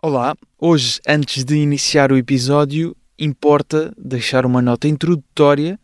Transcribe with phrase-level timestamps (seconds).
[0.00, 5.76] Olá, hoje, antes de iniciar o episódio, importa deixar uma nota introdutória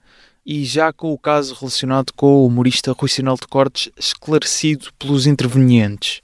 [0.46, 5.27] e já com o caso relacionado com o humorista Rui Sinal de Cortes esclarecido pelos
[5.27, 6.22] intervenientes.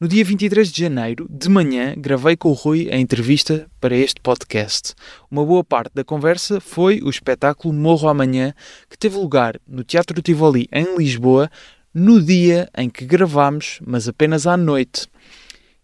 [0.00, 4.22] No dia 23 de janeiro, de manhã, gravei com o Rui a entrevista para este
[4.22, 4.94] podcast.
[5.30, 8.54] Uma boa parte da conversa foi o espetáculo Morro Amanhã,
[8.88, 11.50] que teve lugar no Teatro Tivoli, em Lisboa,
[11.92, 15.06] no dia em que gravámos, mas apenas à noite.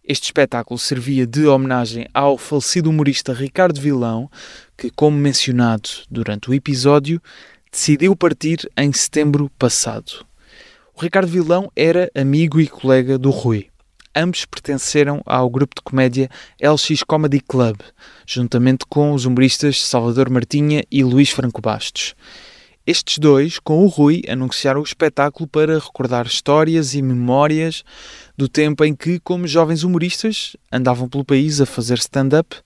[0.06, 4.30] Este espetáculo servia de homenagem ao falecido humorista Ricardo Vilão,
[4.76, 7.22] que, como mencionado durante o episódio,
[7.72, 10.26] decidiu partir em setembro passado.
[10.94, 13.68] O Ricardo Vilão era amigo e colega do Rui.
[14.14, 16.28] Ambos pertenceram ao grupo de comédia
[16.60, 17.80] LX Comedy Club,
[18.26, 22.14] juntamente com os humoristas Salvador Martinha e Luís Franco Bastos.
[22.86, 27.82] Estes dois, com o Rui, anunciaram o espetáculo para recordar histórias e memórias
[28.36, 32.56] do tempo em que, como jovens humoristas, andavam pelo país a fazer stand-up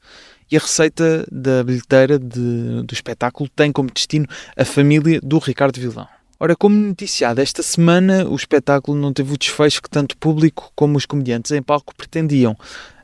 [0.50, 5.78] e a receita da bilheteira de, do espetáculo tem como destino a família do Ricardo
[5.78, 6.08] Vilão.
[6.40, 10.70] Ora, como noticiado esta semana, o espetáculo não teve o desfecho que tanto o público
[10.74, 12.56] como os comediantes em palco pretendiam.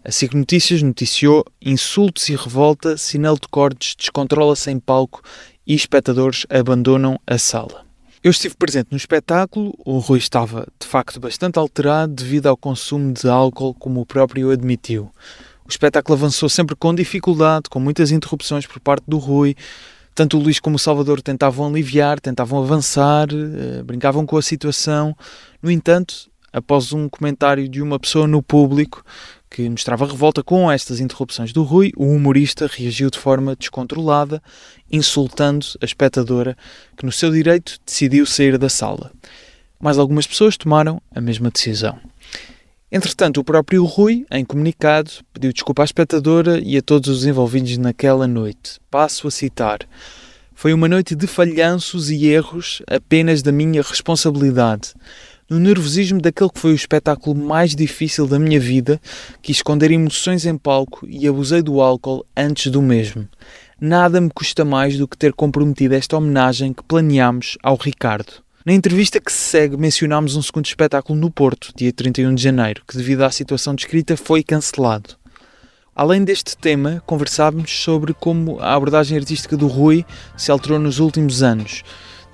[0.04, 5.20] A SIC Notícias noticiou insultos e revolta, sinal de cortes, descontrola-se em palco
[5.66, 7.83] e espectadores abandonam a sala.
[8.24, 13.12] Eu estive presente no espetáculo, o Rui estava de facto bastante alterado devido ao consumo
[13.12, 15.10] de álcool, como o próprio admitiu.
[15.66, 19.54] O espetáculo avançou sempre com dificuldade, com muitas interrupções por parte do Rui.
[20.14, 25.14] Tanto o Luís como o Salvador tentavam aliviar, tentavam avançar, eh, brincavam com a situação.
[25.62, 29.04] No entanto, após um comentário de uma pessoa no público
[29.54, 34.42] que mostrava revolta com estas interrupções do Rui, o humorista reagiu de forma descontrolada,
[34.90, 36.56] insultando a espectadora
[36.96, 39.12] que, no seu direito, decidiu sair da sala.
[39.78, 42.00] Mais algumas pessoas tomaram a mesma decisão.
[42.90, 47.78] Entretanto, o próprio Rui, em comunicado, pediu desculpa à espectadora e a todos os envolvidos
[47.78, 48.80] naquela noite.
[48.90, 49.78] Passo a citar.
[50.52, 54.94] Foi uma noite de falhanços e erros apenas da minha responsabilidade
[55.48, 59.00] no nervosismo daquele que foi o espetáculo mais difícil da minha vida,
[59.42, 63.28] quis esconder emoções em palco e abusei do álcool antes do mesmo.
[63.80, 68.32] Nada me custa mais do que ter comprometido esta homenagem que planeámos ao Ricardo.
[68.64, 72.82] Na entrevista que se segue, mencionámos um segundo espetáculo no Porto, dia 31 de janeiro,
[72.88, 75.16] que, devido à situação descrita, foi cancelado.
[75.94, 80.04] Além deste tema, conversámos sobre como a abordagem artística do Rui
[80.36, 81.82] se alterou nos últimos anos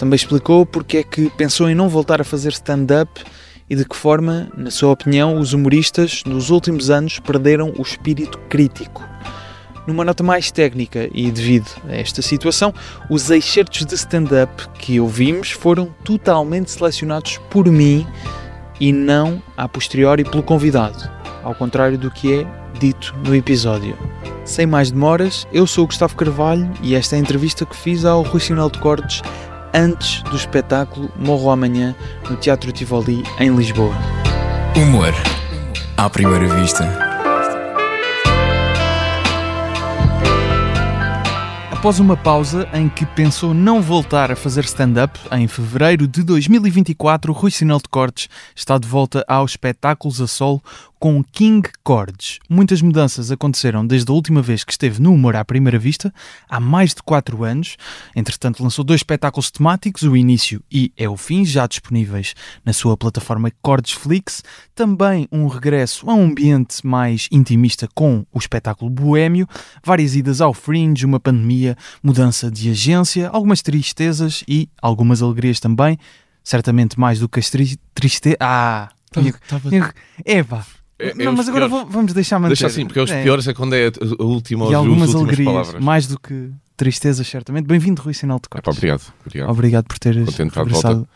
[0.01, 3.23] também explicou porque é que pensou em não voltar a fazer stand-up
[3.69, 8.39] e de que forma, na sua opinião, os humoristas nos últimos anos perderam o espírito
[8.49, 9.07] crítico.
[9.87, 12.73] Numa nota mais técnica e devido a esta situação,
[13.11, 18.07] os excertos de stand-up que ouvimos foram totalmente selecionados por mim
[18.81, 21.11] e não a posteriori pelo convidado,
[21.43, 22.47] ao contrário do que é
[22.79, 23.99] dito no episódio.
[24.47, 28.07] Sem mais demoras, eu sou o Gustavo Carvalho e esta é a entrevista que fiz
[28.07, 29.21] ao Rui Sinal de Cortes
[29.75, 31.95] antes do espetáculo Morro Amanhã
[32.29, 33.95] no Teatro Tivoli, em Lisboa.
[34.77, 35.15] Humor
[35.97, 37.10] à primeira vista.
[41.81, 47.33] Após uma pausa em que pensou não voltar a fazer stand-up, em fevereiro de 2024,
[47.33, 50.63] Rui Sinal de Cortes está de volta aos espetáculos a solo
[51.01, 52.41] com King Chords.
[52.47, 56.13] Muitas mudanças aconteceram desde a última vez que esteve no Humor à Primeira Vista,
[56.47, 57.79] há mais de 4 anos.
[58.15, 62.99] Entretanto, lançou dois espetáculos temáticos, O Início e É o Fim, já disponíveis na sua
[62.99, 64.45] plataforma Chords Flix.
[64.75, 69.49] Também um regresso a um ambiente mais intimista com o espetáculo Boêmio,
[69.83, 71.70] várias idas ao Fringe, uma pandemia,
[72.03, 75.99] mudança de agência, algumas tristezas e algumas alegrias também.
[76.43, 78.39] Certamente mais do que as tri tristezas.
[78.41, 78.89] Ah!
[80.25, 80.65] Eva!
[80.99, 81.89] É, é não, mas agora piores.
[81.91, 82.51] vamos deixar manter.
[82.51, 83.23] Deixa assim, porque os é.
[83.23, 85.83] piores é quando é a última e algumas alegrias, palavras.
[85.83, 87.67] mais do que tristezas, certamente.
[87.67, 88.69] Bem-vindo, Rui Sinal de Cortes.
[88.69, 89.51] É, obrigado, obrigado.
[89.51, 91.09] Obrigado por teres conversado.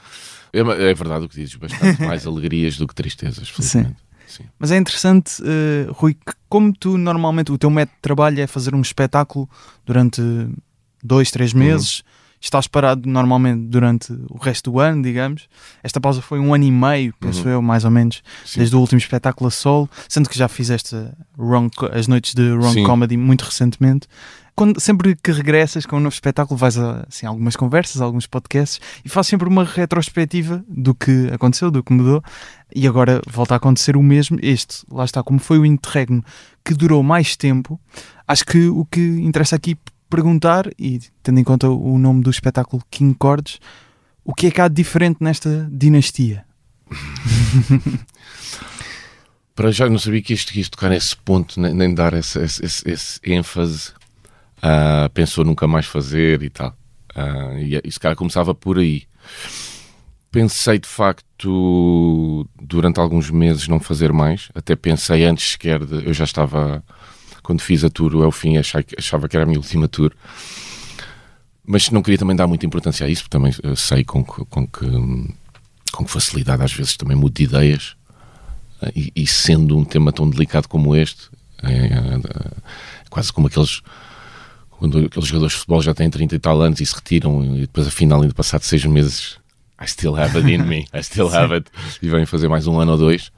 [0.53, 3.95] É, é, verdade o que dizes, bastante mais alegrias do que tristezas, Sim.
[4.27, 4.45] Sim.
[4.59, 8.47] Mas é interessante, uh, Rui, que como tu normalmente, o teu método de trabalho é
[8.47, 9.49] fazer um espetáculo
[9.85, 10.23] durante
[11.03, 11.61] dois, três uhum.
[11.61, 15.49] meses, uhum estás parado normalmente durante o resto do ano, digamos.
[15.83, 17.55] Esta pausa foi um ano e meio, penso uhum.
[17.55, 18.61] eu, mais ou menos, Sim.
[18.61, 20.95] desde o último espetáculo a solo, sendo que já fizeste
[21.39, 22.85] wrong, as noites de Wrong Sim.
[22.85, 24.07] Comedy muito recentemente.
[24.57, 28.81] Quando, sempre que regressas com um novo espetáculo, vais a assim, algumas conversas, alguns podcasts
[29.05, 32.23] e fazes sempre uma retrospectiva do que aconteceu, do que mudou.
[32.75, 34.39] E agora volta a acontecer o mesmo.
[34.41, 36.25] Este, lá está, como foi o interregno
[36.65, 37.81] que durou mais tempo,
[38.27, 39.77] acho que o que interessa aqui
[40.09, 43.59] perguntar, e tendo em conta o nome do espetáculo King Chords,
[44.25, 46.45] o que é que há de diferente nesta dinastia?
[49.55, 52.39] para já não sabia que isto, que isto tocar nesse ponto, nem, nem dar esse,
[52.41, 53.93] esse, esse, esse ênfase.
[54.65, 56.75] Uh, pensou nunca mais fazer e tal.
[57.15, 59.03] Uh, e esse cara começava por aí.
[60.31, 64.49] Pensei de facto durante alguns meses não fazer mais.
[64.55, 66.07] Até pensei antes sequer de.
[66.07, 66.83] Eu já estava.
[67.43, 70.13] Quando fiz a tour, o fim achava, que era a minha última tour.
[71.67, 74.67] Mas não queria também dar muita importância a isso, porque também sei com que, com
[74.67, 74.87] que,
[75.93, 77.97] com que facilidade às vezes também mudo de ideias.
[78.95, 81.31] E, e, sendo um tema tão delicado como este,
[81.63, 83.83] é, é, é quase como aqueles
[84.79, 87.61] quando aqueles jogadores de futebol já têm 30 e tal anos e se retiram e
[87.63, 89.39] depois afinal ainda passado seis meses
[89.81, 91.71] I still have it in me, I still have it.
[92.01, 93.33] E vêm fazer mais um ano ou dois.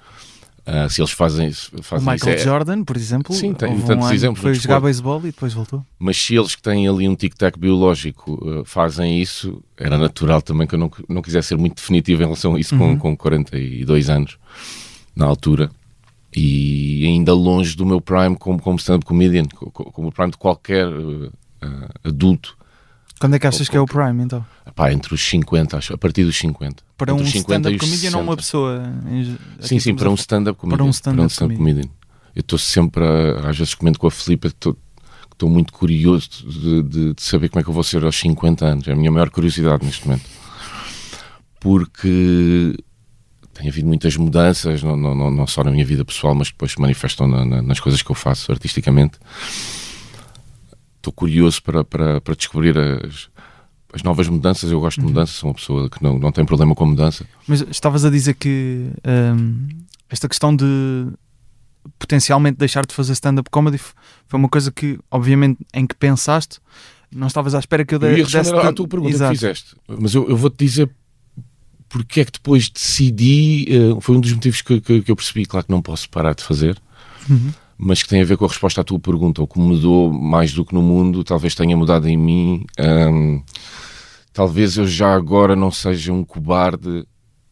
[0.66, 2.50] Uh, se eles fazem, fazem o Michael isso, é...
[2.50, 5.86] Jordan, por exemplo sim, tem um tantos ano exemplos foi jogar beisebol e depois voltou.
[5.96, 10.66] Mas se eles que têm ali um tic-tac biológico uh, fazem isso, era natural também
[10.66, 12.98] que eu não, não quisesse ser muito definitivo em relação a isso uhum.
[12.98, 14.38] com, com 42 anos
[15.14, 15.70] na altura
[16.36, 20.86] e ainda longe do meu prime como, como stand-up comedian, como o prime de qualquer
[20.86, 21.32] uh,
[22.04, 22.54] adulto.
[23.18, 24.44] Quando é que achas que é o prime então?
[24.74, 26.82] Pá, entre os 50, acho, a partir dos 50.
[26.98, 28.82] Para entre um stand-up comedian ou uma pessoa?
[29.60, 30.76] Sim, sim, para um stand-up comedian.
[30.76, 31.88] Para um stand-up stand comedian.
[32.34, 34.76] Eu estou sempre, a, às vezes comento com a Filipe, estou
[35.48, 38.88] muito curioso de, de, de, saber como é que eu vou ser aos 50 anos.
[38.88, 40.28] É a minha maior curiosidade neste momento.
[41.58, 42.76] Porque
[43.56, 46.80] tem havido muitas mudanças, não, não, não só na minha vida pessoal, mas depois se
[46.80, 49.18] manifestam na, na, nas coisas que eu faço artisticamente.
[50.98, 53.30] Estou curioso para, para, para descobrir as,
[53.94, 54.70] as novas mudanças.
[54.70, 55.12] Eu gosto de uhum.
[55.12, 57.24] mudanças, sou uma pessoa que não, não tem problema com mudança.
[57.48, 59.68] Mas estavas a dizer que hum,
[60.10, 61.06] esta questão de
[61.98, 66.58] potencialmente deixar de fazer stand-up comedy foi uma coisa que, obviamente, em que pensaste.
[67.10, 69.32] Não estavas à espera que eu, de, eu ia à tua pergunta Exato.
[69.32, 70.90] que fizeste, mas eu, eu vou-te dizer
[71.96, 75.46] porque é que depois decidi, uh, foi um dos motivos que, que, que, eu percebi,
[75.46, 76.78] claro que não posso parar de fazer,
[77.28, 77.50] uhum.
[77.78, 80.52] mas que tem a ver com a resposta à tua pergunta, o que mudou mais
[80.52, 83.42] do que no mundo, talvez tenha mudado em mim, um,
[84.32, 87.06] talvez eu já agora não seja um cobarde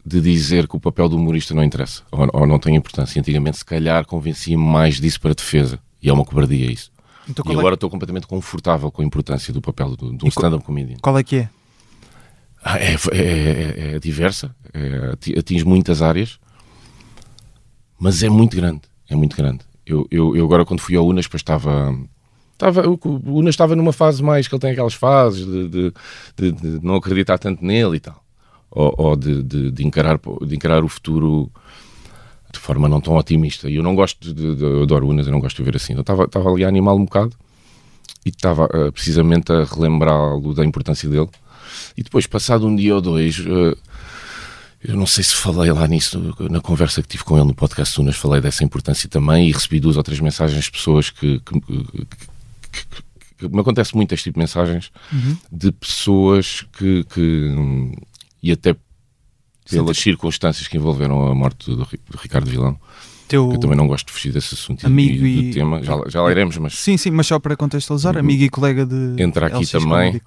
[0.05, 3.19] de dizer que o papel do humorista não interessa, ou, ou não tem importância.
[3.19, 6.93] Antigamente, se calhar, convencia-me mais disso para a defesa, e é uma cobardia isso.
[7.27, 7.77] Então, e é agora é...
[7.77, 10.99] estou completamente confortável com a importância do papel de, de um stand-up comedian.
[11.01, 11.49] Qual é que é?
[12.67, 16.41] Ah, é, é, é, é diversa, é, atinge muitas áreas,
[17.99, 18.81] mas é muito grande.
[19.07, 19.61] É muito grande.
[19.85, 21.95] Eu, eu, eu agora, quando fui ao Unas, estava.
[22.55, 25.93] Estava, o Unas estava numa fase mais que ele tem aquelas fases de, de,
[26.37, 28.25] de, de não acreditar tanto nele e tal,
[28.71, 29.43] ou, ou de,
[29.85, 31.51] encarar, de encarar o futuro
[32.51, 33.69] de forma não tão otimista.
[33.69, 35.93] E eu não gosto de, de, eu adoro Unas, eu não gosto de ver assim.
[35.93, 37.37] Eu estava, estava ali a animá-lo um bocado
[38.25, 41.29] e estava uh, precisamente a relembrá-lo da importância dele
[41.97, 43.77] e depois, passado um dia ou dois, uh,
[44.83, 47.95] eu não sei se falei lá nisso, na conversa que tive com ele no podcast
[47.95, 51.61] Tunas, falei dessa importância também e recebi duas ou três mensagens de pessoas que, que,
[51.61, 52.07] que,
[53.39, 55.37] que me acontece muito este tipo de mensagens uhum.
[55.51, 57.55] de pessoas que, que
[58.43, 58.77] e até
[59.71, 62.79] pelas Sim, circunstâncias que envolveram a morte do, do Ricardo Vilão.
[63.27, 66.21] Teu eu também não gosto de fugir desse assunto amigo e, do tema, já, já
[66.21, 66.75] lá iremos, mas...
[66.75, 68.21] Sim, sim, mas só para contextualizar, uhum.
[68.21, 70.21] amigo e colega de Entra aqui LX também,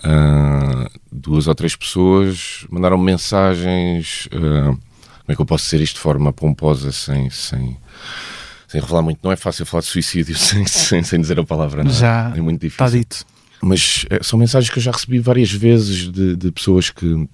[0.00, 4.26] uh, duas ou três pessoas mandaram mensagens.
[4.26, 4.78] Uh,
[5.24, 7.76] como é que eu posso dizer isto de forma pomposa, sem, sem,
[8.68, 9.20] sem revelar muito?
[9.22, 11.94] Não é fácil falar de suicídio sem, sem, sem dizer a palavra, não é?
[11.94, 12.84] Já é muito difícil.
[12.84, 13.26] Está dito.
[13.62, 17.26] Mas é, são mensagens que eu já recebi várias vezes de, de pessoas que,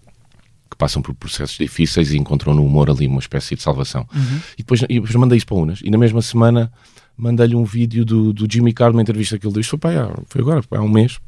[0.70, 4.06] que passam por processos difíceis e encontram no humor ali uma espécie de salvação.
[4.14, 4.40] Uhum.
[4.54, 5.80] E, depois, e depois mandei isso para Unas.
[5.82, 6.72] E na mesma semana
[7.16, 9.60] mandei-lhe um vídeo do, do Jimmy Carr, uma entrevista que ele deu.
[9.60, 9.90] Isto foi, pá,
[10.28, 11.18] foi agora, há um mês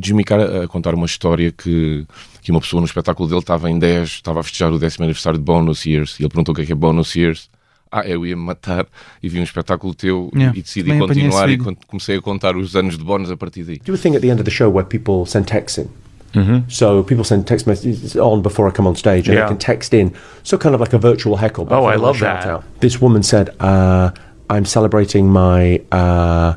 [0.00, 2.06] do Jimmy Carr a contar uma história que,
[2.42, 5.38] que uma pessoa no espetáculo dele estava em 10, estava a festejar o décimo aniversário
[5.38, 7.48] de Bonus Years e ele perguntou o que é que é Bonus Years.
[7.90, 8.84] Ah, eu ia me matar
[9.22, 10.56] e vi um espetáculo teu yeah.
[10.56, 13.78] e decidi continuar e comecei a contar os anos de bónus a partir daí.
[13.78, 15.88] Do a thing at the end of the show where people send texts in.
[16.34, 16.62] Mm -hmm.
[16.68, 19.46] So people send text messages on before I come on stage, and yeah.
[19.46, 20.12] they can text in,
[20.42, 21.64] so kind of like a virtual heckle.
[21.70, 22.46] Oh, I love that.
[22.46, 22.62] Out.
[22.80, 24.10] This woman said, uh,
[24.50, 26.54] "I'm celebrating my uh,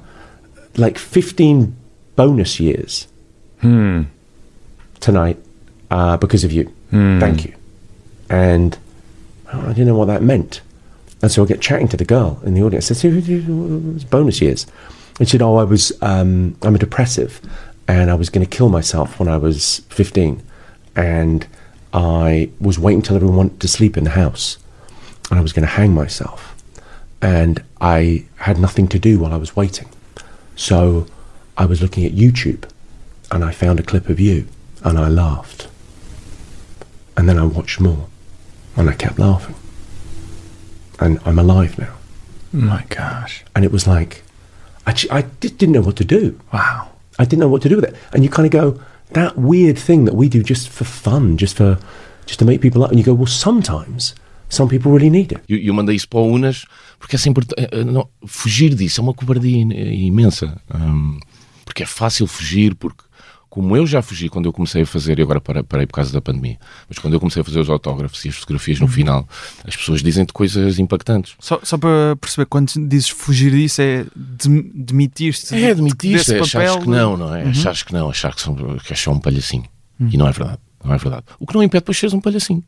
[0.75, 1.73] like 15
[2.15, 3.07] bonus years."
[3.61, 4.03] Hmm.
[4.99, 5.37] tonight
[5.91, 6.65] uh, because of you.
[6.91, 7.19] Hmm.
[7.19, 7.53] Thank you.
[8.29, 8.77] And
[9.51, 10.61] I didn't know what that meant.
[11.21, 12.89] And so I get chatting to the girl in the audience.
[12.91, 14.65] I said, it's bonus years.
[15.19, 17.41] And she said, oh, I was, um, I'm a depressive
[17.87, 20.41] and I was going to kill myself when I was 15.
[20.95, 21.47] And
[21.91, 24.57] I was waiting till everyone went to sleep in the house.
[25.29, 26.55] And I was going to hang myself.
[27.21, 29.89] And I had nothing to do while I was waiting.
[30.55, 31.07] So
[31.57, 32.69] I was looking at YouTube
[33.31, 34.47] and I found a clip of you
[34.83, 35.67] and I laughed.
[37.17, 38.07] And then I watched more
[38.75, 39.55] and I kept laughing.
[40.99, 41.93] and I'm alive now.
[42.51, 43.43] My gosh.
[43.55, 44.23] And it was like,
[44.85, 46.37] I, I just didn't know what to do.
[46.53, 46.89] Wow.
[47.17, 47.95] I didn't know what to do with it.
[48.13, 48.81] And you kind of go,
[49.13, 51.77] that weird thing that we do just for fun, just for,
[52.25, 52.89] just to make people up.
[52.91, 54.13] And you go, well, sometimes
[54.49, 55.39] some people really need it.
[55.47, 56.65] E eu, eu mandei isso para o Unas
[56.99, 59.71] porque é sempre eh, não, fugir disso é uma cobardia in-
[60.07, 60.59] imensa.
[60.73, 61.19] Hum,
[61.63, 63.03] porque é fácil fugir, porque
[63.49, 66.13] como eu já fugi quando eu comecei a fazer, e agora parei, parei por causa
[66.13, 69.27] da pandemia, mas quando eu comecei a fazer os autógrafos e as fotografias no final,
[69.67, 71.33] as pessoas dizem-te coisas impactantes.
[71.39, 76.39] Só, só para perceber, quando dizes fugir disso, é dem- demitir-te É admitir desse é
[76.39, 77.43] achares que não, não é?
[77.43, 79.65] Achares que não, achar que, são, que és só um palhacinho.
[79.99, 80.59] E não é verdade.
[80.83, 81.23] Não é verdade.
[81.39, 82.63] O que não impede depois seres um palhacinho.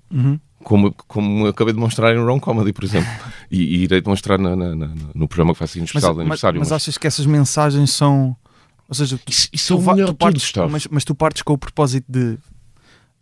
[0.64, 3.10] Como, como eu acabei de mostrar em Wrong Comedy, por exemplo.
[3.50, 6.18] e, e irei demonstrar na- na- na- no programa que faço no Mas, especial de
[6.18, 6.60] mas, aniversário.
[6.60, 8.36] mas mas- achas que essas mensagens são.
[8.92, 10.70] Ou seja, tu, Isso, isso é tu melhor tu tudo, partes, Gustavo.
[10.70, 12.38] mas, mas tu partes com o propósito de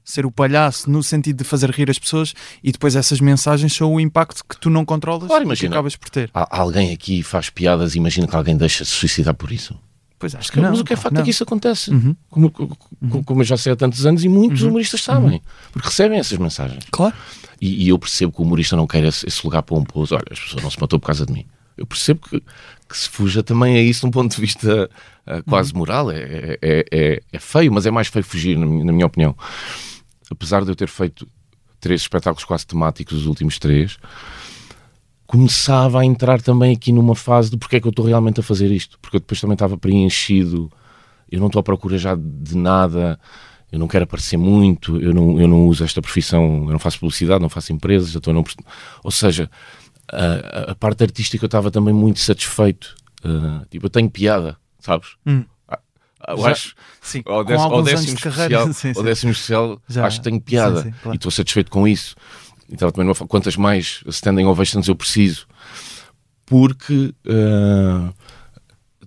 [0.04, 2.34] ser o palhaço no sentido de fazer rir as pessoas
[2.64, 5.76] e depois essas mensagens são o impacto que tu não controlas Claro, e que imagina.
[5.76, 6.32] acabas por ter.
[6.34, 9.78] Há- Alguém aqui faz piadas e imagina que alguém deixa se suicidar por isso.
[10.18, 10.72] Pois acho que não.
[10.72, 11.22] mas o que é facto não.
[11.22, 11.92] é que isso acontece.
[11.92, 12.16] Uhum.
[12.30, 15.42] Como, como- como eu já sei há tantos anos e muitos humoristas sabem.
[15.72, 16.84] Porque recebem essas mensagens.
[16.92, 17.16] Claro.
[17.62, 20.16] E, e eu percebo que o humorista não quer esse, esse lugar pomposo.
[20.16, 21.46] Olha, as pessoas não se matou por causa de mim.
[21.78, 22.44] Eu percebo que,
[22.90, 24.90] que se fuja também a isso de um ponto de vista
[25.26, 26.10] ah, quase moral.
[26.10, 29.36] É, é, é, é- feio, mas é mais feio fugir, na minha, na minha opinião.
[30.30, 31.28] Apesar de eu ter feito
[31.80, 33.98] três espetáculos quase temáticos, os últimos três,
[35.28, 38.44] começava a entrar também aqui numa fase de porque é que eu estou realmente a
[38.44, 38.98] fazer isto.
[39.00, 40.72] Porque eu depois também estava preenchido,
[41.32, 43.20] eu não estou à procura já de nada,
[43.72, 47.00] eu não quero aparecer muito, eu não, eu não uso esta profissão, eu não faço
[47.00, 48.44] publicidade, não faço empresas, a não...
[49.04, 49.50] Ou seja,
[50.12, 52.96] a, a parte artística eu estava também muito satisfeito.
[53.24, 55.10] Uh, tipo, eu tenho piada, sabes?
[55.26, 55.44] Hum.
[56.28, 59.04] Eu Já- acho, Sim, ao, décimo, ao especial, sim, ao sim.
[59.04, 60.06] décimo especial Já.
[60.06, 61.16] acho que tenho piada Sim, claro.
[61.16, 62.16] e estou satisfeito com isso.
[62.70, 65.48] Então, também fa- quantas mais standing ovations eu preciso?
[66.46, 68.12] Porque ah,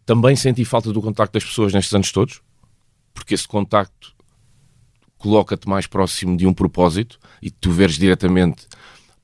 [0.06, 2.40] também senti falta do contacto das pessoas nestes anos todos,
[3.12, 4.12] porque esse contacto
[5.18, 8.66] coloca-te mais próximo de um propósito e tu veres diretamente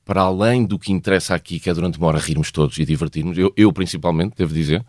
[0.09, 3.37] para além do que interessa aqui, que é durante uma hora rirmos todos e divertirmos.
[3.37, 4.83] Eu, eu principalmente, devo dizer,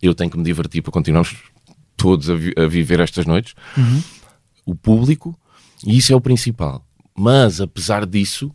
[0.00, 1.34] eu tenho que me divertir para continuarmos
[1.96, 3.56] todos a, vi- a viver estas noites.
[4.64, 5.36] O público,
[5.84, 6.86] e isso é o principal.
[7.18, 8.54] Mas, apesar disso,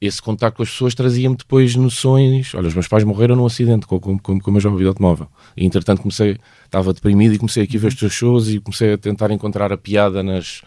[0.00, 2.54] esse contacto com as pessoas trazia-me depois noções.
[2.54, 4.86] Olha, os meus pais morreram num acidente com, com, com, com o meu jovem de
[4.86, 5.26] automóvel.
[5.56, 8.92] E, entretanto, comecei, estava deprimido e comecei aqui a ver os teus shows e comecei
[8.92, 10.62] a tentar encontrar a piada nas,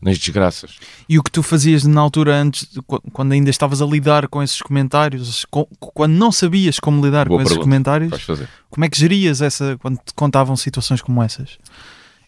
[0.00, 0.76] nas desgraças.
[1.08, 2.66] E o que tu fazias na altura antes,
[3.12, 7.38] quando ainda estavas a lidar com esses comentários, com- quando não sabias como lidar Boa
[7.38, 7.64] com esses pergunta.
[7.64, 8.26] comentários,
[8.70, 11.58] como é que gerias essa quando te contavam situações como essas?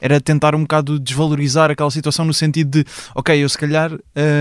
[0.01, 3.93] Era tentar um bocado desvalorizar aquela situação no sentido de, ok, eu se calhar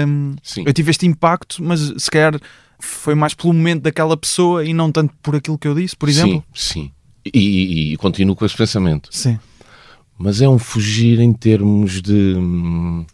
[0.07, 0.33] hum,
[0.65, 2.39] eu tive este impacto, mas se calhar
[2.79, 6.07] foi mais pelo momento daquela pessoa e não tanto por aquilo que eu disse, por
[6.07, 6.43] exemplo?
[6.53, 6.91] Sim, sim.
[7.25, 9.09] E, e- e continuo com esse pensamento.
[9.11, 9.37] Sim.
[10.17, 12.35] Mas é um fugir em termos de.
[12.37, 13.05] hum,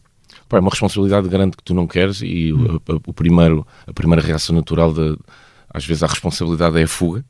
[0.49, 3.93] pá, é uma responsabilidade grande que tu não queres e o, a, o primeiro, a
[3.93, 5.17] primeira reação natural, de,
[5.69, 7.23] às vezes, a responsabilidade é a fuga.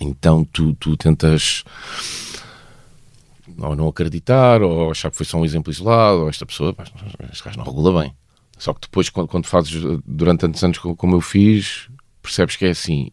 [0.00, 1.64] Então tu, tu tentas
[3.58, 6.84] ou não acreditar, ou achar que foi só um exemplo isolado, ou esta pessoa, pá,
[7.32, 8.14] este gajo não regula bem.
[8.58, 11.88] Só que depois, quando, quando fazes durante tantos anos co- como eu fiz,
[12.22, 13.08] percebes que é assim.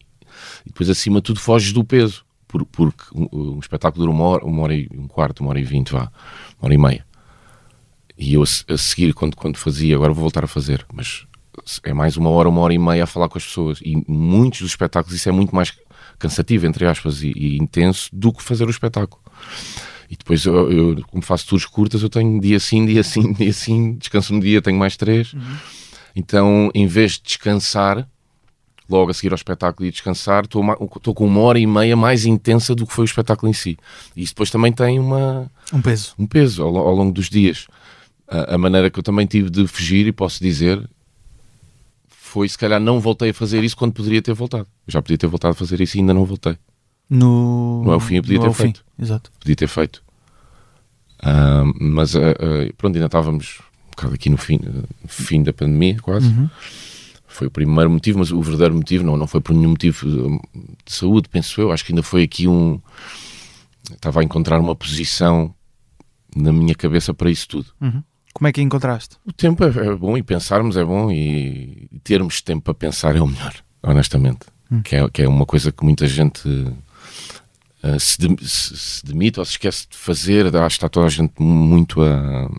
[0.64, 2.24] E depois, acima de tudo, foges do peso.
[2.48, 5.60] Por- porque um, um espetáculo dura uma hora, uma hora e um quarto, uma hora
[5.60, 6.10] e vinte, vá,
[6.60, 7.06] uma hora e meia.
[8.18, 11.26] E eu a, a seguir, quando, quando fazia, agora vou voltar a fazer, mas
[11.82, 13.78] é mais uma hora, uma hora e meia a falar com as pessoas.
[13.82, 15.72] E muitos dos espetáculos isso é muito mais
[16.18, 19.20] cansativo, entre aspas, e, e intenso do que fazer o espetáculo.
[20.08, 23.52] E depois, eu, eu, como faço tours curtas, eu tenho dia sim, dia sim, dia
[23.52, 25.34] sim, descanso um dia, tenho mais três.
[26.14, 28.08] Então, em vez de descansar,
[28.88, 32.74] logo a seguir ao espetáculo e descansar, estou com uma hora e meia mais intensa
[32.74, 33.76] do que foi o espetáculo em si.
[34.14, 36.14] E isso depois também tem uma, Um peso.
[36.18, 37.66] um peso ao, ao longo dos dias.
[38.28, 40.88] A, a maneira que eu também tive de fugir, e posso dizer,
[42.08, 44.66] foi se calhar não voltei a fazer isso quando poderia ter voltado.
[44.86, 46.58] Eu já podia ter voltado a fazer isso e ainda não voltei.
[47.08, 47.84] No...
[47.84, 48.62] Não é o fim, eu podia ter é fim.
[48.64, 48.84] feito.
[48.98, 49.30] Exato.
[49.38, 50.02] Podia ter feito.
[51.22, 54.60] Ah, mas ah, ah, pronto, ainda estávamos um bocado aqui no fim,
[55.06, 56.32] fim da pandemia, quase.
[57.26, 60.60] Foi o primeiro motivo, mas o verdadeiro motivo não, não foi por nenhum motivo ah,
[60.84, 61.72] de saúde, penso eu.
[61.72, 62.80] Acho que ainda foi aqui um.
[63.90, 65.54] Estava a encontrar uma posição
[66.34, 67.66] na minha cabeça para isso tudo.
[67.80, 68.02] Uhum.
[68.36, 69.16] Como é que encontraste?
[69.24, 73.16] O tempo é, é bom e pensarmos é bom e, e termos tempo para pensar
[73.16, 74.40] é o melhor, honestamente.
[74.84, 76.40] Que, é, que é uma coisa que muita gente
[77.82, 80.46] ah, se, dem- se- se demite ou se esquece de fazer.
[80.56, 82.50] Acho que está toda a gente muito a,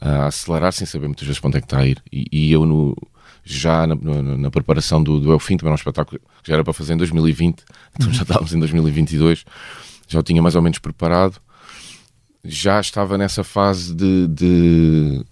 [0.00, 2.02] a acelerar sem saber muitas vezes para onde é que está a ir.
[2.12, 2.96] E, e eu no,
[3.44, 6.64] já na, na, na preparação do, do Elfim, também era um espetáculo que já era
[6.64, 7.62] para fazer em 2020,
[7.96, 9.44] então já estávamos em 2022,
[10.08, 11.40] já o tinha mais ou menos preparado.
[12.44, 15.24] Já estava nessa fase de, de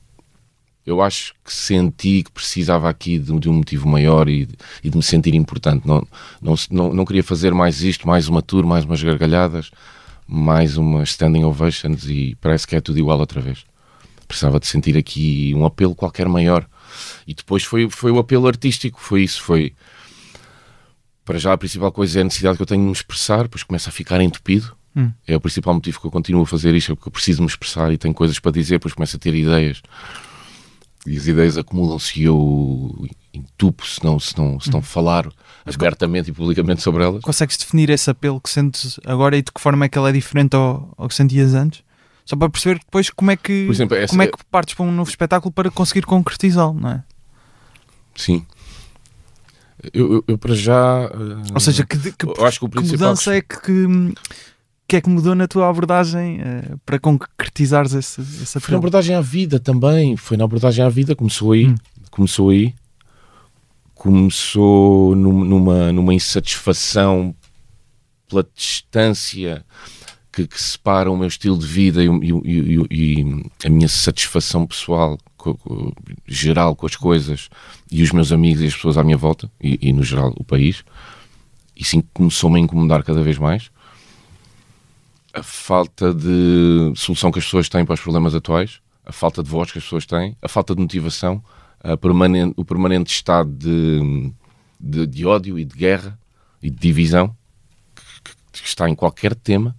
[0.85, 4.49] eu acho que senti que precisava aqui de, de um motivo maior e,
[4.83, 5.87] e, de me sentir importante.
[5.87, 6.07] Não,
[6.41, 9.71] não, não, não, queria fazer mais isto, mais uma tour, mais umas gargalhadas,
[10.27, 13.65] mais umas standing ovations e parece que é tudo igual outra vez.
[14.27, 16.67] Precisava de sentir aqui um apelo qualquer maior.
[17.27, 19.75] E depois foi, foi o apelo artístico, foi isso, foi...
[21.25, 23.63] Para já a principal coisa é a necessidade que eu tenho de me expressar, depois
[23.63, 24.77] começa a ficar entupido.
[24.95, 25.11] Hum.
[25.27, 27.49] É o principal motivo que eu continuo a fazer isto, é porque eu preciso me
[27.49, 29.83] expressar e tenho coisas para dizer, depois começo a ter ideias
[31.07, 34.83] e as ideias acumulam-se e eu entupo se não, se não, se não uhum.
[34.83, 35.29] falar
[35.65, 37.23] Mas abertamente e publicamente sobre elas.
[37.23, 40.13] Consegues definir esse apelo que sentes agora e de que forma é que ele é
[40.13, 41.83] diferente ao, ao que sentias antes?
[42.25, 45.11] Só para perceber depois como é que, exemplo, como é que partes para um novo
[45.11, 47.05] espetáculo para conseguir concretizá-lo, não é?
[48.15, 48.47] Sim.
[49.93, 51.11] Eu, eu, eu para já.
[51.53, 54.15] Ou seja, que, que, acho que, o que mudança é que, que
[54.93, 59.17] que é que mudou na tua abordagem uh, para concretizares esse, esse Foi na abordagem
[59.17, 60.19] à vida também.
[60.19, 61.69] Foi na abordagem à vida, começou aí.
[61.69, 61.75] Hum.
[62.11, 62.75] Começou aí.
[63.95, 67.35] Começou numa, numa insatisfação
[68.29, 69.65] pela distância
[70.31, 74.67] que, que, separa o meu estilo de vida e, e, e, e a minha satisfação
[74.67, 75.91] pessoal com, com,
[76.27, 77.49] geral com as coisas
[77.91, 80.85] e os meus amigos e as pessoas à minha volta e, no geral o país.
[81.75, 83.71] E sim começou-me a incomodar cada vez mais
[85.33, 89.49] a falta de solução que as pessoas têm para os problemas atuais, a falta de
[89.49, 91.43] voz que as pessoas têm, a falta de motivação,
[92.01, 94.33] permanente, o permanente estado de,
[94.79, 96.19] de, de, ódio e de guerra
[96.63, 97.35] e de divisão
[98.23, 99.75] que, que, está em qualquer tema.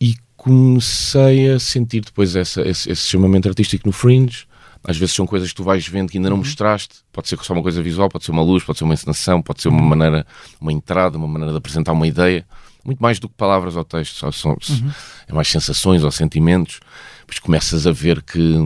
[0.00, 4.46] E comecei a sentir depois essa, esse, esse chamamento artístico no Fringe.
[4.84, 6.42] Às vezes são coisas que tu vais vendo que ainda não uhum.
[6.42, 6.96] mostraste.
[7.12, 9.60] Pode ser só uma coisa visual, pode ser uma luz, pode ser uma encenação, pode
[9.60, 9.88] ser uma uhum.
[9.88, 10.26] maneira,
[10.60, 12.46] uma entrada, uma maneira de apresentar uma ideia
[12.84, 14.90] muito mais do que palavras ou textos, só, são, uhum.
[15.26, 16.80] é mais sensações ou sentimentos.
[17.20, 18.56] Depois começas a ver que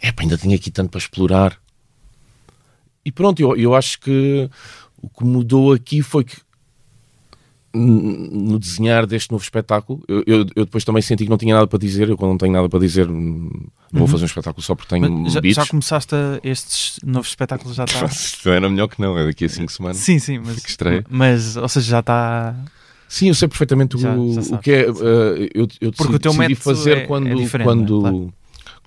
[0.00, 1.58] é, ainda tenho aqui tanto para explorar.
[3.04, 4.48] E pronto, eu, eu acho que
[5.00, 6.36] o que mudou aqui foi que
[7.74, 11.66] no desenhar deste novo espetáculo, eu, eu, eu, depois também senti que não tinha nada
[11.66, 12.08] para dizer.
[12.08, 13.70] Eu, quando não tenho nada para dizer, não uhum.
[13.92, 17.74] vou fazer um espetáculo só porque tenho já, já começaste estes novos espetáculos?
[17.74, 18.50] Já está.
[18.50, 19.96] Era melhor que não, é daqui a 5 semanas.
[19.96, 20.62] Sim, sim, mas,
[21.08, 22.54] mas ou seja, já está
[23.12, 24.90] Sim, eu sei perfeitamente já, o, já o que é.
[24.90, 28.34] Uh, eu, eu decidi, decidi fazer é, quando, é quando, claro.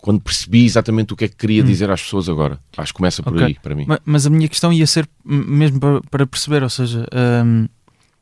[0.02, 1.66] quando percebi exatamente o que é que queria hum.
[1.68, 2.60] dizer às pessoas agora.
[2.76, 3.46] Acho que começa por okay.
[3.46, 3.86] aí, para mim.
[3.88, 7.06] Mas, mas, a minha questão ia ser mesmo para, para perceber, ou seja,
[7.46, 7.68] um,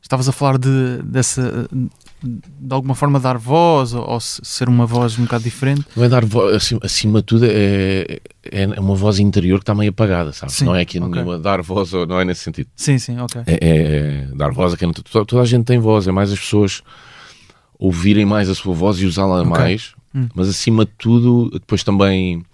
[0.04, 1.66] estavas a falar de, dessa
[2.22, 5.84] de alguma forma dar voz ou, ou, ser uma voz um bocado diferente?
[5.96, 9.74] Não é dar voz, acima, acima de tudo é, é uma voz interior que está
[9.74, 10.52] meio apagada, sabe?
[10.52, 11.10] Sim, não é aqui okay.
[11.10, 12.68] nenhuma dar voz, não é nesse sentido.
[12.76, 13.42] Sim, sim, ok.
[13.46, 16.12] É, é, é dar voz a quem não, toda, toda, a gente tem voz, é
[16.12, 16.82] mais as pessoas
[17.78, 19.50] ouvirem mais a sua voz e usá-la okay.
[19.50, 20.28] mais, hum.
[20.34, 22.44] mas acima de tudo, depois também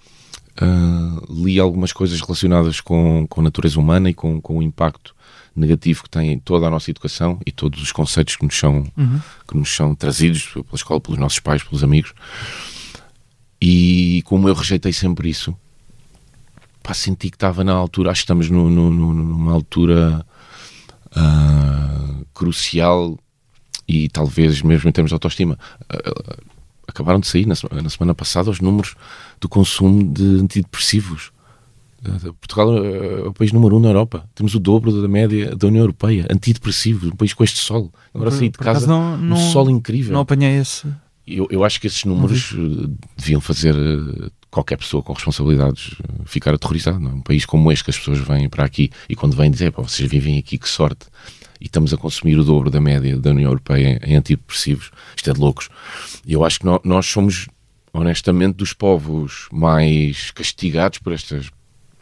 [0.61, 5.15] uh, li algumas coisas relacionadas com, com a natureza humana e com, com o impacto
[5.61, 9.21] negativo que tem toda a nossa educação e todos os conceitos que nos são, uhum.
[9.47, 12.13] que nos são trazidos pela escola, pelos nossos pais, pelos amigos.
[13.61, 15.55] E como eu rejeitei sempre isso,
[16.83, 20.25] pá, senti que estava na altura, acho que estamos no, no, no, numa altura
[21.17, 23.19] uh, crucial
[23.87, 25.59] e talvez mesmo em termos de autoestima.
[25.93, 26.43] Uh,
[26.89, 28.95] acabaram de sair na, na semana passada os números
[29.41, 31.33] do consumo de antidepressivos
[32.41, 34.29] Portugal é o país número um na Europa.
[34.35, 36.27] Temos o dobro da média da União Europeia.
[36.31, 37.93] Antidepressivo, um país com este sol.
[38.15, 40.13] Agora saí de casa não, não, um sol incrível.
[40.13, 40.87] Não apanhei esse.
[41.27, 42.97] Eu, eu acho que esses números uhum.
[43.17, 46.99] deviam fazer eh, qualquer pessoa com responsabilidades eh, ficar aterrorizado.
[46.99, 47.11] Não?
[47.11, 47.15] É?
[47.15, 49.83] Um país como este que as pessoas vêm para aqui e quando vêm dizer, pá,
[49.83, 51.07] vocês vivem aqui, que sorte.
[51.61, 54.91] E estamos a consumir o dobro da média da União Europeia em, antidepressivos.
[55.15, 55.69] Isto é de loucos.
[56.27, 57.47] E eu acho que nós somos
[57.93, 61.51] honestamente, dos povos mais castigados por estas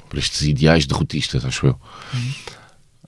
[0.08, 1.80] por estes ideais derrotistas, acho eu.
[2.14, 2.32] Uhum.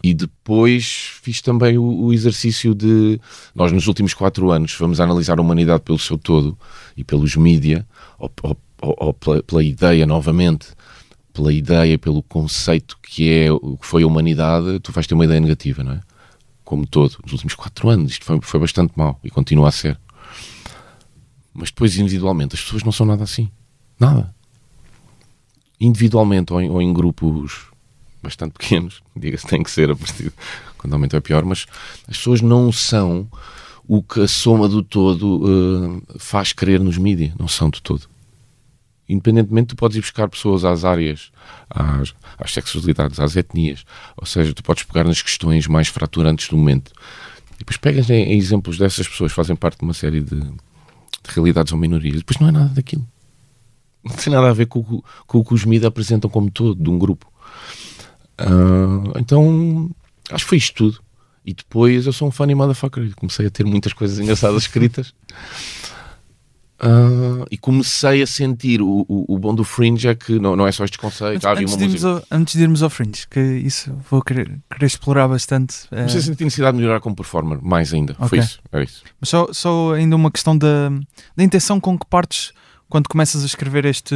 [0.03, 3.21] E depois fiz também o, o, exercício de.
[3.55, 6.59] Nós, nos últimos quatro anos, vamos analisar a humanidade pelo seu todo
[6.97, 7.87] e pelos mídia,
[8.19, 10.69] ou, ou, ou pela, pela, ideia, novamente,
[11.35, 15.25] pela ideia, pelo conceito que é o que foi a humanidade, tu vais ter uma
[15.25, 16.01] ideia negativa, não é?
[16.65, 20.01] Como todo, nos últimos quatro anos, isto foi, foi bastante mau e continua a ser.
[21.53, 23.51] Mas depois, individualmente, as pessoas não são nada assim.
[23.99, 24.33] Nada
[25.81, 27.71] individualmente ou em, ou em grupos
[28.23, 30.33] bastante pequenos, diga-se, tem que ser a partir
[30.77, 31.67] quando aumenta é pior, mas
[32.09, 33.29] as pessoas não são
[33.87, 38.09] o que a soma do todo uh, faz crer nos mídias, não são de todo.
[39.09, 41.33] Independentemente, tu podes ir buscar pessoas às áreas,
[41.69, 43.85] às, às sexualidades, às etnias.
[44.17, 46.93] Ou seja, tu podes pegar nas questões mais fraturantes do momento.
[47.57, 50.55] E depois pegas em, em exemplos dessas pessoas fazem parte de uma série de, de
[51.27, 52.19] realidades ou minorias.
[52.19, 53.05] Depois não é nada daquilo.
[54.05, 56.83] Não tem nada a ver com, o- com o que os mídias apresentam como todo,
[56.83, 57.31] de um grupo.
[58.39, 59.91] Ah, então,
[60.31, 61.01] acho que foi isto tudo.
[61.45, 63.03] E depois eu sou um funny motherfucker.
[63.05, 65.13] e Comecei a ter muitas coisas engraçadas escritas.
[66.83, 70.67] Ah, e comecei a sentir o, o, o bom do Fringe é que não, não
[70.67, 71.45] é só estes conceitos.
[71.45, 74.59] Antes, havia antes de irmos ao, antes de irmos ao Fringe, que isso vou querer,
[74.73, 75.77] querer explorar bastante.
[75.91, 78.15] eh, Comecei a sentir necessidade de melhorar como performer, mais ainda.
[78.15, 78.39] Foi Ok.
[78.39, 78.61] isso.
[78.73, 79.03] É isso.
[79.21, 80.89] Mas só, só ainda uma questão da,
[81.37, 82.51] da intenção com que partes
[82.91, 84.15] quando começas a escrever este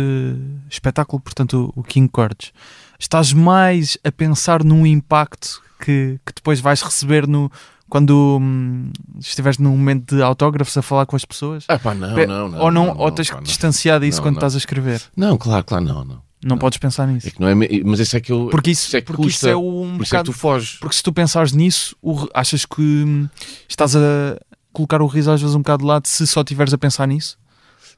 [0.68, 2.52] espetáculo, portanto, o, King Chords.
[2.98, 7.50] Estás mais a pensar num impacto que, que depois vais receber no,
[7.88, 11.64] quando hum, estiveres num momento de autógrafos a falar com as pessoas?
[11.68, 12.60] Ah, pá, não, não, não.
[12.60, 15.00] ou não, não, ou tens que distanciar disso quando estás a escrever.
[15.16, 16.24] Não, claro, claro, não, não.
[16.44, 17.28] Não, podes pensar nisso.
[17.28, 17.54] É que não é.
[17.54, 18.48] Mas esse é que eu.
[18.50, 19.48] Porque isso, é que porque isso custa.
[19.48, 20.30] é um isso é que bocado.
[20.30, 20.76] tu foges.
[20.78, 23.26] Porque se tu pensares nisso, o achas que hum,
[23.66, 24.38] estás a
[24.70, 27.38] colocar o riso às vezes um bocado de lado se só estiveres a pensar nisso?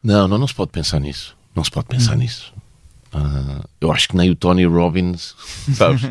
[0.07, 1.37] Não, não, não se pode pensar nisso.
[1.55, 1.97] Não se pode Hum.
[1.97, 2.53] pensar nisso.
[3.13, 5.35] Ah, eu acho que nem o Tony Robbins,
[5.75, 6.03] sabes?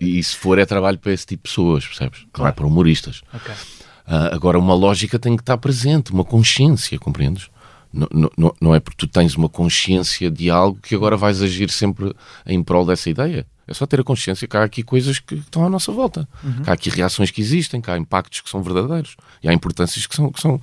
[0.00, 2.20] E, e se for é trabalho para esse tipo de pessoas, percebes?
[2.20, 2.54] Não é Claro.
[2.54, 3.22] para humoristas.
[3.34, 3.52] Ok.
[4.06, 7.48] Ah, agora, uma lógica tem que estar presente, uma consciência, compreendes?
[7.92, 11.70] Não, não- não, é porque tu tens uma consciência de algo que agora vais agir
[11.70, 12.14] sempre
[12.46, 13.46] em prol dessa ideia.
[13.68, 16.28] É só ter a consciência que há aqui coisas que estão à nossa volta.
[16.64, 19.16] Que há aqui reações que existem, que há impactos que são verdadeiros.
[19.42, 20.60] E há importâncias que são, que são,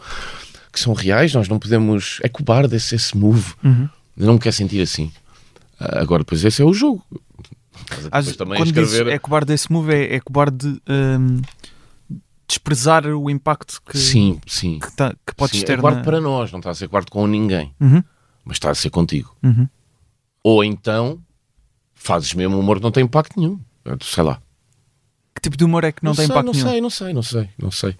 [0.71, 1.33] que são reais.
[1.33, 2.19] Nós não podemos...
[2.23, 3.53] É cobarde esse, esse move.
[3.63, 3.89] Uhum.
[4.17, 5.11] Eu não me quero sentir assim.
[5.79, 7.03] Ah, agora, depois, esse é o jogo.
[8.11, 9.07] Às- também quando escrever...
[9.11, 11.41] é cobarde esse move, é, é cobarde hum,
[12.47, 14.79] desprezar o impacto que, Sim, sim.
[14.79, 15.65] que, tá- que podes sim.
[15.65, 15.73] ter.
[15.79, 17.73] É guardo na- para nós, não está a ser guardo com ninguém.
[17.79, 18.03] Uhum,
[18.45, 19.35] Mas está a ser contigo.
[19.43, 19.67] uhum.
[20.43, 21.19] Ou então
[21.93, 23.59] fazes mesmo humor que não tem impacto nenhum.
[23.85, 24.41] Eu Sei lá.
[25.35, 26.67] Que tipo de humor é que não, tem sei, impacto não nenhum?
[26.69, 27.95] sei, não sei, não sei, não sei.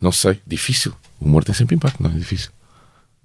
[0.00, 0.40] Não sei.
[0.46, 0.92] Difícil.
[1.20, 2.50] O humor tem sempre impacto, não é difícil.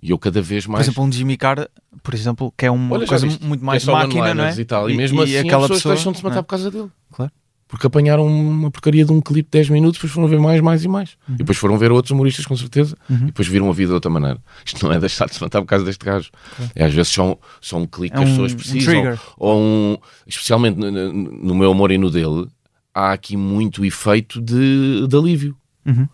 [0.02, 0.86] E eu cada vez Por mais.
[0.86, 1.68] exemplo, um Jimmy Carr,
[2.04, 3.44] por exemplo, que é uma Olha, coisa viste?
[3.44, 4.54] muito Que mais é máquina, não é?
[4.60, 4.90] E, tal.
[4.90, 6.42] e, mesmo assim aquela as pessoas pessoa, deixam de se matar é?
[6.42, 6.90] por causa dele.
[7.12, 7.32] Claro.
[7.68, 10.84] Porque apanharam uma porcaria de um clipe de 10 minutos, depois foram ver mais, mais
[10.84, 11.18] e mais.
[11.28, 11.34] Uhum.
[11.34, 14.12] E depois foram ver outros humoristas, com certeza, e depois viram a vida de outra
[14.12, 14.38] maneira.
[14.64, 16.30] Isto não é deixar de se matar por causa deste gajo.
[16.76, 18.94] É às vezes só um, só um clique É que as um- pessoas um precisam.
[18.94, 19.20] trigger.
[19.38, 19.98] ou um.
[20.28, 22.48] Especialmente no, no- no meu humor e no dele,
[22.94, 25.58] há aqui muito efeito de, de alívio.
[25.88, 26.08] Uhum.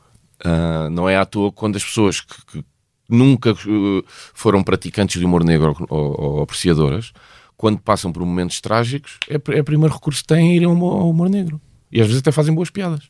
[0.43, 2.65] Ah, não é à toa quando as pessoas que, que
[3.10, 7.12] nunca eh, foram praticantes de humor negro ou, ou- apreciadoras,
[7.58, 10.71] quando passam por momentos trágicos, é, é o primeiro recurso que têm a ir ao
[10.73, 11.60] humor, ao humor negro.
[11.91, 13.08] E às vezes até fazem boas piadas.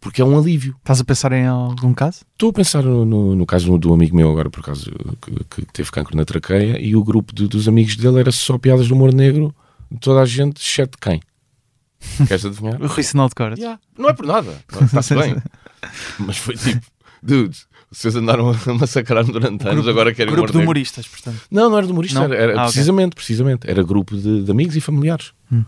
[0.00, 0.74] Porque é um alívio.
[0.80, 2.22] Estás a pensar em algum caso?
[2.32, 4.90] Estou a pensar no, no, no caso do amigo meu agora, por acaso,
[5.22, 8.58] que, que teve cancro na traqueia, e o grupo de- dos amigos dele era só
[8.58, 9.54] piadas de humor negro
[9.90, 11.22] de toda a gente, exceto quem?
[12.28, 12.82] Queres adivinhar?
[12.82, 13.58] O Rui Sinal de Coras.
[13.58, 13.80] Yeah.
[13.96, 14.62] Não é por nada.
[14.84, 15.36] Está-se bem.
[16.18, 16.86] Mas foi tipo,
[17.22, 21.40] dudes, vocês andaram a massacrar-me durante anos, agora querem Grupo de humoristas, portanto.
[21.50, 22.26] Não, não era de humorista, Não?
[22.26, 23.68] era, era Ah, precisamente, precisamente.
[23.70, 25.32] Era grupo de, de amigos e familiares.
[25.52, 25.64] Hum.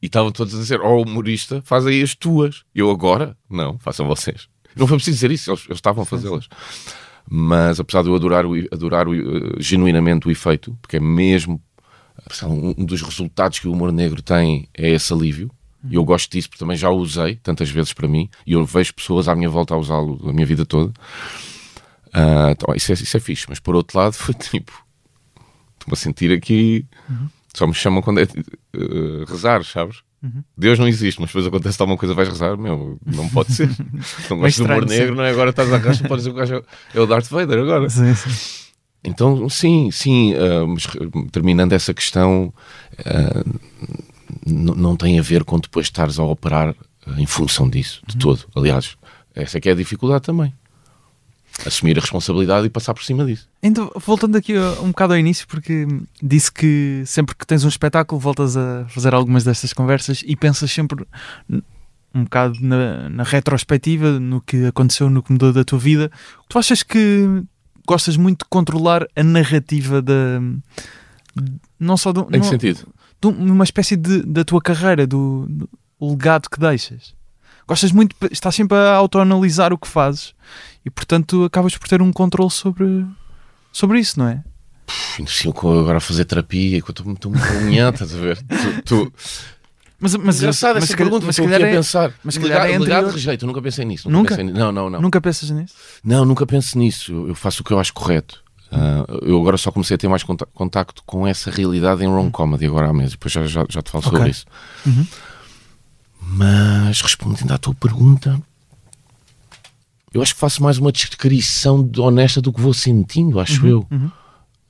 [0.00, 2.64] E estavam todos a dizer, oh, humorista, faz aí as tuas.
[2.74, 3.36] Eu agora?
[3.48, 4.48] Não, façam vocês.
[4.74, 6.48] Não foi preciso dizer isso, eles, eles estavam a fazê-las.
[7.28, 11.62] Mas apesar de eu adorar, o, adorar o, eh, genuinamente o efeito, porque é mesmo
[12.44, 15.50] um dos resultados que o humor negro tem é esse alívio.
[15.88, 18.64] E eu gosto disso porque também já o usei tantas vezes para mim e eu
[18.64, 20.92] vejo pessoas à minha volta a usá-lo a minha vida toda.
[22.12, 24.72] Ah, então, isso, é, isso é fixe, mas por outro lado foi tipo
[25.74, 26.86] estou-me a sentir aqui
[27.54, 29.98] só me chamam quando é eh, rezar, sabes?
[30.56, 33.68] Deus não existe, mas depois acontece alguma coisa, vais rezar, meu, não pode ser.
[34.30, 35.30] Não gosto do humor negro, não é?
[35.30, 36.64] Agora estás a rastro, pode dizer que o gajo
[36.94, 37.90] é- o Darth Vader agora.
[37.90, 38.30] Sim, sim.
[39.04, 40.86] Então, sim, sim, ah, mas
[41.32, 42.54] terminando essa questão,
[43.04, 43.58] n-
[44.46, 46.74] não tem a ver com depois estares a operar
[47.06, 48.44] ah, em função disso, de todo.
[48.54, 48.96] Aliás,
[49.34, 50.52] essa é que é a dificuldade também.
[51.66, 53.46] Assumir a responsabilidade e passar por cima disso.
[53.62, 55.86] Então, voltando aqui uh, um bocado ao início, porque
[56.22, 60.70] disse que sempre que tens um espetáculo voltas a fazer algumas destas conversas e pensas
[60.72, 61.04] sempre
[62.14, 66.10] um bocado na, na retrospectiva, no que aconteceu, no que mudou da tua vida.
[66.48, 67.42] Tu achas que
[67.86, 70.40] gostas muito de controlar a narrativa da.
[71.78, 72.86] Não só do, Em que não- sentido?
[73.30, 75.68] De uma espécie de, da tua carreira, do, do
[76.00, 77.14] legado que deixas.
[77.66, 80.34] Gostas muito, estás sempre a autoanalisar o que fazes
[80.84, 83.06] e, portanto, acabas por ter um controle sobre,
[83.72, 84.42] sobre isso, não é?
[85.26, 88.38] Sim, eu agora a fazer terapia, que eu estou muito unha, estás a ver?
[88.84, 89.12] Tu, tu...
[90.00, 92.12] Mas, mas, Engraçado mas, essa se calhar- pergunta, mas se estou calhar é- pensar.
[92.24, 94.10] mas se calhar é legado, legado rejeito, eu nunca pensei nisso.
[94.10, 94.30] Nunca?
[94.30, 95.00] pensei ni- Não, não, não.
[95.00, 95.74] nunca pensas nisso?
[96.02, 97.12] Não, nunca penso nisso.
[97.12, 98.41] Eu, eu faço o que eu acho correto.
[98.72, 102.30] Ah, eu agora só comecei a ter mais conta- contacto com essa realidade em rom
[102.30, 103.12] comedy agora há meses.
[103.12, 104.30] Depois já, já, já te falo sobre Ok.
[104.30, 104.46] isso.
[106.20, 108.40] Mas respondendo à tua pergunta,
[110.14, 113.86] eu acho que faço mais uma descrição de honesta do que vou sentindo, acho eu.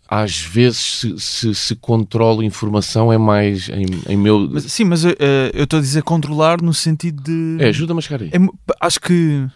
[0.09, 4.47] Às vezes, se, se, se controlo informação, é mais em, em meu.
[4.51, 5.17] Mas, sim, mas eh,
[5.55, 7.57] eu estou a dizer controlar no sentido de.
[7.65, 8.29] É, ajuda-me a chegar aí.
[8.31, 8.39] É
[8.81, 9.47] acho que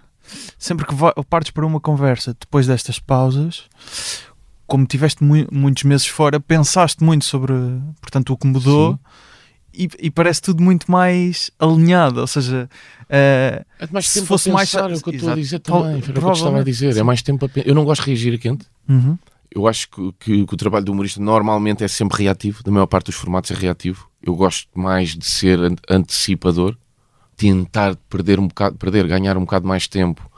[0.58, 3.64] sempre que va- partes para uma conversa depois destas pausas,
[4.66, 7.52] como tiveste mui- muitos meses fora, pensaste muito sobre
[8.00, 8.98] portanto, o que mudou
[9.72, 12.20] e, e parece tudo muito mais alinhado.
[12.20, 12.68] Ou seja,
[13.08, 15.58] eh, É mais se tempo fosse a mais é o que eu estou a dizer
[15.60, 15.82] também.
[15.82, 16.96] Foi o que eu estava a dizer.
[16.96, 17.68] É mais tempo a pensar.
[17.68, 18.66] Eu não gosto de reagir a quente.
[18.88, 19.18] uhum,
[19.54, 22.86] Eu acho que, que- que o trabalho do humorista normalmente é sempre reativo, da maior
[22.86, 24.08] parte dos formatos é reativo.
[24.22, 26.76] Eu gosto mais de ser an- antecipador,
[27.36, 30.28] tentar perder um bocado, perder, ganhar um bocado mais tempo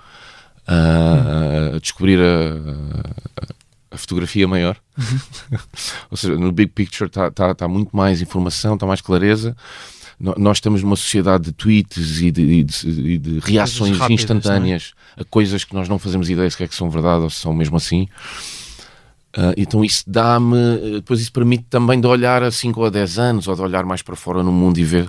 [0.66, 2.24] a- a descobrir a,
[3.42, 3.54] a-
[3.90, 4.76] a fotografia maior.
[6.10, 9.56] Ou seja, no big picture está tá, tá muito mais informação, está mais clareza.
[10.20, 14.10] No- Nós estamos numa sociedade de tweets e de, e de- e de reações rápidas,
[14.10, 14.14] é?
[14.14, 17.36] instantâneas a coisas que nós não fazemos ideia se é que são verdade ou se
[17.40, 18.08] são mesmo assim.
[19.36, 22.90] Ah, então isso dá-me, eh, depois isso permite também de olhar a 5 ou a
[22.90, 25.08] 10 anos ou de olhar mais para fora no mundo e ver,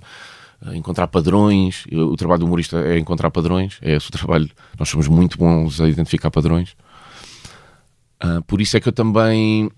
[0.61, 1.85] ah, encontrar padrões.
[1.91, 4.49] O trabalho do humorista é encontrar padrões, é esse o trabalho.
[4.77, 6.75] Nós somos muito bons a identificar padrões.
[8.19, 9.69] Ah, por isso é que eu também,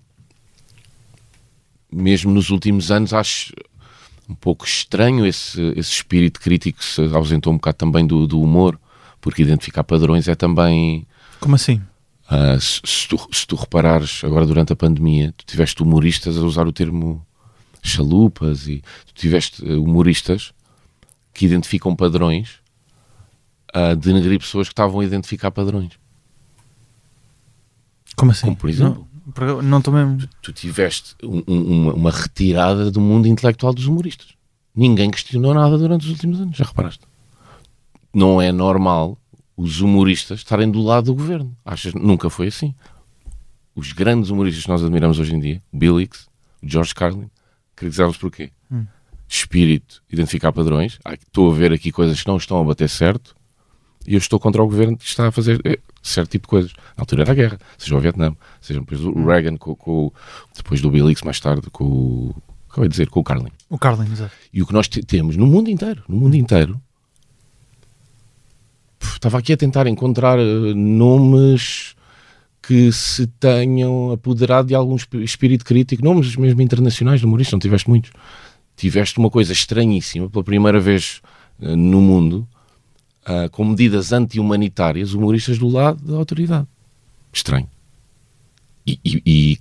[1.90, 3.52] mesmo nos últimos anos, acho
[4.28, 8.40] um pouco estranho esse, esse espírito crítico que se ausentou um bocado também do, do
[8.40, 8.78] humor,
[9.20, 11.06] porque identificar padrões é também.
[11.38, 11.80] como assim?
[12.28, 16.40] Ah, se, se tu, se tu reparares agora durante a pandemia, tu tiveste humoristas a
[16.40, 17.24] usar o termo
[17.82, 20.52] chalupas e tu tiveste eh, humoristas
[21.34, 22.60] que identificam padrões
[23.72, 26.01] a denegrir pessoas que estavam a identificar padrões.
[28.16, 28.46] Como assim?
[28.46, 29.06] Como por exemplo,
[29.38, 30.28] Não, não estou mesmo.
[30.42, 34.28] tu tiveste um- um- uma, uma retirada do mundo intelectual dos humoristas.
[34.74, 37.04] Ninguém questionou nada durante os últimos anos, já reparaste?
[38.14, 39.18] Não é normal
[39.56, 41.56] os humoristas estarem do lado do governo.
[41.64, 41.94] Achas?
[41.94, 42.74] Nunca foi assim.
[43.74, 46.26] Os grandes humoristas que nós admiramos hoje em dia, o Bill Hicks,
[46.62, 47.30] o George Carlin,
[47.76, 48.50] critizámos porquê?
[49.28, 50.98] Espírito, identificar padrões.
[51.04, 53.34] Ah, estou a ver aqui coisas que não estão a bater certo
[54.06, 56.72] e eu estou contra o governo que está a fazer eh, certo tipo de coisas.
[56.96, 60.12] Na altura era a guerra, seja o Vietnã, seja depois o Reagan, com, com
[60.56, 62.34] depois do Bill Hicks, mais tarde com o.
[62.70, 63.50] Acabei de dizer, com o Carlin.
[63.68, 64.32] O Carlin, exato.
[64.52, 66.80] E o que nós te- temos no mundo inteiro, no mundo inteiro,
[69.00, 71.94] estava aqui a tentar encontrar eh, nomes
[72.62, 77.58] que se tenham apoderado de algum espí- espírito crítico, nomes mesmo internacionais de humoristas, não
[77.60, 78.10] tiveste muitos.
[78.76, 81.20] Tiveste uma coisa estranhíssima, pela primeira vez
[81.60, 82.48] eh, no mundo,
[83.24, 86.66] ah, com medidas anti-humanitárias, humoristas do lado da autoridade.
[87.32, 87.68] Estranho.
[88.86, 89.58] E, e, e,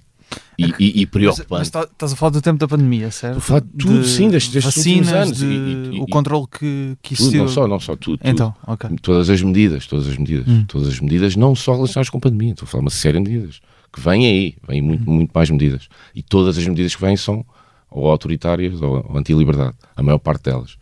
[0.57, 1.47] e, e- e Mas, preocupante.
[1.49, 3.37] mas tá- estás a falar do tempo da pandemia, certo?
[3.39, 5.37] Estou a falar de tudo, sim, destes- destes últimos vacinas, anos.
[5.37, 7.43] de E- e- o controle que, que Tudo, existiu.
[7.43, 8.17] não só, não só, tudo.
[8.17, 8.27] tudo.
[8.29, 8.89] Então, ok.
[9.01, 12.51] Todas as medidas, todas as medidas, todas as medidas, não só relacionadas com a pandemia,
[12.53, 13.59] estou a falar uma série de medidas
[13.93, 15.87] que vêm aí, vêm muito, muito mais medidas.
[16.15, 17.45] E todas as medidas que vêm são
[17.89, 20.77] ou autoritárias ou, ou anti-liberdade, a maior parte delas.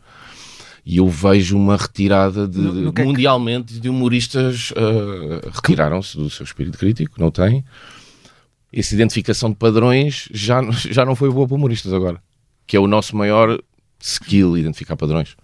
[0.85, 5.49] E eu vejo uma retirada de, No- no que é que- mundialmente de humoristas ah,
[5.53, 7.63] retiraram-se do seu espírito crítico, não têm.
[8.71, 10.61] Essa identificação de padrões já,
[10.91, 12.21] já não foi boa para humoristas agora,
[12.67, 13.59] que é o nosso maior
[13.99, 15.35] skill, identificar padrões.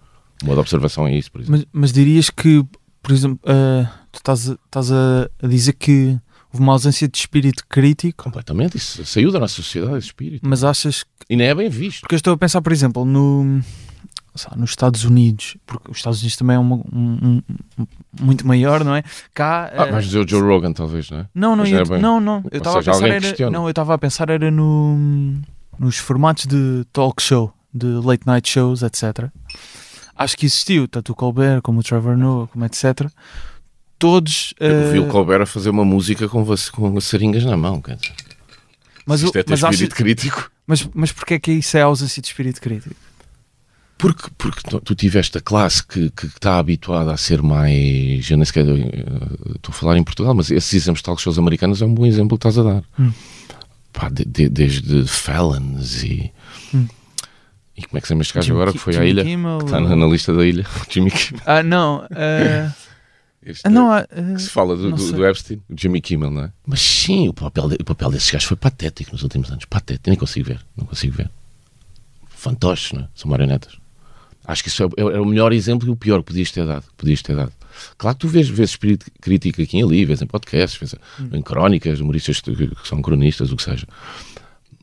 [0.44, 1.58] Modo de observação é isso, por exemplo.
[1.60, 2.64] Mas, mas dirias que,
[3.02, 6.18] por exemplo, ah, tu estás, a, estás a, a dizer que
[6.52, 10.48] houve uma ausência de espírito crítico, Completamente, isso saiu da nossa sociedade, esse espírito.
[10.48, 11.10] mas achas que.
[11.30, 12.02] E não é bem visto.
[12.02, 13.62] Porque eu estou a pensar, por exemplo, no.
[14.50, 17.42] Lá, nos Estados Unidos, porque os Estados Unidos também é uma, um,
[17.80, 17.88] um-
[18.20, 19.04] muito maior, não é?
[19.34, 19.72] Cá.
[19.76, 21.28] Ah, vais dizer o Joe Rogan, talvez, não é?
[21.34, 22.44] Não, não, eu, não é bem- não, não.
[22.52, 25.36] Eu estava a pensar era, não, eu estava a pensar era no
[25.80, 29.30] nos formatos de talk show, de late night shows, etc.
[30.18, 33.10] Acho que existiu tanto o Colbert como o Trevor Noah, como etc.
[33.98, 37.82] Todos, Eu vi eh, o Colbert a fazer uma música com, com seringas na mão,
[37.82, 38.14] quer dizer.
[39.06, 40.52] mas, Isto é ter mas, acho- espírito crítico.
[40.68, 42.96] mas, mas porquê é que isso é ausência de espírito crítico?
[43.98, 48.30] Porque, porque tu, tiveste a classe que, que está habituada a ser mais.
[48.30, 49.06] Eu nem sequer eh,
[49.56, 52.06] estou a falar em Portugal, mas esses exemplos de talk shows americanos é um bom
[52.06, 52.84] exemplo que estás a dar.
[53.00, 53.12] Hum.
[53.94, 56.32] Pá, de- de- desde Fallons e.
[56.74, 56.88] Hum.
[57.78, 59.24] E como é que se chama este gajo agora que foi à Jimmy ilha?
[59.24, 60.66] Kimmel, que está na, na lista da ilha.
[60.90, 61.42] Jimmy Kimmel.
[61.46, 62.06] Ah, não.
[62.12, 62.70] eh,
[63.48, 64.06] Este- ah, não, ah,
[64.36, 66.52] que se fala do, do, do Epstein, o Jimmy Kimmel, não é?
[66.66, 69.66] Mas sim, o papel, de- o papel desses gajos foi patético nos últimos anos.
[69.66, 71.30] Patético, nem consigo ver, não consigo ver.
[72.30, 73.08] Fantoches, não é?
[73.16, 73.78] São marionetas.
[74.48, 76.66] Acho que isso é, é- é o melhor exemplo e o pior que podias ter
[76.66, 76.86] dado.
[76.98, 77.52] Podias ter dado.
[77.98, 81.30] Claro que tu vês, vês espírito crítico aqui e ali, vês em podcasts, vês Hum.
[81.38, 83.86] em crónicas, humoristas que que são cronistas, o que seja.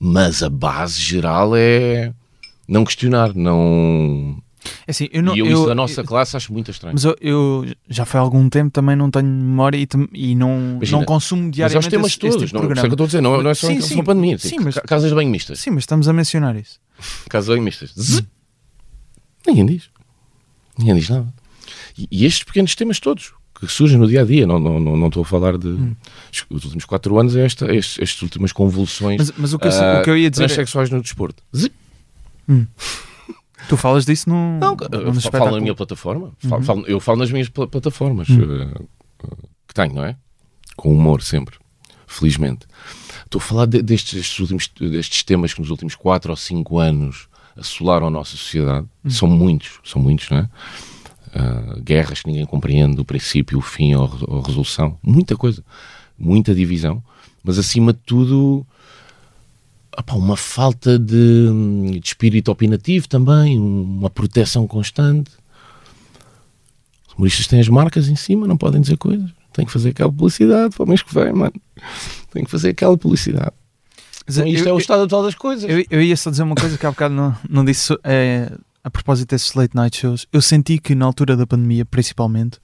[0.00, 2.12] Mas a base geral é
[2.68, 4.36] não questionar, não.
[4.86, 5.34] É assim, eu não.
[5.34, 6.94] e eu, eu- isso da nossa eu- classe acho muito estranho.
[6.94, 10.98] Mas eu, já foi há algum tempo, também não tenho memória e, e não, Imagina,
[10.98, 12.88] não consumo Mas diariamente aos temas esse, esse todos, tipo de não, isso é programa.
[12.88, 14.04] que eu estou a dizer, não, não é só Sim, sim.
[14.04, 14.38] pandemia.
[14.38, 15.58] Sim, tipo, mas- ca- casas de banho mistas.
[15.58, 16.78] Sim, mas estamos a mencionar isso.
[17.28, 17.90] Casas de banho mistas.
[17.98, 18.22] Zzz.
[19.46, 19.90] Ninguém diz.
[20.78, 21.32] Ninguém diz nada.
[21.98, 24.96] E, e estes pequenos temas todos que surgem no dia a dia, não, não, não,
[24.96, 25.68] não estou a falar de.
[25.68, 25.94] Hum.
[26.50, 29.72] Os últimos quatro anos é esta, estes, estas últimas convulsões Mas, mas o, que eu,
[29.72, 30.44] ah, o que eu ia dizer.
[30.44, 31.42] é- transexuais no desporto.
[31.54, 31.70] Zzz.
[33.68, 34.58] Tu falas disso no.
[34.58, 36.32] Não, no eu falo na minha plataforma.
[36.42, 36.48] Uhum.
[36.50, 38.40] Falo- falo- eu falo nas minhas pla- plataformas Hum.
[38.42, 38.82] eh,
[39.24, 39.28] eh,
[39.68, 40.16] que tenho, não é?
[40.76, 41.56] Com humor sempre.
[42.06, 42.66] Felizmente.
[43.24, 46.78] Estou a falar de- destes, destes últimos, destes temas que nos últimos 4 ou 5
[46.80, 48.86] anos assolaram a nossa sociedade.
[49.04, 49.10] Hum.
[49.10, 50.48] São muitos, são muitos, não é?
[51.34, 54.98] Ah, guerras que ninguém compreende, do princípio, o fim ou a resolução.
[55.02, 55.64] Muita coisa.
[56.18, 57.02] Muita divisão.
[57.42, 58.66] Mas acima de tudo,
[59.96, 61.48] opá, uma falta de,
[61.90, 65.30] de espírito opinativo também, uma proteção constante.
[67.08, 69.30] Os humoristas têm as marcas em cima, não podem dizer coisas.
[69.52, 71.52] Têm que fazer aquela publicidade para o mês que vem, mano.
[72.30, 73.52] Têm que fazer aquela publicidade.
[74.28, 75.68] Então, isto eu, é o estado atual das coisas.
[75.68, 78.52] eu, eu ia só dizer uma coisa que há bocado não, não disse é,
[78.84, 80.26] a propósito desses late night shows.
[80.32, 82.58] Eu senti que na altura da pandemia, principalmente,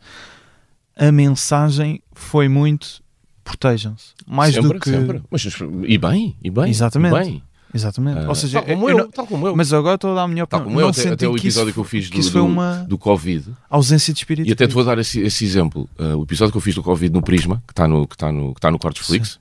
[0.96, 3.02] a mensagem foi muito
[3.44, 4.12] protejam-se.
[4.26, 4.90] Mais sempre, do que.
[4.90, 5.22] sempre.
[5.30, 5.44] Mas,
[5.86, 6.68] e bem, e bem.
[6.70, 7.14] Exatamente.
[7.16, 7.42] E bem.
[7.74, 8.20] Exatamente.
[8.20, 9.54] Ah, Ou seja, tal como eu eu, não- tal como eu.
[9.56, 10.70] mas agora estou a dar a minha tal opinião.
[10.74, 12.46] como eu, não até, senti até o que isso episódio que, eu fiz do, do-
[12.46, 13.44] uma do Covid.
[13.68, 14.48] ausência de espírito.
[14.48, 15.88] E até te vou dar esse, esse exemplo.
[15.98, 18.32] Uh, o episódio que eu fiz do Covid no Prisma, que está no, que está
[18.32, 19.38] no, que está no Cortesflix.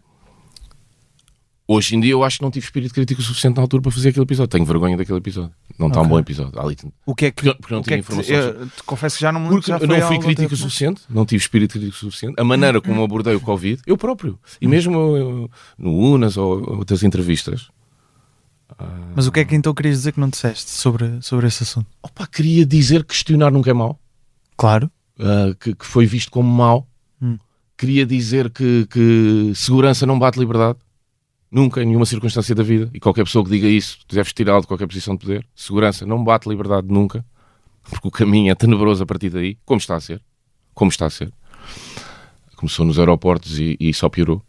[1.70, 4.10] Hoje em dia eu acho que não tive espírito crítico suficiente na altura para fazer
[4.10, 4.48] aquele episódio.
[4.50, 5.52] Tenho vergonha daquele episódio.
[5.78, 6.10] Não está um Ok.
[6.12, 6.60] bom episódio.
[6.62, 9.16] Ali- O que é que, Porque- porque não é tinha te- informação eu te confesso
[9.18, 10.56] que já não me Porque já eu não fui crítico o tempo.
[10.56, 12.36] suficiente, não tive espírito crítico suficiente.
[12.40, 14.40] A maneira como abordei o Covid, eu próprio.
[14.62, 17.68] E mesmo eu, no Unas ou outras entrevistas,
[19.16, 21.88] Mas o que é que então querias dizer que não disseste sobre, sobre esse assunto?
[22.04, 24.00] opa, queria dizer que questionar nunca é mau.
[24.56, 24.90] Claro.
[25.20, 26.88] uh, que, que foi visto como mau.
[27.22, 27.38] Hum.
[27.78, 30.78] Queria dizer que, que segurança não bate liberdade.
[31.50, 32.90] Nunca, em nenhuma circunstância da vida.
[32.94, 35.48] E qualquer pessoa que diga isso, deves tirá-lo de qualquer posição de poder.
[35.56, 37.26] Segurança não bate liberdade nunca.
[37.90, 40.22] Porque o caminho é tenebroso a partir daí, como está a ser.
[40.74, 41.32] Como está a ser.
[42.58, 44.42] Começou nos aeroportos e, e só piorou.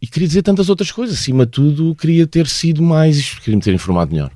[0.00, 1.18] E queria dizer tantas outras coisas.
[1.18, 3.34] Acima de tudo, queria ter sido mais.
[3.38, 4.32] Queria me ter informado melhor.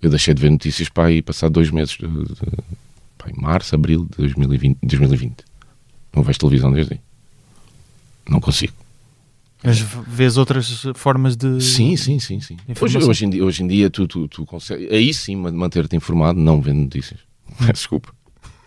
[0.00, 1.96] Eu deixei de ver notícias para aí passar dois meses.
[1.96, 2.34] de- de-
[3.18, 5.44] pá, março, abril de 2020, 2020.
[6.14, 7.00] Não vejo televisão desde aí.
[8.28, 8.72] Não consigo.
[9.64, 11.60] Mas vês outras formas de.
[11.60, 12.40] Sim, sim, sim.
[12.40, 12.56] sim.
[12.80, 14.90] Hoje, hoje em dia, hoje em dia tu, tu, tu consegues.
[14.92, 17.20] Aí sim, man- manter-te informado, não vendo notícias.
[17.72, 18.12] Desculpa.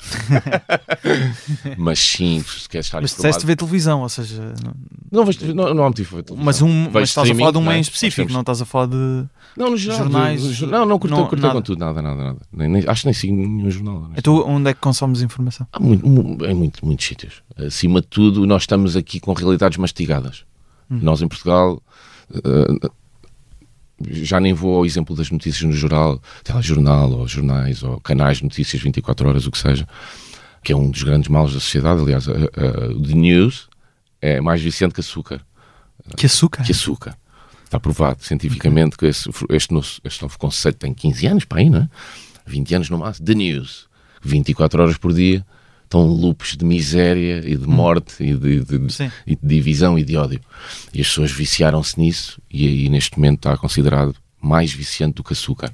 [1.78, 3.46] Mas sim, se queres estar Mas informado.
[3.46, 4.54] ver televisão, ou seja.
[5.12, 6.46] Não, Não, não, não há motivo para ver televisão.
[6.46, 7.78] mas, um, mas estás a falar de um meio é?
[7.78, 9.26] em específico, não estás a falar de.
[9.56, 9.98] Não, no geral.
[10.00, 11.54] Jornais, no- no- não, não curtei, não, curtei nada.
[11.56, 12.40] com tudo, nada, nada, nada.
[12.52, 14.10] Nem, nem- acho que nem sigo nenhum jornal.
[14.24, 15.68] Tu onde é que consomes informação?
[15.72, 17.44] Há muito, mu- em muito, muitos sítios.
[17.58, 20.46] Acima de tudo, nós estamos aqui com realidades mastigadas.
[20.92, 21.82] Nós em Portugal,
[22.34, 22.90] eh,
[24.10, 28.44] já nem vou ao exemplo das notícias no geral, telejornal, ou jornais, ou canais de
[28.44, 29.88] notícias 24 horas, o que seja,
[30.64, 32.02] que é um dos grandes males da sociedade.
[32.02, 33.70] Aliás, a- a- o The News
[34.22, 35.42] é mais viciante que açúcar.
[36.18, 36.64] Que açúcar?
[36.64, 37.18] Que açúcar.
[37.64, 41.70] Está provado cientificamente que esse- este, novo, este novo conceito tem 15 anos para aí,
[41.70, 41.90] não é?
[42.46, 43.26] 20 anos no máximo.
[43.26, 43.88] The News.
[44.24, 45.46] 24 horas por dia.
[45.92, 49.12] Estão loops de miséria e de morte e de, de- Sim.
[49.28, 50.40] e de divisão e de ódio.
[50.94, 55.34] E as pessoas viciaram-se nisso e aí neste momento está considerado mais viciante do que
[55.34, 55.70] açúcar.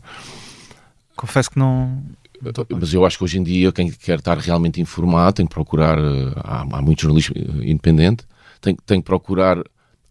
[1.15, 2.01] Confesso que não.
[2.79, 5.99] Mas eu acho que hoje em dia quem quer estar realmente informado tem que procurar,
[5.99, 8.23] eh, há, há muito jornalismo eh, independente,
[8.59, 9.61] tem, tem que procurar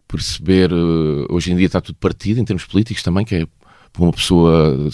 [0.07, 3.47] perceber, eh, hoje em dia está tudo partido em termos políticos também, que é
[3.93, 4.89] para uma pessoa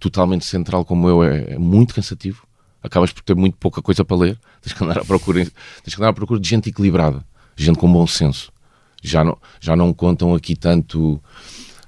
[0.00, 2.42] totalmente central como eu é, é muito cansativo.
[2.82, 5.44] Acabas por ter muito pouca coisa para ler, tens que andar à procura,
[5.82, 7.24] tens que andar à procura de gente equilibrada,
[7.56, 8.52] gente com bom senso.
[9.02, 11.22] Já não, já não contam aqui tanto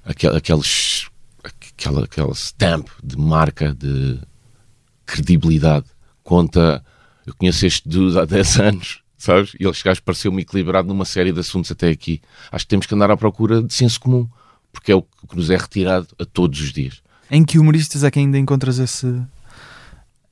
[0.05, 1.09] aquel- aqueles,
[1.45, 4.19] aquela, aquela stamp de marca, de
[5.07, 5.87] credibilidade.
[6.23, 6.85] Conta,
[7.27, 9.53] eu conheço este dude há 10 anos, sabes?
[9.59, 12.21] E este gajo pareceu-me equilibrado numa série de assuntos até aqui.
[12.51, 14.29] Acho que temos que andar à procura de senso comum,
[14.73, 17.03] porque é o que nos é retirado a todos os dias.
[17.31, 19.21] Em que humoristas é que ainda encontras esse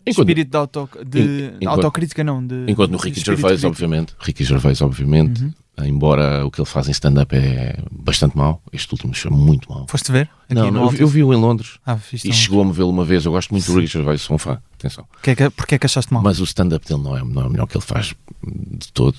[0.09, 2.25] Enquanto, espírito de, auto, de Enquanto- autocrítica?
[2.25, 5.53] Não, de, enquanto no Ricky Gervais, obviamente, Ricky Gervais, obviamente, Uhum.
[5.85, 9.87] embora o que ele faz em stand-up é bastante mau, este último foi muito mau.
[9.89, 10.29] Foste ver?
[10.51, 13.25] Não, não, eu, vi-o em Londres Ah, e um- chegou-me vê-lo uma vez.
[13.25, 15.07] Eu gosto muito do Richard Weiss, sou um fã, atenção.
[15.23, 16.23] Que é que, porque é que achaste mal?
[16.23, 19.17] Mas o stand-up dele não é, não é o melhor que ele faz de todo.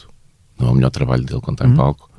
[0.60, 1.74] Não é o melhor trabalho dele quando está Uhum.
[1.74, 2.10] em palco.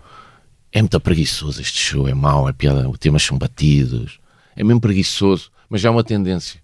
[0.73, 4.19] É muito preguiçoso este show, é mau, é piada, os temas são batidos.
[4.57, 6.61] É mesmo preguiçoso, mas já é uma tendência.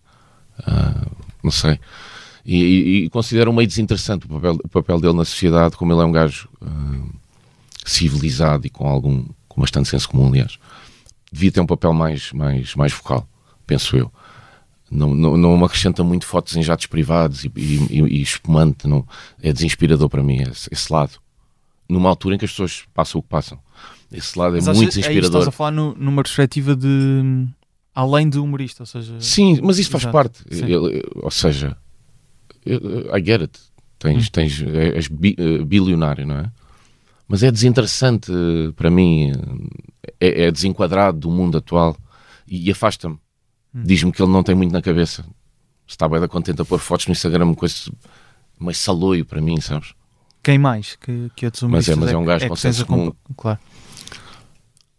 [0.65, 1.07] Ah,
[1.47, 1.79] não sei.
[2.45, 6.01] E, e, e considero meio desinteressante o papel, o papel dele na sociedade, como ele
[6.03, 7.01] é um gajo ah,
[7.85, 10.59] civilizado e com algum com bastante senso comum, aliás.
[11.33, 13.27] Devia ter um papel mais, mais, mais vocal,
[13.67, 14.13] penso eu.
[14.91, 18.87] Não, não, não acrescenta muito fotos em jatos privados e, e, e- espumante.
[18.87, 19.05] Não,
[19.43, 21.13] é desinspirador para mim, esse, esse lado.
[21.89, 23.59] Numa altura em que as pessoas passam o que passam.
[24.13, 25.27] Esse lado é Mas muito aí desinspirador.
[25.41, 27.47] estás a falar no- numa perspectiva de
[27.97, 30.45] além de humorista, ou seja, Sim, mas isso faz Exato, parte.
[30.51, 31.77] Ele- ou seja,
[32.67, 33.59] I get it.
[33.99, 34.31] Tens, Hum.
[34.31, 36.53] tens, és bi- eh, bilionário, não é?
[37.27, 39.33] Mas é desinteressante eh, para mim,
[40.21, 41.97] é, é desenquadrado do mundo atual
[42.47, 43.15] e afasta-me.
[43.75, 43.83] Hum.
[43.85, 45.25] Diz-me que ele não tem muito na cabeça.
[45.87, 47.91] Está bem da contente a pôr fotos no Instagram com esse
[48.61, 49.95] meio saloio para mim, sabes?
[50.43, 52.57] quem mais que, que outros Mas é- humoristas mas é um que- gajo que com
[52.57, 53.13] senso comum.
[53.37, 53.59] Claro.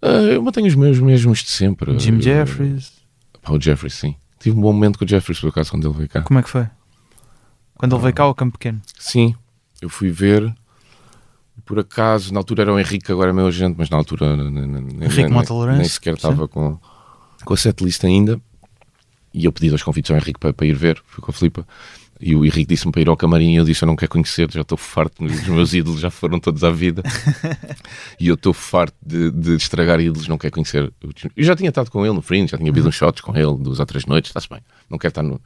[0.02, 1.98] Ah, eu mantenho os meus mesmos de sempre.
[2.00, 2.92] Jim Eh, Jeffries,
[3.42, 4.16] pá, o Jeffries, sim.
[4.40, 6.22] Tive um bom momento com o Jeffries, por acaso, quando ele veio cá.
[6.22, 6.68] como é que foi?
[7.76, 8.82] Quando ele veio cá ao Campo Pequeno.
[9.00, 9.36] Sim,
[9.82, 10.54] eu fui ver.
[11.66, 14.26] Por acaso, na altura era o Henrique, que agora é meu agente, mas na altura
[14.28, 15.30] Henrique nem-
[15.80, 16.80] nem sequer estava com,
[17.44, 18.40] com a setlist ainda.
[19.34, 21.68] E eu pedi dois convites ao Henrique para, para ir ver, fui com a Filipa.
[22.20, 24.50] E o Henrique disse-me para ir ao camarim e eu disse: Eu não quero conhecer,
[24.52, 27.04] já estou farto, os meus ídolos já foram todos à vida.
[28.20, 30.92] e eu estou farto de, de estragar ídolos, não quero conhecer.
[31.36, 32.74] Eu já tinha estado com ele no Fringe, já tinha Uhum.
[32.74, 34.60] bebido uns shots com ele, duas ou três noites, está-se bem.
[34.90, 35.40] Não quero estar, no,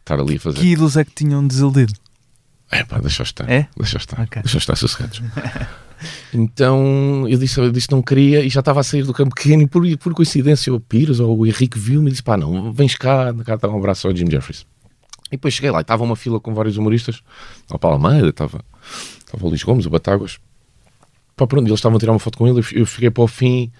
[0.00, 0.58] estar ali a fazer.
[0.58, 1.92] Que ídolos é que tinham desiludido?
[2.70, 3.48] É pá, deixa estar.
[3.50, 3.68] É?
[3.76, 4.20] Deixa estar.
[4.22, 4.42] Ok.
[4.42, 5.22] Deixa estar sossegados.
[6.34, 9.62] então eu disse, eu disse não queria e já estava a sair do campo pequeno
[9.62, 12.96] e por, por coincidência o Pires ou o Henrique viu-me e disse: pá, não, vens
[12.96, 14.66] cá, cá está um abraço ao Jim Jeffries.
[15.32, 17.22] E depois cheguei lá e estava uma fila com vários humoristas.
[17.70, 18.62] O Paulo Almeida, estava,
[19.18, 20.38] estava o Luís Gomes, o Batáguas.
[21.34, 22.62] Pá, pronto, eles estavam a tirar uma foto com ele.
[22.72, 23.72] eu- fiquei para o fim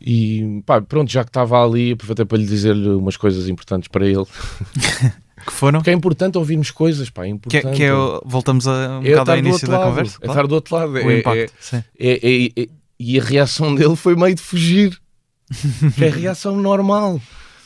[0.00, 4.06] e pá, pronto, já que estava ali, aproveitei para lhe dizer-lhe umas coisas importantes para
[4.06, 4.24] ele.
[5.42, 5.78] Que foram?
[5.78, 7.74] Porque é importante ouvirmos coisas, pá, é Que, importante.
[7.76, 10.16] que é o- voltamos a, um É bocado ao início da lado, conversa.
[10.16, 10.32] É claro.
[10.32, 10.92] estar do outro lado.
[10.92, 15.00] O É- impacto, é- é- é- é- e a reação dele foi meio de fugir.
[15.96, 17.18] Que é a reação normal.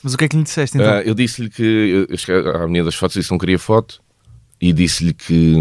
[0.04, 0.92] Mas o que é que lhe disseste então?
[0.92, 2.06] Ah, eu disse-lhe que.
[2.08, 4.00] Eu cheguei à menina das fotos disse que não queria foto.
[4.60, 5.56] E disse-lhe que.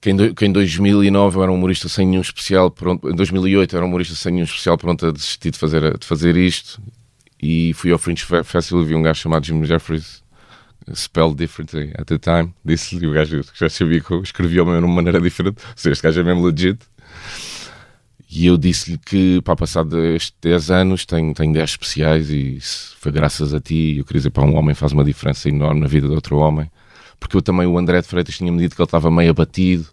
[0.00, 2.70] que em, do- que em 2009 eu era um humorista sem nenhum especial.
[2.70, 4.76] Pronto, em 2008 eu era um humorista sem nenhum especial.
[4.78, 6.80] Pronto, a desistir de fazer, de fazer isto.
[7.42, 10.22] E fui ao Fringe Fe- Festival e vi um gajo chamado Jim Jeffries.
[10.94, 12.52] Spelled differently at the time.
[12.64, 15.58] Disse-lhe, o gajo já sabia que eu escrevia o meu nome de maneira diferente.
[15.62, 16.78] Ou seja, este gajo é mesmo legit.
[18.32, 22.94] E eu disse-lhe que, para passado estes 10 anos, tenho, tenho 10 especiais e isso
[23.00, 23.96] foi graças a ti.
[23.98, 26.70] Eu queria dizer, para um homem faz uma diferença enorme na vida de outro homem.
[27.18, 29.86] Porque eu também, o André de Freitas, tinha-me dito que ele estava meio abatido.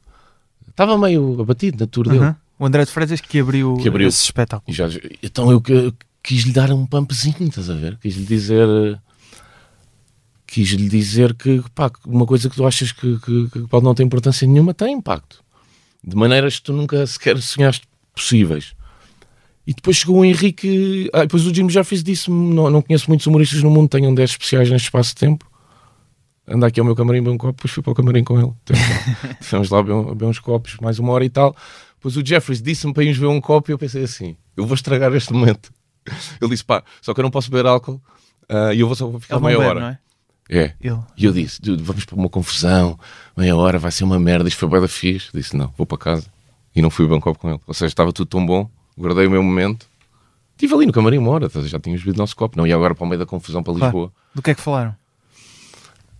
[0.69, 2.35] Estava meio abatido na tour dele.
[2.59, 4.07] O André de Freitas que abriu, Que abriu.
[4.07, 4.71] esse espetáculo.
[4.75, 4.87] Já,
[5.23, 7.97] então eu, que- quis-lhe dar um pumpzinho, estás a ver?
[7.97, 8.67] Quis-lhe dizer.
[8.67, 8.97] eh,
[10.45, 14.03] Quis-lhe dizer que pá, uma coisa que tu achas que, que- que pode não ter
[14.03, 15.43] importância nenhuma tem impacto.
[16.03, 17.85] De maneiras que tu nunca sequer sonhaste
[18.17, 18.73] possíveis.
[19.65, 21.09] E depois chegou o Henrique.
[21.13, 24.31] Ah, depois o Jim Jeffries disse-me: não, não conheço muitos humoristas no mundo, tenham 10
[24.31, 25.45] especiais neste espaço de tempo.
[26.47, 28.53] Anda aqui ao meu camarim, beber um copo, depois fui para o camarim com ele.
[29.41, 31.53] Fomos lá beber, uns copos, mais uma hora e tal.
[31.97, 34.75] Depois o Jeffries disse-me para irmos beber um copo e eu pensei assim: eu vou
[34.75, 35.71] estragar este momento.
[36.41, 38.01] Ele disse: pá, só que eu não posso beber álcool
[38.47, 39.99] ah, e eu vou só ficar Ele meia bebe, hora.
[40.49, 40.57] é?
[40.59, 40.73] É.
[40.79, 40.99] Ele.
[41.17, 42.97] E eu disse, "Dude, vamos para uma confusão,
[43.35, 45.29] meia hora, vai ser uma merda, isto foi bem da fixe.
[45.33, 46.36] Disse, não, vou para casa.
[46.77, 47.59] E não fui um copo com ele.
[47.65, 49.87] Ou seja, estava tudo tão bom, guardei o meu momento.
[50.51, 52.55] Estive ali no camarim uma hora, já tínhamos bebido o nosso copo.
[52.55, 53.85] Não ia agora para o meio da confusão para Claro.
[53.85, 54.11] Lisboa.
[54.35, 54.95] Do que é que falaram?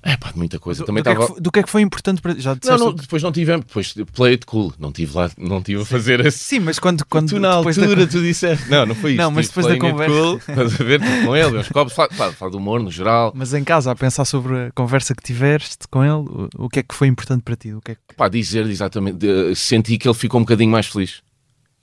[0.10, 0.84] É pá, de muita coisa.
[0.84, 2.56] Do, Também do que é que foi, do que é que foi importante para já
[2.64, 4.74] Não, não, depois não tivemos, depois play it cool.
[4.80, 6.40] Não tive lá, não tive a fazer esse...
[6.40, 8.70] Sim, mas quando, quando tu na da altura con- tu disseste.
[8.70, 9.22] Não, não foi isso.
[9.22, 10.16] Não, mas Tive depois da conversa.
[10.16, 11.02] Cool, estás a ver?
[11.02, 13.34] Tive com ele, uns copos, fala, fala, fala do humor no geral.
[13.36, 16.80] Mas em casa, a pensar sobre a conversa que tiveste com ele, o, o que
[16.80, 17.74] é que foi importante para ti?
[17.74, 18.16] O que é que...
[18.16, 21.22] pá, dizer exatamente, de- senti que ele ficou um bocadinho mais feliz.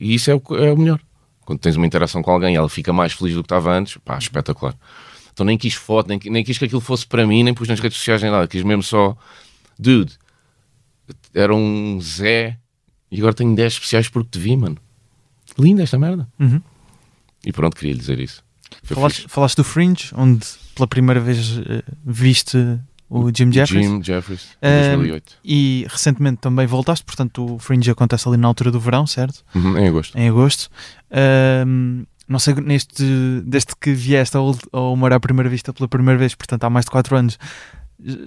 [0.00, 0.98] E isso é o, é o melhor.
[1.44, 3.98] Quando tens uma interação com alguém e ela fica mais feliz do que estava antes,
[4.02, 4.74] pá, espetacular.
[5.34, 7.80] Então nem quis foto, nem, nem quis que aquilo fosse para mim, nem pus nas
[7.80, 8.46] redes sociais nem nada.
[8.46, 9.16] Quis mesmo só,
[9.76, 10.12] dude,
[11.34, 12.56] era um Zé
[13.10, 14.78] e agora tenho 10 especiais porque te vi, mano.
[15.58, 16.28] Linda esta merda.
[16.38, 16.62] Uhum.
[17.44, 18.42] E pronto, queria lhe dizer isso.
[18.84, 22.56] Falaste, falaste do Fringe, onde pela primeira vez eh, viste
[23.08, 23.86] o Jim Jeffries.
[23.86, 25.32] Jim Jeffries, em Ahm, 2008.
[25.44, 29.44] E recentemente também voltaste, portanto o Fringe acontece ali na altura do verão, certo?
[29.54, 30.18] Uhum, em agosto.
[30.18, 30.70] Em agosto.
[32.28, 33.04] Não sei, neste,
[33.44, 36.84] desde que vieste ao, ao Humor à Primeira Vista pela primeira vez, portanto há mais
[36.84, 37.38] de 4 anos,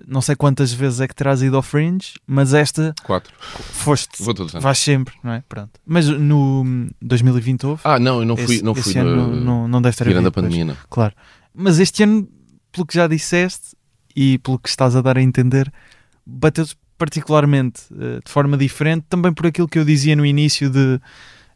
[0.08, 3.34] não sei quantas vezes é que terás ido ao Fringe, mas esta Quatro.
[3.40, 5.44] foste, Vou todos vais sempre, não é?
[5.48, 5.72] Pronto.
[5.86, 7.82] Mas no 2020 houve.
[7.84, 10.26] Ah, não, eu não fui, esse, não fui ano no- não, não, deve ter tirando
[10.26, 10.78] havido, a pandemia, não.
[10.90, 11.14] claro.
[11.54, 12.28] Mas este ano,
[12.72, 13.76] pelo que já disseste
[14.16, 15.72] e pelo que estás a dar a entender,
[16.26, 21.00] bateu-te particularmente eh, de forma diferente, também por aquilo que eu dizia no início de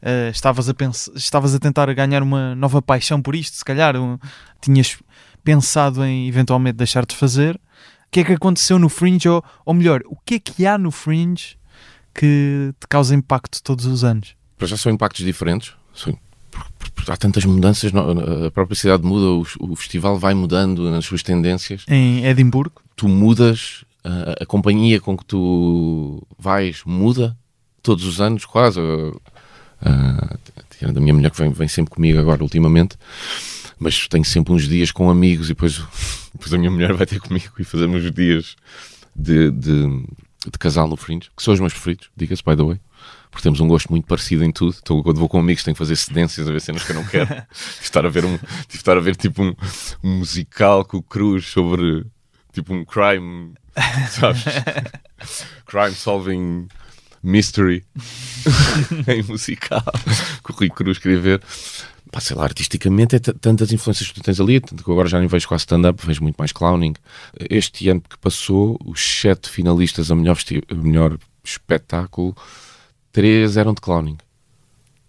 [0.02, 3.96] eh, estavas, a pens- estavas a tentar ganhar uma nova paixão por isto, se calhar
[3.96, 4.18] um-
[4.62, 4.98] tinhas
[5.44, 7.56] pensado em eventualmente deixar de fazer.
[7.56, 7.60] O
[8.12, 9.28] que é que aconteceu no Fringe?
[9.30, 11.58] Ou, ou melhor, o que é que há no Fringe
[12.14, 14.36] que te causa impacto todos os anos?
[14.58, 15.74] Para já são impactos diferentes.
[16.78, 19.26] Por- há tantas mudanças, a própria cidade muda,
[19.60, 21.86] o, o festival vai mudando nas suas tendências.
[21.88, 27.36] Em Edimburgo, Tu mudas, a, a companhia com que tu vais muda
[27.82, 28.80] todos os anos, quase.
[29.82, 30.38] Ah,
[30.78, 32.98] tirando a minha mulher que vem, vem sempre comigo agora, ultimamente.
[33.80, 35.82] Mas tenho sempre uns dias com amigos e depois,
[36.34, 38.56] depois a minha mulher vai ter comigo e fazemos os dias
[39.16, 40.06] de, de,
[40.46, 42.80] de casal no Fringe, que são os meus preferidos, diga-se, by the way.
[43.30, 44.76] Porque temos um gosto muito parecido em tudo.
[44.82, 47.06] Então, quando vou com amigos, tenho que fazer cedências a ver cenas que eu não
[47.06, 47.28] quero.
[47.48, 49.56] tive estar a ver, um, de estar a ver tipo um,
[50.04, 52.06] um musical com o Cruz sobre
[52.52, 53.54] tipo um crime,
[54.10, 54.44] sabes?
[55.66, 56.68] crime solving
[57.24, 57.84] mystery
[59.08, 59.84] em musical
[60.44, 61.42] que o Rui Cruz queria ver.
[62.12, 65.18] Pá, sei lá, artisticamente é tantas influências que tu tens ali, tanto que agora já
[65.18, 66.94] nem vejo quase stand-up, vejo muito mais clowning.
[67.50, 70.38] Este ano que passou, os sete finalistas a melhor,
[70.70, 72.36] a melhor espetáculo,
[73.14, 74.18] três eram de clowning.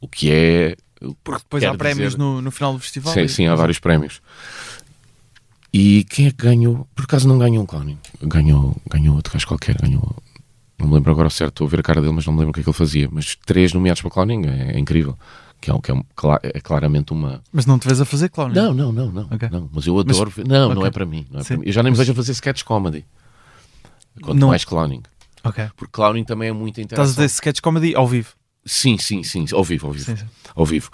[0.01, 0.77] O que é.
[1.25, 3.13] porque depois há prémios dizer- no, no final do festival.
[3.15, 4.21] Sim, sim, há vários prémios.
[5.73, 6.87] E quem é que ganhou?
[6.95, 7.99] Por acaso não ganhou um clowning.
[8.23, 9.75] Ganhou, ganhou outro gajo qualquer.
[9.81, 10.22] Ganhou.
[10.83, 11.53] Não me lembro agora certo.
[11.53, 12.77] Estou a ver a cara dele, mas não me lembro o que é que ele
[12.77, 13.09] fazia.
[13.11, 15.17] Mas três nomeados para clowning é, é incrível.
[15.61, 16.03] Que é, que é, um-
[16.43, 17.41] é claramente uma.
[17.53, 18.49] Mas não te vês a fazer clown?
[18.49, 19.29] Não, não, não, não.
[19.31, 19.49] Ok.
[19.51, 20.29] não mas eu adoro.
[20.31, 20.89] ver- Não, não ok.
[20.89, 21.25] é para mim.
[21.31, 21.63] Não é para mim.
[21.67, 23.05] Eu já nem me vejo a fazer sketch comedy.
[24.23, 24.49] Quanto Não.
[24.49, 25.03] mais clowning.
[25.45, 25.65] Ok.
[25.77, 28.31] Porque clowning também é muita Estás a dizer sketch comedy ao vivo.
[28.65, 29.45] Sim, sim, sim.
[29.53, 30.25] Ao vivo, ao vivo Sim, sim.
[30.55, 30.91] ao vivo.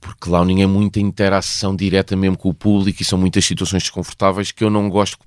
[0.00, 4.52] Porque clowning é muita interação direta mesmo com o público e são muitas situações desconfortáveis
[4.52, 5.18] que eu não gosto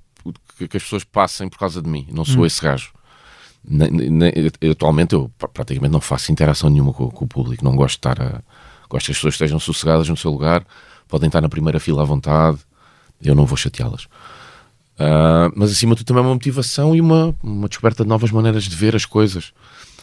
[0.58, 2.06] que, que as pessoas passem por causa de mim.
[2.10, 2.92] Não sou esse gajo.
[4.60, 7.64] Eu, atualmente eu pra- praticamente não faço interação nenhuma com, com o público.
[7.64, 8.42] Não gosto de estar a.
[8.88, 10.64] Gosto que as pessoas estejam sossegadas no seu lugar,
[11.08, 12.58] podem estar na primeira fila à vontade.
[13.22, 14.06] Eu não vou chateá-las.
[14.98, 18.30] Ah, mas acima de tudo também é uma motivação e uma, uma descoberta de novas
[18.30, 19.52] maneiras de ver as coisas.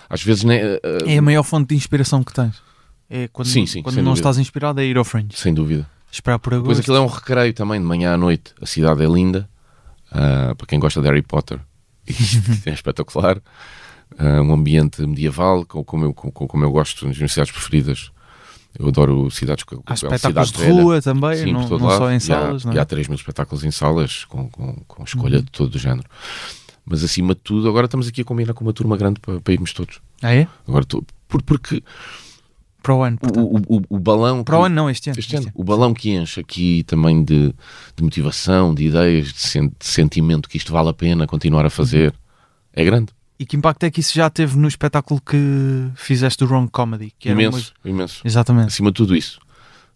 [0.10, 2.56] Às vezes nem, ah, É a maior fonte de inspiração que tens.
[3.10, 4.20] É quando, Sim, sim, quando não dúvida.
[4.20, 5.30] estás inspirado é ir ao Fringe.
[5.36, 5.88] sem dúvida.
[6.12, 6.64] Esperar por agosto.
[6.70, 8.54] Depois aquilo é um recreio também, de manhã à noite.
[8.62, 9.48] A cidade é linda,
[10.12, 11.60] ah, para quem gosta de Harry Potter,
[12.66, 13.42] é espetacular.
[14.18, 18.12] Ah, um ambiente medieval, co- como eu, co- como eu gosto nas minhas cidades preferidas.
[18.78, 20.84] Eu adoro cidades com Há é espetáculos de cidade velha.
[20.84, 22.66] rua também, Sim, não, não só E em há- salas.
[22.66, 22.82] não E é?
[22.82, 25.44] há 3 mil espetáculos em salas, com, com, com escolha Uhum.
[25.44, 26.08] de todo o género.
[26.86, 29.54] Mas acima de tudo, agora estamos aqui a combinar com uma turma grande para, para
[29.54, 30.00] irmos todos.
[30.22, 30.48] Ah, é?
[30.68, 30.86] Agora,
[31.46, 31.84] porque
[32.82, 33.18] Para o ano.
[33.36, 34.44] o, o, o, balão.
[34.44, 35.20] Para o ano não, este ano.
[35.20, 37.54] este ano, o balão que enche aqui também de,
[37.96, 41.70] de motivação, de ideias, de, sen- de sentimento que isto vale a pena continuar a
[41.70, 42.14] fazer,
[42.74, 43.12] é grande.
[43.38, 45.38] E que impacto é que isso já teve no espetáculo que
[45.96, 47.14] fizeste do Wrong Comedy?
[47.20, 48.22] Que era Imenso, uma- imenso.
[48.26, 48.68] Exatamente.
[48.68, 49.40] Acima de tudo isso.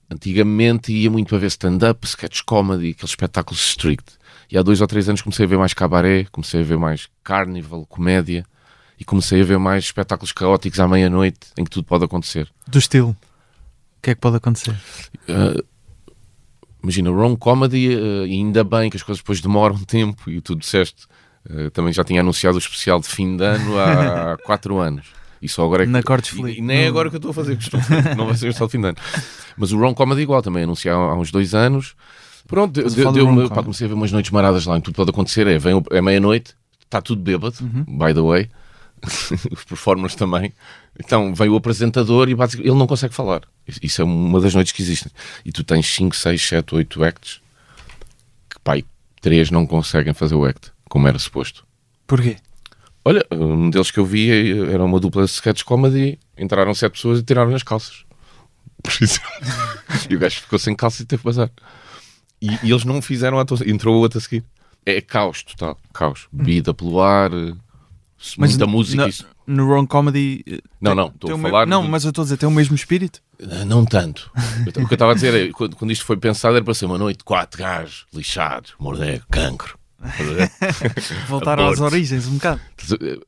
[0.09, 4.13] Antigamente ia muito a ver stand-up, sketch comedy, aqueles espetáculos strict.
[4.51, 7.07] E há dois ou três anos comecei a ver mais cabaré, comecei a ver mais
[7.23, 8.45] carnival, comédia,
[8.99, 12.47] e comecei a ver mais espetáculos caóticos à meia-noite, em que tudo pode acontecer.
[12.67, 13.09] Do estilo.
[13.09, 14.75] O que é que pode acontecer?
[15.29, 15.63] Uh,
[16.83, 20.55] imagina, wrong comedy, uh, e ainda bem que as coisas depois demoram tempo, e tu
[20.55, 21.05] disseste,
[21.49, 25.07] uh, também já tinha anunciado o especial de fim de ano há quatro anos.
[25.41, 25.91] E só agora é que.
[25.91, 27.83] Na Cortes e, e nem é agora que eu estou a fazer, que estou a
[27.83, 28.97] fazer, não vai ser o especial de fim de ano.
[29.57, 31.95] Mas o wrong comedy igual, também anunciado há uns dois anos.
[32.47, 34.85] Pronto, deu- Mas deu, wrong pá, comecei a ver umas noites maradas lá, em que
[34.85, 35.45] tudo pode acontecer.
[35.47, 37.83] É, vem, é meia-noite, está tudo bêbado, Uhum.
[37.97, 38.49] by the way.
[39.51, 40.53] Os performers também.
[40.99, 43.41] Então vem o apresentador e basicamente ele não consegue falar.
[43.81, 45.11] Isso é uma das noites que existem.
[45.43, 47.41] E tu tens 5, 6, 7, 8 acts
[48.49, 48.85] que, pai,
[49.21, 51.65] 3 não conseguem fazer o act, como era suposto.
[52.07, 52.37] Porquê?
[53.05, 57.19] Olha, um deles que eu vi era uma dupla de sketch comedy, entraram sete pessoas
[57.19, 58.05] e tiraram as calças.
[58.81, 59.19] Por isso.
[60.09, 61.49] e o gajo ficou sem calça e teve que bazar.
[62.41, 63.67] E, e eles não fizeram a atuação.
[63.67, 64.43] Entrou o outro a seguir.
[64.85, 65.77] É caos total.
[65.93, 66.27] Caos.
[66.31, 67.31] Bebida pelo ar,
[68.31, 69.03] eh, muita música.
[69.03, 69.25] no, isso.
[69.45, 70.43] no Wrong Comedy.
[70.47, 72.47] eh, Não, não, estou a o me- falar Não, mas eu estou a dizer, tem
[72.47, 73.21] o mesmo espírito.
[73.39, 74.31] Eh, Não tanto.
[74.67, 76.85] O que eu estava a dizer é, quando, quando isto foi pensado, era para ser
[76.85, 79.77] uma noite de quatro gajos, lixados, morder, cancro.
[81.27, 82.61] Voltar às origens um bocado.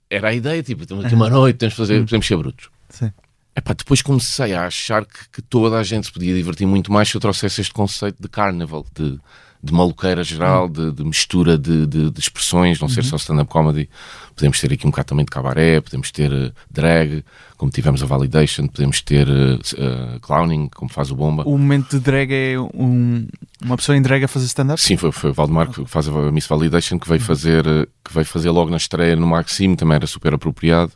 [0.09, 2.69] Era a ideia, tipo, temos uma noite, temos de fazer, podemos ser brutos.
[2.89, 3.11] Sim.
[3.55, 7.07] Epá, depois comecei a achar que, que toda a gente se podia divertir muito mais
[7.07, 9.17] se eu trouxesse este conceito de carnival, de,
[9.65, 13.89] de maluqueira geral, de, de mistura de, de- de expressões, não ser só stand-up comedy.
[14.35, 17.23] Podemos ter aqui um bocado também de cabaré, podemos ter eh, drag,
[17.57, 21.43] como tivemos a Validation, podemos ter eh, clowning, como faz o Bomba.
[21.45, 23.27] O momento de drag é um-
[23.63, 24.79] uma pessoa em drag a fazer stand-up?
[24.81, 28.13] Sim, foi, foi o Valdemar que faz a Miss Validation que veio fazer, eh, que
[28.13, 30.91] veio fazer logo na estreia no Maxime, também era super apropriado.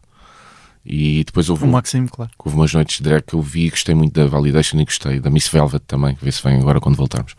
[0.85, 2.31] E depois houve O Maxime, claro.
[2.39, 5.29] Houve umas noites de drag que eu vi, gostei muito da Validation e gostei da
[5.29, 7.35] Miss Velvet também, ver se vem agora quando voltarmos.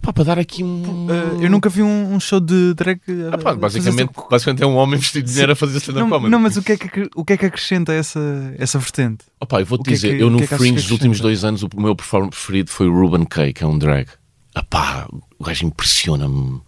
[0.00, 1.06] Epá, para dar aqui um.
[1.06, 3.00] Uh, eu nunca vi um, um show de drag.
[3.08, 6.30] Epá, fazer basicamente, basicamente é um homem vestido de dinheiro a fazer stand-up Não, comedy.
[6.30, 9.24] não, mas o que, é que, o que é que acrescenta essa, essa vertente?
[9.40, 11.68] Opa, eu vou-te é dizer, que- eu no é Fringe dos últimos dois anos, o
[11.76, 14.08] meu performance preferido foi o Ruben Kay, que é um drag.
[14.56, 16.60] Epá, o gajo impressiona-me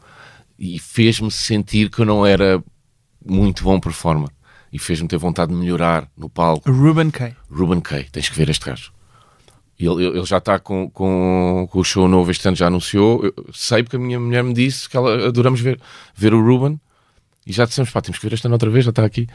[0.59, 2.63] e fez-me sentir que eu não era
[3.25, 4.29] muito bom performer
[4.73, 6.71] e fez-me ter vontade de melhorar no palco.
[6.71, 7.35] Ruben Kay.
[7.51, 8.93] Ruben Kay, tens que ver este gajo.
[9.81, 13.25] Ele, ele já está com, com, com o show novo este ano, já anunciou.
[13.25, 15.81] Eu sei porque a minha mulher me disse que ela adoramos ver,
[16.15, 16.79] ver o Ruben
[17.47, 19.27] e já dissemos, pá, temos que ver este ano outra vez, já está aqui.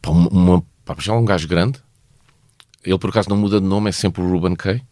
[0.00, 1.80] Pá, uma, pá, já é um gajo grande.
[2.84, 4.82] Ele por acaso não muda de nome, é sempre o Ruben Kay.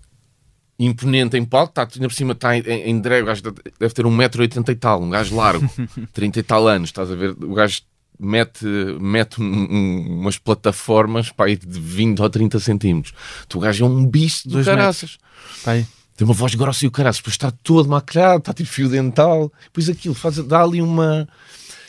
[0.78, 4.04] Imponente em palco, está ainda por cima, está em, em drag, o gajo deve ter
[4.04, 5.68] 1,80m e tal, um gajo largo,
[6.12, 7.30] 30 e tal anos, estás a ver?
[7.30, 7.82] O gajo
[8.22, 8.64] mete,
[9.00, 13.12] mete um- um- umas plataformas pá, de 20 ou 30 centímetros.
[13.48, 15.18] Tu, gajo é um bicho Dois caraças.
[15.64, 15.86] Pai.
[16.16, 19.50] Tem uma voz grossa e o caraças, depois está todo maquilhado, está tipo fio dental,
[19.64, 21.26] depois aquilo faz, dá ali uma.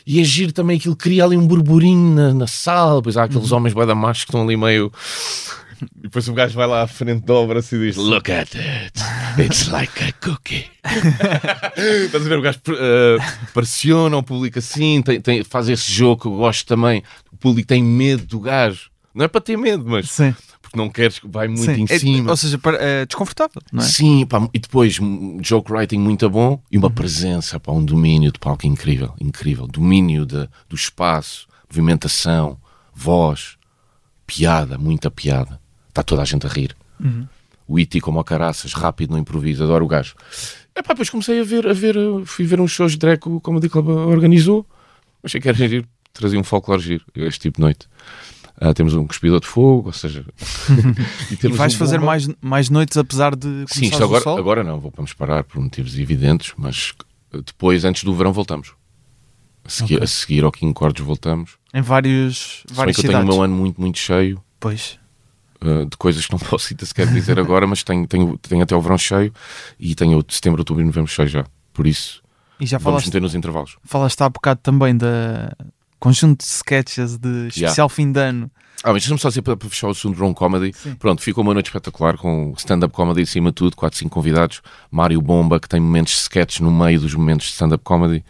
[0.06, 3.52] E é giro também aquilo, cria ali um burburinho na, na sala, depois há aqueles
[3.52, 4.90] homens bué da machos que estão ali meio.
[5.96, 8.92] E depois o gajo vai lá à frente, dobra-se e diz: Look at it,
[9.38, 10.66] it's like a cookie.
[12.06, 12.38] Estás a ver?
[12.38, 13.16] O gajo eh,
[13.52, 17.02] pressiona o público assim, tem, tem- faz esse jogo que eu gosto também.
[17.32, 18.90] O público tem medo do gajo.
[19.14, 20.34] Não é para ter medo, mas Sim.
[20.60, 21.82] porque não queres que vai muito Sim.
[21.82, 22.30] em É- cima.
[22.30, 23.86] ou seja, para- é desconfortável, não é?
[23.86, 28.32] Sim, pá, e depois um joke writing muito bom e uma presença, pá, um domínio
[28.32, 29.68] de palco incrível, incrível.
[29.68, 32.58] Domínio de, do espaço, movimentação,
[32.92, 33.56] voz,
[34.26, 35.60] piada, muita piada.
[35.94, 36.74] Está toda a gente a rir.
[37.68, 40.16] O Iti como a caraças, rápido no improviso, adoro o gajo.
[40.74, 43.20] É pá, depois comecei a ver, a ver, uh, fui ver uns shows de drag
[43.20, 44.66] que o Comedy Club organizou.
[45.22, 47.86] Achei que era giro, trazia um folclore giro, este tipo de noite.
[48.60, 50.24] Ah, temos um cuspidor de fogo, ou seja...
[51.30, 52.06] e E vais um fazer bomba.
[52.06, 55.96] mais, mais noites apesar de Sim, isto o agora, agora não, vamos parar por motivos
[55.96, 56.92] evidentes, mas
[57.32, 58.72] depois, antes do verão, voltamos.
[59.64, 60.04] A seguir, Ok.
[60.04, 61.52] a seguir ao King Cordes voltamos.
[61.72, 64.98] Em vários, bem várias que eu tenho o meu ano muito, muito cheio Pois.
[65.64, 68.74] Uh, de coisas que não posso ainda sequer dizer agora, mas tenho, tenho, tenho até
[68.76, 69.32] o verão cheio
[69.78, 71.44] e tenho de setembro, outubro e novembro cheio já.
[71.72, 72.22] Por isso,
[72.60, 73.76] E já vamos falaste, meter nos intervalos.
[73.84, 75.52] falaste há bocado também da
[75.98, 78.50] conjunto de sketches de especial fim de ano.
[78.82, 80.72] Ah, mas deixa-me só dizer para, para fechar o assunto Drone Comedy.
[80.76, 80.94] Sim.
[80.96, 84.60] Pronto, ficou uma noite espetacular com stand-up comedy acima de tudo, 4, 5 convidados.
[84.90, 88.22] Mário Bomba, que tem momentos de sketch no meio dos momentos de stand-up comedy.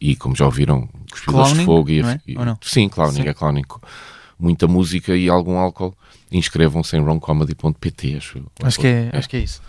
[0.00, 1.90] E como já ouviram, Cuspidores de Fogo.
[1.90, 2.20] E, é?
[2.26, 2.36] e-?
[2.62, 3.28] Sim, clowning, Sim.
[3.28, 3.62] é clowning.
[4.36, 5.94] Muita música e algum álcool.
[6.32, 8.42] Inscrevam-se em roncomedy.pt, acho.
[8.62, 9.60] Acho que é, acho que é isso.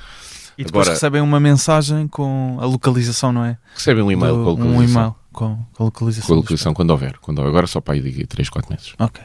[0.57, 3.57] E depois Agora- recebem uma mensagem com a localização, não é?
[3.73, 5.01] Recebem um e-mail Do- com a um localização.
[5.01, 6.27] e-mail com, com a localização.
[6.27, 7.17] Com a localização quando houver.
[7.19, 7.49] Quando houver.
[7.49, 8.93] Agora só para aí de 3, 4 meses.
[8.99, 9.23] Ok.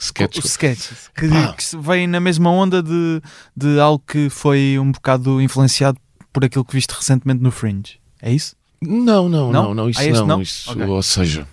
[0.00, 0.38] Sketch.
[0.38, 3.20] Os sketches que, que vêm na mesma onda de,
[3.56, 5.98] de algo que foi um bocado influenciado
[6.32, 7.98] por aquilo que viste recentemente no Fringe.
[8.22, 8.54] É isso?
[8.80, 9.62] Não, não, Não?
[9.64, 10.26] não, não, isso Ah, não.
[10.26, 10.42] não?
[10.42, 10.84] Isso, Ok.
[10.86, 11.46] Ou seja,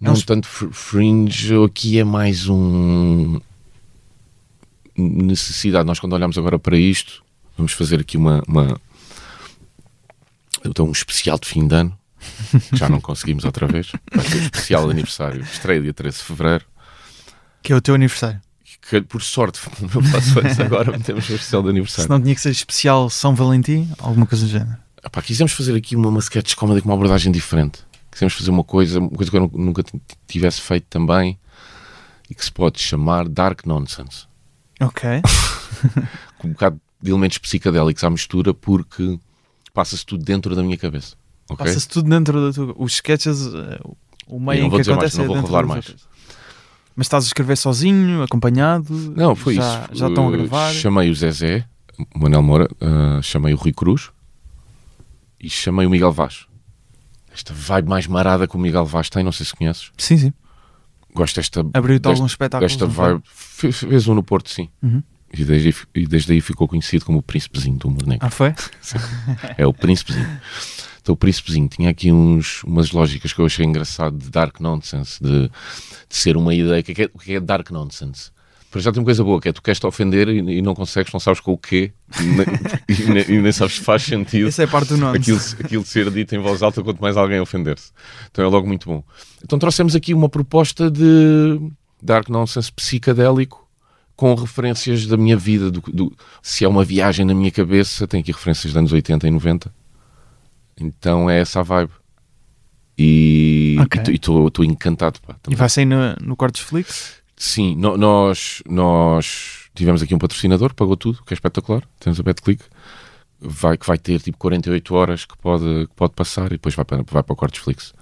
[0.00, 3.38] É não tanto fr- fringe, aqui é mais um
[5.00, 5.86] necessidade.
[5.86, 7.22] Nós quando olhamos agora para isto,
[7.56, 8.78] vamos fazer aqui uma, uma
[10.64, 11.98] então um especial de fim de ano,
[12.70, 13.92] que já não conseguimos outra vez.
[14.12, 16.64] Vai ser o especial de aniversário, estreia dia 13 de Fevereiro.
[17.62, 18.40] Que é o teu aniversário.
[18.88, 19.60] Que por sorte,
[20.12, 22.04] passo antes agora metemos o especial de aniversário.
[22.04, 24.76] Se não tinha que ser especial São Valentim, alguma coisa do género.
[25.04, 27.80] Epá, quisemos fazer aqui uma, uma sketch comedy com uma abordagem diferente.
[28.10, 29.84] Quisemos fazer uma coisa, uma coisa que eu nu- nunca
[30.26, 31.38] tivesse feito também
[32.28, 34.26] e que se pode chamar Dark Nonsense.
[34.80, 35.02] Ok.
[36.38, 39.18] Com um bocado de elementos psicadélicos à mistura porque
[39.72, 41.16] passa-se tudo dentro da minha cabeça.
[41.50, 41.64] Ok?
[41.64, 42.74] Passa-se tudo dentro da tua.
[42.76, 43.80] Os sketches, eh,
[44.26, 45.86] o meio em vou que dizer mais, acontece não é vou revelar mais.
[45.88, 46.08] outras.
[46.94, 48.92] Mas estás a escrever sozinho, acompanhado?
[49.16, 49.98] Não, foi já, isso.
[49.98, 50.72] Já estão a Uh, gravar?
[50.72, 51.64] Chamei o Zezé,
[52.14, 54.10] o Manel Moura, uh, chamei o Rui Cruz
[55.40, 56.46] e chamei o Miguel Vaz.
[57.32, 59.92] Esta vibe mais marada que o Miguel Vaz tem, não sei se conheces.
[59.96, 60.32] Sim, sim.
[61.14, 62.72] Gosto desta, Abriu-te alguns espetáculos.
[62.76, 63.22] desta vibe.
[63.24, 64.68] Fe- Fez um no Porto, sim.
[64.82, 65.02] Uhum.
[65.32, 68.26] E, desde, aí- e desde aí ficou conhecido como o príncipezinho do humor negro.
[68.26, 68.54] Ah, foi?
[69.58, 70.40] É o príncipezinho.
[71.00, 75.18] Então o Príncipezinho tinha aqui uns, umas lógicas que eu achei engraçado de dark nonsense,
[75.22, 75.50] de, de
[76.16, 76.72] ser uma ideia.
[76.74, 78.30] O é, que é- o que é dark nonsense?
[78.70, 80.74] Para já tem uma coisa boa, que é tu queres te ofender e, e não
[80.74, 81.90] consegues, não sabes com o quê,
[82.20, 85.16] e, nem- e e nem sabes se faz sentido Essa é parte do nome.
[85.16, 87.92] aquilo, aquilo de ser dito em voz alta quanto mais alguém ofender-se.
[88.30, 89.02] Então é logo muito bom.
[89.42, 91.58] Então trouxemos aqui uma proposta de
[92.02, 93.66] dark nonsense psicadélico
[94.14, 95.70] com referências da minha vida.
[95.70, 99.26] Do, do- se é uma viagem na minha cabeça, tem aqui referências dos anos 80
[99.26, 99.72] e 90.
[100.78, 101.92] Então é essa a vibe.
[102.98, 104.14] E Ok.
[104.14, 105.20] estou encantado.
[105.26, 107.17] Pá, E vai sair no, no Cortesflix?
[107.38, 111.82] Sim, no- nós, nós tivemos aqui um patrocinador, pagou tudo, que é espetacular.
[112.00, 112.64] Temos a BetClick,
[113.40, 116.84] vai, que vai ter tipo 48 horas que pode, que pode passar e depois vai
[116.84, 117.94] para, vai para o Cortesflix.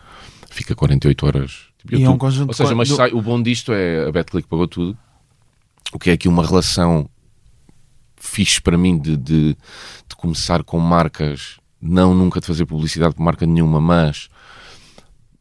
[0.51, 1.67] Fica 48 horas.
[1.79, 4.13] Tipo, E é um conjunto Ou seja, mas do- sai- o bom disto é a
[4.13, 4.97] BetClick pagou tudo,
[5.93, 7.09] o que é aqui uma relação
[8.17, 9.49] fixe para mim de, de,
[10.09, 14.29] de começar com marcas, não nunca de fazer publicidade por marca nenhuma, mas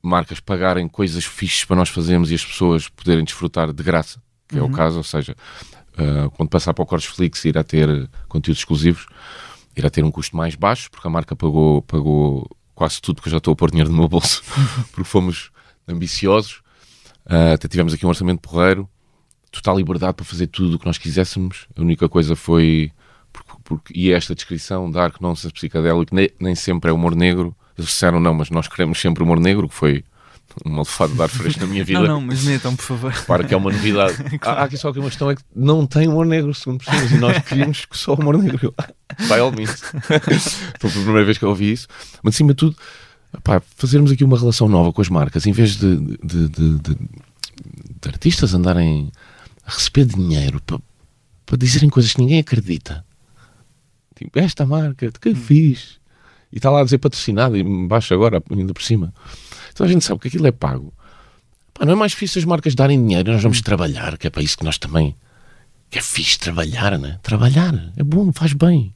[0.05, 4.57] marcas pagarem coisas fixes para nós fazermos e as pessoas poderem desfrutar de graça, que
[4.57, 5.35] é o caso, ou seja,
[5.97, 9.05] ah, quando passar para o Cortesflix irá ter conteúdos exclusivos,
[9.75, 13.31] irá ter um custo mais baixo, porque a marca pagou, pagou quase tudo, que eu
[13.31, 14.43] já estou a pôr dinheiro no meu bolso,
[14.91, 15.51] porque fomos
[15.87, 16.61] ambiciosos,
[17.27, 18.87] Ah, até tivemos aqui um orçamento porreiro,
[19.51, 22.91] total liberdade para fazer tudo o que nós quiséssemos, a única coisa foi,
[23.33, 27.89] porque, porque- e esta descrição, dark nonsense psicadélico, nem, nem sempre é humor negro, eles
[27.89, 30.03] disseram não, mas nós queremos sempre humor negro, que foi
[30.65, 31.99] um alfado de ar fresco na minha vida.
[31.99, 33.11] Não, não, mas metam, por favor.
[33.11, 34.15] Repara que é uma novidade.
[34.41, 37.11] Há, há aqui só aqui uma questão é que não tem humor negro, segundo pessoas,
[37.11, 38.73] e nós queríamos que só humor negro.
[39.27, 39.81] By all means.
[40.79, 41.87] Foi a primeira vez que eu ouvi isso.
[42.23, 42.77] Mas acima de tudo,
[43.43, 46.95] pá, fazermos aqui uma relação nova com as marcas, em vez de, de, de- de-
[46.95, 49.11] de artistas andarem
[49.65, 50.79] a receber dinheiro para,
[51.45, 53.03] para dizerem coisas que ninguém acredita.
[54.15, 55.99] Tipo, esta marca, que fiz.
[56.55, 59.13] E está lá a dizer patrocinado e embaixo agora, ainda por cima.
[59.73, 60.93] Então a gente sabe que aquilo é pago.
[61.73, 64.41] Pá, não é mais difícil as marcas darem dinheiro nós vamos trabalhar, que é para
[64.41, 65.13] isso que nós também.
[65.89, 67.19] Que é fixe trabalhar, né?
[67.21, 68.95] Trabalhar é bom, faz bem.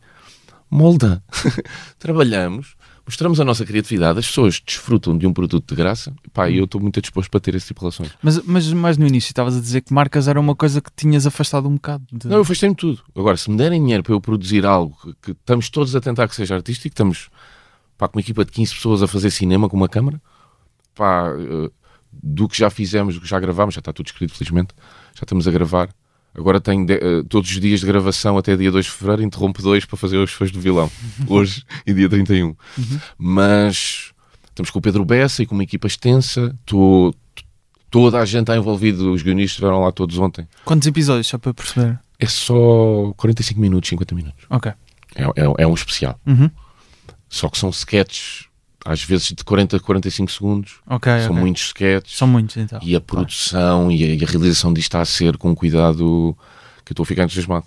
[0.72, 1.22] Molda.
[2.00, 2.76] Trabalhamos,
[3.10, 6.14] mostramos a nossa criatividade, as pessoas desfrutam de um produto de graça.
[6.32, 8.12] Pá, e eu estou muito disposto para ter esse tipo de relações.
[8.22, 11.26] Mas, mas mais no início estavas a dizer que marcas era uma coisa que tinhas
[11.26, 12.06] afastado um bocado.
[12.12, 13.02] de- Não, eu afastei-me tudo.
[13.16, 16.28] Agora, se me derem dinheiro para eu produzir algo que, que estamos todos a tentar
[16.28, 17.30] que seja artístico, estamos
[17.98, 20.22] pá, com uma equipa de 15 pessoas a fazer cinema com uma câmara,
[20.94, 21.72] pá, eh,
[22.14, 24.74] do que já fizemos, do que já gravámos, já está tudo escrito, felizmente,
[25.16, 25.90] já estamos a gravar.
[26.40, 29.62] Agora tenho de- eh, todos os dias de gravação até dia 2 de fevereiro, interrompo
[29.62, 30.90] dois para fazer os fãs do vilão,
[31.28, 32.56] hoje e dia 31.
[33.18, 34.12] Mas
[34.48, 37.14] estamos com o Pedro Bessa e com uma equipa extensa, tô-
[37.92, 40.48] toda a gente está envolvida, os guionistas estiveram lá todos ontem.
[40.66, 42.00] Quantos episódios, só para perceber?
[42.18, 44.46] É só 45 minutos, 50 minutos.
[44.50, 44.72] Ok.
[45.16, 46.20] É, é, é um especial.
[46.26, 46.50] Uhum.
[47.28, 48.46] Só que são sketches,
[48.86, 50.76] às vezes de 40 a 45 segundos.
[50.88, 51.40] Ok, são ok.
[51.42, 52.18] muitos sketches.
[52.18, 52.80] São muitos então.
[52.82, 56.36] E a produção e a, e a realização disto está a ser com cuidado
[56.86, 57.66] que eu estou a ficar entusiasmado.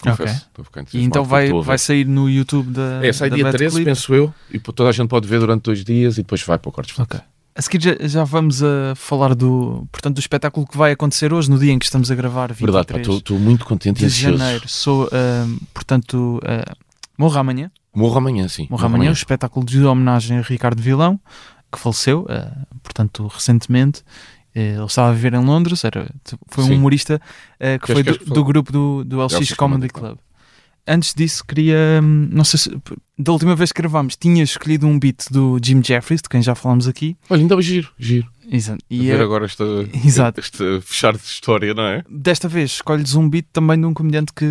[0.00, 0.22] Confesso.
[0.22, 0.32] Ok.
[0.48, 3.06] Estou a ficar E entusiasmado então vai, vai sair no YouTube da.
[3.06, 3.84] É, sai da dia Bad 13, Clip?
[3.86, 6.68] penso eu, e toda a gente pode ver durante dois dias e depois vai para
[6.68, 7.20] o Cortes Ok.
[7.54, 11.48] A seguir já, já vamos a falar do, portanto, do espetáculo que vai acontecer hoje,
[11.50, 14.36] no dia em que estamos a gravar, 23 Verdade, estou- muito contente e de ansioso.
[14.36, 14.68] janeiro.
[14.68, 16.76] Sou, ahm, portanto, ah,
[17.18, 17.70] Morro amanhã.
[17.96, 18.66] Morro amanhã, sim.
[18.70, 21.18] Morro amanhã, o espetáculo de homenagem a Ricardo Vilão,
[21.72, 24.02] que faleceu, ah, portanto, recentemente.
[24.54, 26.10] Eh, Ele estava a viver em Londres, era,
[26.48, 26.74] foi um Sim.
[26.76, 27.20] humorista
[27.60, 30.18] ah, que Queres- foi do, do grupo do, do LX, Comedy Comedy Club.
[30.88, 32.00] Antes disso, queria.
[32.02, 32.70] hum, Não sei se.
[33.18, 36.54] Da última vez que gravámos, tinha escolhido um beat do Jim Jeffries, de quem já
[36.54, 37.16] falámos aqui.
[37.30, 38.28] Olha, ainda giro, giro.
[38.48, 38.84] Exato.
[38.90, 39.64] E E ver eh, agora esta,
[40.04, 40.38] Exato.
[40.40, 42.04] esta fechar de história, não é?
[42.08, 44.44] desta vez escolhes um beat também de um comediante que,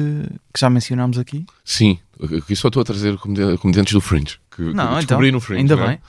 [0.53, 1.45] que já mencionámos aqui.
[1.63, 4.37] Sim, aqui só estou a trazer comedi- comediantes do Fringe.
[4.49, 5.59] Que, que Não, descobri então, no Fringe.
[5.61, 5.87] ainda não é?
[5.89, 5.99] bem.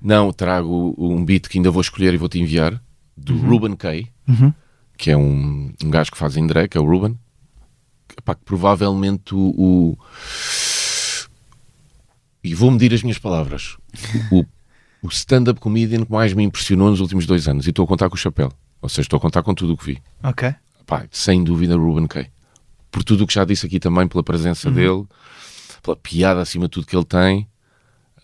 [0.00, 2.80] Não, trago um beat que ainda vou escolher e vou-te enviar,
[3.16, 4.52] do Ruben Kay, Uhum.
[4.96, 7.18] que é um, um gajo que faz em drag, que é o Ruben.
[8.18, 9.98] Que, pá, que provavelmente o, o-
[12.42, 13.76] E vou medir as minhas palavras.
[14.32, 14.44] O,
[15.02, 17.66] o stand-up comedian que mais me impressionou nos últimos dois anos.
[17.66, 18.52] E estou a contar com o chapéu.
[18.82, 20.02] Ou seja, estou a contar com tudo o que vi.
[20.22, 20.52] Ok.
[20.84, 22.26] Pá, sem dúvida Ruben Kay.
[22.90, 25.04] Por tudo o que já disse aqui também, pela presença dele,
[25.82, 27.47] pela piada acima de tudo que ele tem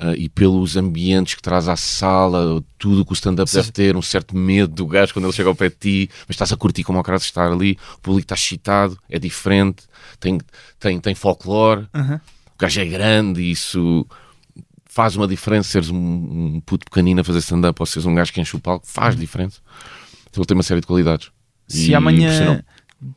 [0.05, 3.97] ah, e pelos ambientes que traz à sala, tudo o que o stand-up deve ter,
[3.97, 6.57] um certo medo do gajo quando ele chega ao pé de ti, mas estás a
[6.57, 9.85] curtir como ao caso estar ali, o público está excitado, é diferente,
[10.21, 10.41] tem,
[10.79, 12.17] tem, tem folclore, Uhum.
[12.17, 14.07] o gajo é grande e isso
[14.87, 18.33] faz uma diferença seres um, um puto pequenino a fazer stand-up ou seres um gajo
[18.33, 19.61] que enche o palco, faz diferença.
[20.31, 21.31] Então ele tem uma série de qualidades.
[21.67, 22.63] Se E amanhã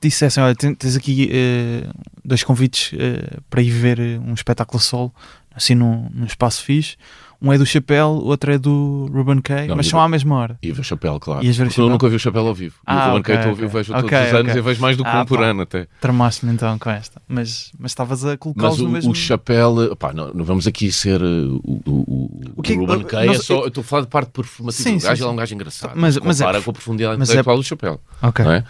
[0.02, 1.88] dissessem, olha, ten- tens aqui eh,
[2.26, 5.14] dois convites eh, para ir ver eh, um espetáculo solo,
[5.58, 6.95] assim num, num espaço fixe,
[7.39, 10.36] Um é do Chapéu, outro é do Ruben Kay, Não, mas eu- são à mesma
[10.38, 10.58] hora.
[10.60, 11.47] E o chapéu, claro.
[11.47, 12.78] O Porque eu nunca ouvi o chapéu ao vivo.
[12.84, 13.68] Ah, e o Ruben ok, Kay eu ok.
[13.68, 14.58] vejo todos Ok, os anos ok.
[14.58, 15.45] e vejo mais do que Ah, um por pá.
[15.45, 15.88] ano até.
[16.01, 17.22] Tramaste-me então com esta.
[17.28, 19.12] Mas mas estavas a colocá-los Mas o, no mesmo.
[19.12, 22.80] o chapéu, pá, não, não vamos aqui ser uh, o, o, o, O que- o
[22.80, 25.01] Ruben uh, Kay, nós- é só, eu estou a falar de parte performativa Sim, do
[25.01, 25.93] sim, gajo, é um gajo engraçado.
[25.95, 28.01] Mas- Mas, é- compara com a profundidade mas é- intelectual do chapéu.
[28.24, 28.43] Ok.
[28.43, 28.64] Não é?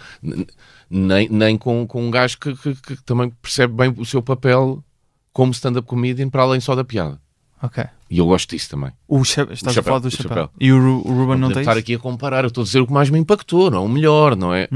[0.90, 4.84] Nem, nem com, com um gajo que, que- que também percebe bem o seu papel
[5.38, 7.20] como stand-up comedian para além só da piada.
[7.62, 7.84] Ok.
[8.10, 8.92] E eu gosto disso também.
[9.08, 9.44] O cha...
[9.44, 10.30] Estás chapéu, a falar do o chapéu.
[10.30, 10.50] chapéu.
[10.60, 11.80] E o, Ru- o Ruben não podemos tem estar isso?
[11.80, 13.88] aqui a comparar, eu estou a dizer o que mais me impactou, não é o
[13.88, 14.68] melhor, não é?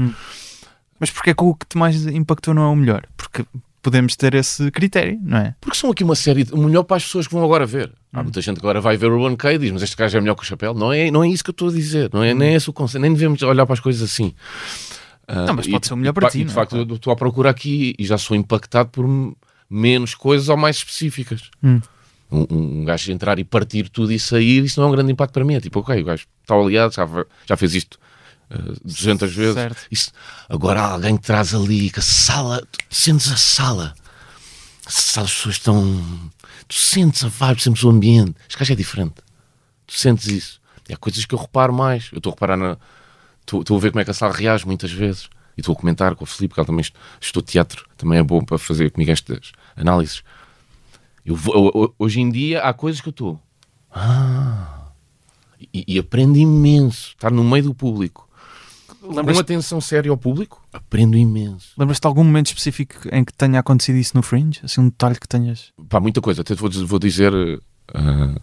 [1.00, 3.04] Mas porque é que o que te mais impactou não é o melhor?
[3.16, 3.44] Porque
[3.82, 5.54] podemos ter esse critério, não é?
[5.60, 6.52] Porque são aqui uma série de.
[6.54, 7.88] O melhor para as pessoas que vão agora ver.
[7.88, 8.20] Hum.
[8.20, 10.16] Há muita gente que agora vai ver o Ruben Kay e diz, mas este gajo
[10.16, 10.74] é melhor que o chapéu.
[10.74, 12.08] Não é, não é isso que eu estou a dizer.
[12.12, 13.02] Não é, Nem é esse o conceito.
[13.02, 14.32] Nem devemos olhar para as coisas assim.
[15.26, 16.52] Ah, Não, mas e- pode ser o melhor e, para de ti, E de não
[16.52, 16.54] é?
[16.54, 16.86] facto, Claro.
[16.88, 19.04] eu estou à procura aqui e já sou impactado por
[19.72, 21.50] menos coisas ou mais específicas.
[21.62, 21.80] Hum.
[22.30, 25.32] Um, um- gajo entrar e partir tudo e sair, isso não é um grande impacto
[25.32, 25.54] para mim.
[25.54, 27.06] É tipo, ok, o gajo está aliado, já,
[27.46, 27.98] já fez isto
[28.50, 29.54] ah, 200 vezes.
[29.54, 29.86] Certo.
[29.90, 30.12] Isso,
[30.48, 33.94] agora há alguém que traz ali, que a sala, tu sentes a sala,
[34.86, 36.30] a sala, as pessoas estão.
[36.68, 38.34] Tu sentes a vibe, sentes o ambiente.
[38.48, 39.14] Este gajo é diferente.
[39.86, 40.60] Tu sentes isso.
[40.88, 42.08] E há coisas que eu reparo mais.
[42.12, 42.76] Eu estou a reparar na.
[43.40, 45.28] Estou a ver como é que a sala reage muitas vezes.
[45.56, 48.22] E estou a comentar com o Filipe, que ele também est- estudou teatro, também é
[48.22, 50.22] bom para fazer comigo estas análises.
[51.24, 53.40] Eu eu- hoje em dia há coisas que eu estou.
[53.90, 54.88] Ah!
[55.72, 57.10] E, e aprendo imenso.
[57.10, 58.28] Estar no meio do público.
[59.00, 61.72] Com Lembras-te atenção séria ao público, aprendo imenso.
[61.76, 64.60] lembras de algum momento específico em que tenha acontecido isso no Fringe?
[64.62, 65.72] Assim, um detalhe que tenhas.
[65.88, 66.42] Pá, muita coisa.
[66.42, 67.32] Até vou, dizer- vou dizer,
[67.94, 68.34] ah,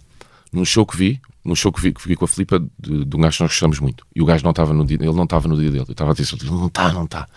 [0.51, 3.15] num show que vi, num show que vi, que vi com a Filipa, de, de
[3.15, 4.05] um gajo que nós gostamos muito.
[4.15, 5.85] E o gajo não estava no dia, ele não estava no dia dele.
[5.87, 7.27] Eu estava a dizer, não está, não está.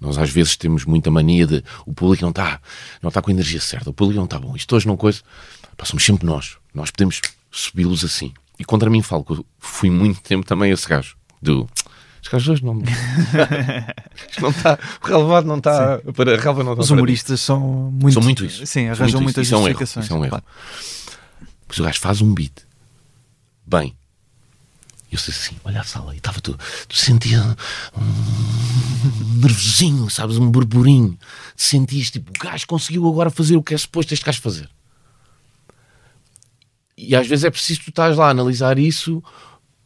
[0.00, 2.60] Nós às vezes temos muita mania de o público não está,
[3.02, 4.56] não está com a energia certa, o público não está bom.
[4.56, 5.20] Isto hoje não coisa.
[5.76, 6.56] Pá, somos sempre nós.
[6.74, 8.32] Nós podemos subi-los assim.
[8.58, 11.16] E contra mim falo, que eu fui muito tempo também esse gajo.
[11.42, 11.68] Do,
[12.22, 12.78] os gajos hoje não.
[14.30, 14.78] Isto não está.
[15.02, 16.00] O relevado não está.
[16.14, 18.14] Para, relva não está Os humoristas são muito.
[18.14, 18.66] São muito isso.
[18.66, 19.54] Sim, arranjam muitas isso.
[19.54, 19.78] Isso é um erro.
[19.78, 20.04] justificações.
[20.04, 20.30] Isso é um erro.
[20.30, 20.44] claro.
[21.66, 22.52] Pois o gajo faz um beat.
[23.70, 23.94] Bem.
[25.10, 26.58] E eu sei assim, olha a sala, e estava tu,
[26.88, 27.40] tu sentia
[27.96, 31.16] um nervosinho, sabes, um burburinho.
[31.56, 34.68] Sentias, tipo, o gajo conseguiu agora fazer o que é suposto este gajo fazer.
[36.96, 39.22] E às vezes é preciso tu estás lá a analisar isso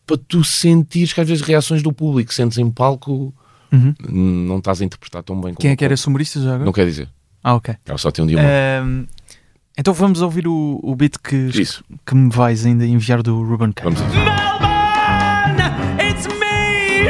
[0.06, 3.34] para tu sentires que às vezes reações do público sentes em palco
[3.72, 3.92] Uhum.
[4.08, 6.64] não estás a interpretar tão bem como Quem é que era humorista já agora?
[6.64, 7.08] Não quer dizer.
[7.42, 7.74] Ah, ok.
[7.84, 8.38] Ela só tem um dia.
[9.76, 11.84] Então vamos ouvir o, o beat que, Isso.
[12.06, 13.90] que me vais ainda enviar do Ruben Kay.
[13.90, 14.00] Vamos.
[14.14, 15.60] Melbourne!
[15.98, 17.08] It's me,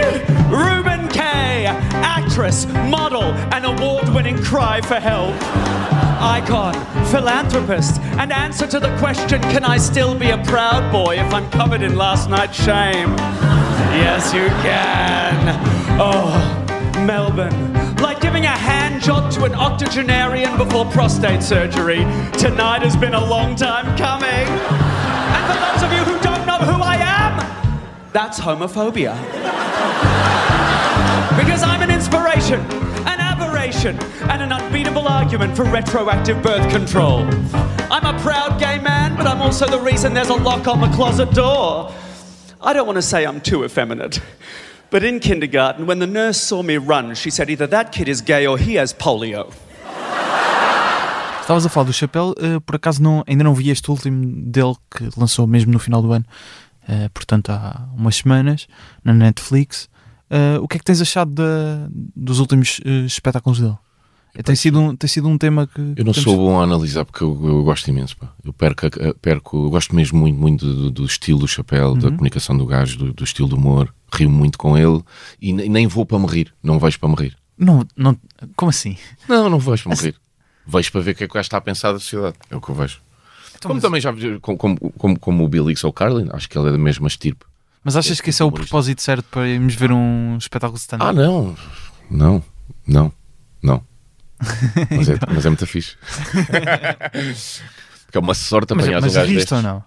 [0.48, 1.66] Ruben Kay,
[2.02, 5.34] actress, model, and award winning cry for help.
[6.20, 6.72] Icon,
[7.10, 11.50] philanthropist, and answer to the question can I still be a proud boy if I'm
[11.50, 13.14] covered in last night's shame?
[13.92, 15.54] Yes, you can.
[16.00, 16.32] Oh,
[17.04, 17.73] Melbourne.
[19.04, 21.98] Job to an octogenarian before prostate surgery.
[22.38, 24.24] Tonight has been a long time coming.
[24.24, 29.14] And for those of you who don't know who I am, that's homophobia.
[31.36, 32.60] Because I'm an inspiration,
[33.06, 33.98] an aberration,
[34.30, 37.28] and an unbeatable argument for retroactive birth control.
[37.92, 40.88] I'm a proud gay man, but I'm also the reason there's a lock on the
[40.96, 41.92] closet door.
[42.58, 44.22] I don't want to say I'm too effeminate.
[44.94, 48.20] But in kindergarten, when the nurse saw me run, she said either that kid is
[48.20, 49.48] gay or he has polio.
[51.40, 54.74] Estavas a falar do Chapéu, eh, por acaso não, ainda não vi este último dele
[54.96, 56.24] que lançou mesmo no final do ano,
[56.88, 58.68] eh, portanto há umas semanas,
[59.02, 59.88] na Netflix.
[60.30, 63.76] Eh, o que é que tens achado da- dos últimos espetáculos dele?
[64.44, 65.80] Tem sido, um, tem sido um tema que.
[65.80, 68.16] Eu não temos- sou bom a analisar porque eu, eu gosto imenso.
[68.16, 68.32] Pá.
[68.44, 68.82] Eu perco,
[69.20, 72.96] perco, eu gosto mesmo muito, muito do, do estilo do chapéu, da comunicação do gajo,
[72.98, 73.92] do, do estilo do humor.
[74.16, 75.02] Rio muito com ele
[75.40, 76.54] e ne- nem vou para me rir.
[76.62, 77.36] Não vejo para me rir.
[77.58, 78.16] Não, não,
[78.56, 78.96] como assim?
[79.28, 80.14] Não, não vejo para me rir.
[80.66, 82.36] Vejo para ver o que é que o gajo está a pensar da sociedade.
[82.50, 83.00] É o que eu vejo.
[83.56, 85.92] Então, como mas, também já vi- como, como, como, como o Bill Hicks ou o
[85.92, 87.44] Carlin, acho que ele é da mesma estirpe.
[87.84, 91.10] mas achas que esse é o propósito certo para irmos ver um espetáculo de stand-up?
[91.10, 91.54] Ah, não.
[92.10, 92.42] Não,
[92.86, 93.12] não,
[93.62, 93.82] não.
[94.90, 95.96] Mas é, mas é muito fixe.
[98.04, 99.82] Porque é uma sorte mas apanhar mas um gajo riste ou não?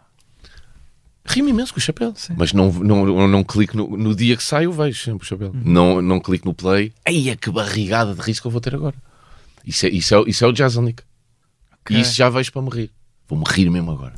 [1.28, 2.14] Rimo imenso com o chapéu.
[2.16, 2.34] Sim.
[2.38, 5.28] Mas não, não, não, não clico no, no dia que sai, eu vejo sempre o
[5.28, 5.52] chapéu.
[5.54, 6.94] Não, não clico no play.
[7.06, 8.96] Ei, que barrigada de risco que eu vou ter agora.
[9.66, 11.04] Isso é, isso é, isso é o Jazzonic.
[11.82, 11.96] Ok.
[11.96, 12.92] E isso já vejo para me rir.
[13.28, 14.14] Vou-me rir mesmo agora.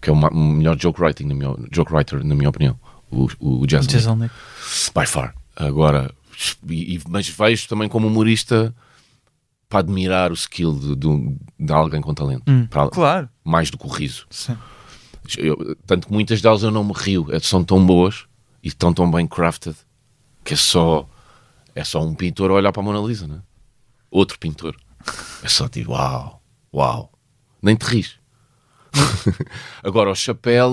[0.00, 2.78] Que é o melhor joke, writing, na minha, joke writer, na minha opinião.
[3.10, 3.92] O, o, o Jazzonic.
[3.94, 4.34] Jazzonic.
[4.96, 5.34] By far.
[5.56, 6.12] Agora,
[6.68, 8.74] e- e- mas vejo também como humorista
[9.68, 12.42] para admirar o skill de, de, de alguém com talento.
[12.48, 13.28] Hum, Para- Claro.
[13.44, 14.26] mais do que o riso.
[14.30, 14.56] Sim.
[15.38, 18.24] Eu- tanto que muitas delas eu não me rio, é- são tão boas
[18.62, 19.76] e estão tão bem crafted
[20.44, 21.08] que é só,
[21.74, 23.40] é só um pintor olhar para a Mona Lisa, né?
[24.10, 24.76] Outro pintor.
[25.42, 26.42] É só tipo, uau,
[26.74, 27.12] uau.
[27.62, 28.16] Nem te ris.
[29.82, 30.72] Agora, o Chapéu,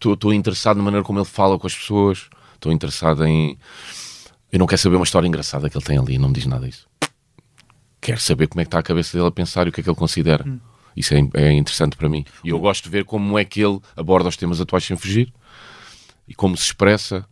[0.00, 3.58] estou interessado na maneira como ele fala com as pessoas, estou interessado em.
[4.52, 6.66] Eu não quero saber uma história engraçada que ele tem ali, não me diz nada
[6.68, 6.86] disso.
[8.00, 9.84] Quero saber como é que está a cabeça dele a pensar e o que é
[9.84, 10.44] que ele considera.
[10.96, 12.24] Isso é, é interessante para mim.
[12.42, 15.32] E eu gosto de ver como é que ele aborda os temas atuais sem fugir
[16.28, 17.24] e como se expressa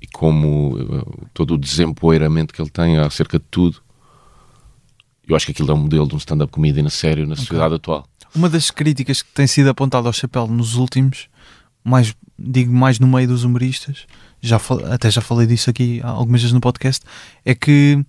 [0.00, 3.80] e como eh, todo o desempoeiramento que ele tem acerca de tudo.
[5.26, 8.06] Eu acho que aquilo é um modelo de um stand-up comedian sério na sociedade atual.
[8.34, 11.28] Uma das críticas que tem sido apontada ao chapéu nos últimos,
[11.84, 14.06] mais, digo mais no meio dos humoristas,
[14.40, 17.04] já até já falei disso aqui algumas vezes no podcast,
[17.44, 18.04] é que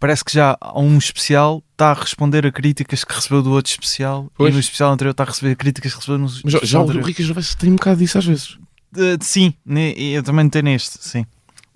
[0.00, 3.70] parece que já há um especial está a responder a críticas que recebeu do outro
[3.70, 4.50] especial Pois.
[4.50, 6.86] e no especial anterior está a receber críticas que recebeu no Mas já, já o.
[7.02, 8.58] Ricky Gervais tem um bocado disso às vezes.
[8.90, 9.54] De- sim,
[9.96, 11.24] eu também tenho neste, sim.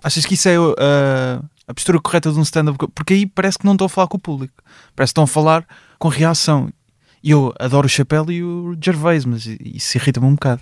[0.02, 0.74] Achas que isso é uh,
[1.68, 2.76] a postura correta de um stand-up?
[2.94, 4.52] Porque aí parece que não estão a falar com o público.
[4.96, 5.64] Parece que estão a falar
[5.98, 6.70] com reação.
[7.22, 10.60] E eu adoro o Chapéu e o Gervais, mas isso irrita-me um bocado.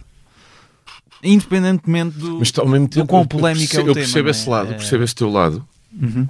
[1.25, 3.95] Independentemente do, Mas ao mesmo do tempo, quão eu polémico é o eu tema.
[3.95, 4.31] percebo não é?
[4.31, 5.67] esse lado, É- percebo esse teu lado,
[6.01, 6.29] Uhum.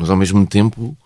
[0.00, 0.96] Mas ao mesmo tempo,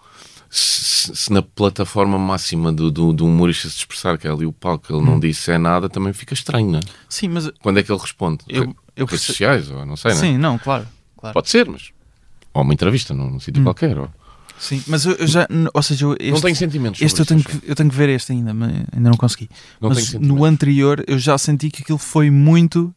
[0.51, 4.53] se, se- na plataforma máxima do, do, do humorista se expressar que é ali o
[4.53, 5.07] palco, ele Hum.
[5.07, 6.83] não disse é nada, também fica estranho, não é?
[7.09, 8.39] Sim, mas Quando é que ele responde?
[8.49, 10.21] eu, eu Redes sociais, ou não sei, não é?
[10.21, 10.87] Sim, não, claro.
[11.19, 11.35] claro.
[11.35, 11.91] Pode ser, mas.
[12.53, 13.65] Ou uma entrevista num, num sítio Hum.
[13.65, 13.99] qualquer.
[13.99, 14.09] Ou...
[14.57, 15.49] Sim, mas eu, eu já.
[15.75, 17.03] Ou seja, eu- não este, tenho sentimentos.
[17.03, 19.51] este eu tenho, que, eu tenho que ver este ainda, mas ainda não consegui.
[19.81, 22.95] Não mas no anterior eu já senti que aquilo foi muito.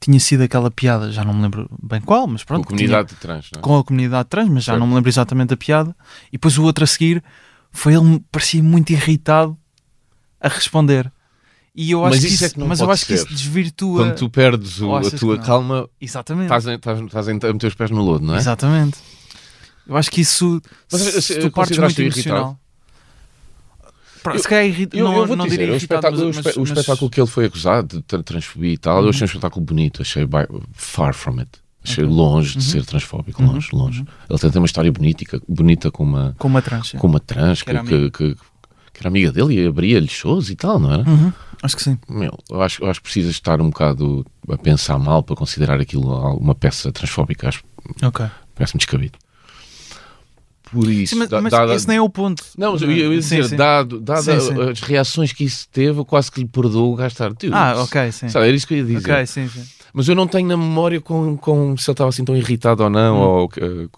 [0.00, 2.64] Tinha sido aquela piada, já não me lembro bem qual, mas Com pronto.
[2.64, 3.62] a comunidade de trans, não é?
[3.62, 4.80] com a comunidade trans, mas já Certo.
[4.80, 5.94] não me lembro exatamente da piada.
[6.28, 7.22] E depois o outro a seguir
[7.70, 9.56] foi ele parecia muito irritado
[10.40, 11.12] a responder.
[11.76, 13.34] E eu Mas acho que isso é que não mas eu acho que isso ser.
[13.34, 14.04] desvirtua.
[14.04, 16.44] Quando tu perdes o- a tua calma, Exatamente.
[16.46, 18.38] estás, a- estás, estás a meter os pés no lodo, não é?
[18.38, 18.98] Exatamente.
[19.86, 20.60] Eu acho que isso.
[20.90, 22.58] Mas, se, eh, se se- tu partes muito emocional.
[24.22, 26.26] Pra- Eu- se calhar irrita, Eu, não, eu vou não dizer, diria o irritado, espetáculo,
[26.26, 29.02] mas, o espe- o mas- espetáculo que ele foi acusado de tra- transfobia e tal,
[29.02, 31.50] eu achei um espetáculo bonito, achei by- far from it.
[31.82, 33.52] Achei longe de ser transfóbico, Uhum.
[33.52, 34.04] longe, longe.
[34.28, 36.98] Ele tem, uma história bonita, bonita com uma, Com uma trancha.
[36.98, 40.56] com uma trans que, era que, que- que era amiga dele e abria-lhe shows e
[40.56, 41.08] tal, não era?
[41.08, 41.98] Uhum, Acho que sim.
[42.08, 45.78] Meu, eu acho, eu acho que precisas estar um bocado a pensar mal para considerar
[45.80, 47.48] aquilo uma peça transfóbica.
[47.48, 47.62] Acho
[48.02, 48.26] Ok.
[48.54, 49.18] parece-me descabido.
[50.72, 52.44] Por isso, Sim, mas, mas dada- esse nem é o ponto.
[52.56, 53.56] Não, eu ia ia Sim, dizer, sim.
[53.56, 54.70] dado, dado Sim, sim.
[54.70, 57.30] as reações que isso teve, eu quase que lhe perdoo gastar.
[57.30, 58.28] Dude, Ah, ok, sim.
[58.28, 59.12] Sabe, era isso que eu ia dizer.
[59.12, 59.64] Ok, sim, sim.
[59.92, 62.90] Mas eu não tenho na memória com, com se ele estava assim tão irritado ou
[62.90, 63.88] não, ou eh,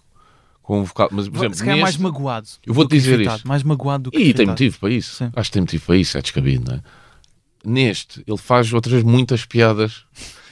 [0.63, 1.09] com o vocal.
[1.13, 1.59] Mas, por exemplo, Hum.
[1.59, 2.49] Se calhar mais neste- magoado.
[2.67, 3.37] Eu vou-te dizer irritado.
[3.37, 3.49] isto.
[3.49, 4.51] Mais magoado do que E tem irritado.
[4.53, 5.17] motivo para isso.
[5.17, 5.31] Sim.
[5.37, 6.83] Acho que tem motivo para isso, é descabido, não é?
[7.65, 10.05] Neste, ele faz outras muitas piadas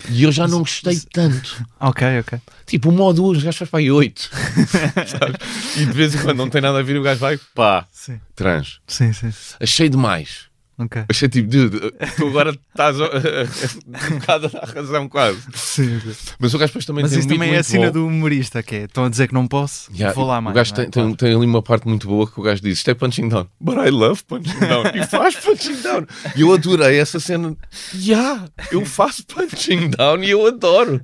[0.09, 1.65] e eu já não gostei tanto.
[1.79, 2.39] Ok, ok.
[2.67, 4.31] Tipo, uma ou duas, o gajo faz para aí oito.
[5.07, 5.77] Sabes?
[5.77, 8.21] E de vez em quando não tem nada a ver, o gajo vai, pá, Sim,
[8.35, 8.81] trans.
[8.87, 9.31] sim, sim.
[9.61, 10.50] Achei demais.
[10.83, 11.05] Ok.
[11.11, 11.79] Achei tipo, dude,
[12.17, 13.05] tu agora estás a-
[14.15, 15.41] um bocado a dar razão quase.
[15.55, 16.15] Sim, sim.
[16.39, 17.93] Mas o gajo depois também Mas tem isso um também é a cena bom.
[17.93, 20.55] do humorista, que é estão a dizer que não posso, Yeah, vou lá o mais.
[20.57, 20.89] gajo não tem, é?
[20.91, 21.17] tem, Claro.
[21.17, 23.77] tem ali uma parte muito boa que o gajo diz: Isto é punching down, but
[23.77, 24.85] I love punching down.
[24.95, 26.07] E faz punching down.
[26.35, 27.55] E eu adorei essa cena.
[27.95, 31.01] Yeah, eu faço punching down e eu adoro.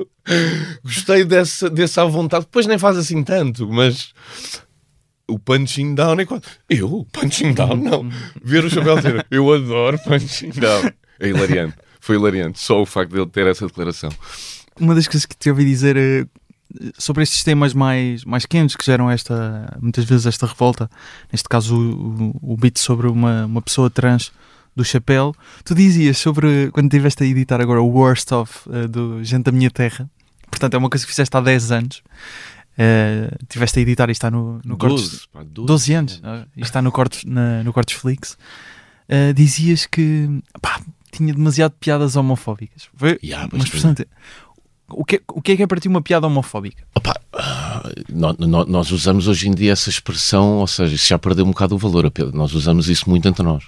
[0.82, 2.46] Gostei dessa, dessa à vontade.
[2.46, 4.12] Depois nem faz assim tanto, mas
[5.28, 6.44] o punching down é quando.
[6.68, 7.06] Eu?
[7.12, 7.76] Punching down?
[7.76, 8.08] Não.
[8.42, 10.90] Ver o chapéu dizer: Eu adoro punching down.
[11.18, 11.76] É hilariante.
[12.00, 12.60] Foi hilariante.
[12.60, 14.10] Só o facto de ele ter essa declaração.
[14.78, 16.26] Uma das coisas que te ouvi dizer eh,
[16.98, 20.90] sobre estes temas mais, mais quentes que geram esta, muitas vezes esta revolta,
[21.32, 24.32] neste caso o, o, beat sobre uma, uma pessoa trans
[24.74, 29.24] do chapéu, tu dizias sobre quando estiveste a editar agora o Worst of eh, do
[29.24, 30.08] Gente da Minha Terra,
[30.50, 32.02] portanto é uma coisa que fizeste há 10 anos.
[32.78, 35.66] Eh, tiveste a editar e está no, no Cortes- 12, pá, 12.
[35.66, 36.22] 12 anos,
[36.56, 38.36] e está no Cortes, na, no Cortes Flix,
[39.08, 40.28] ah, dizias que
[40.60, 42.88] pá, tinha demasiado piadas homofóbicas.
[42.94, 44.06] Foi Yeah, uma expressão de-
[44.90, 46.84] o, que, o que é que é para ti uma piada homofóbica?
[46.94, 51.18] Opa, ah, nó- nó- nós usamos hoje em dia essa expressão, ou seja, isso já
[51.18, 52.12] perdeu um bocado o valor.
[52.34, 53.64] Nós usamos isso muito entre nós.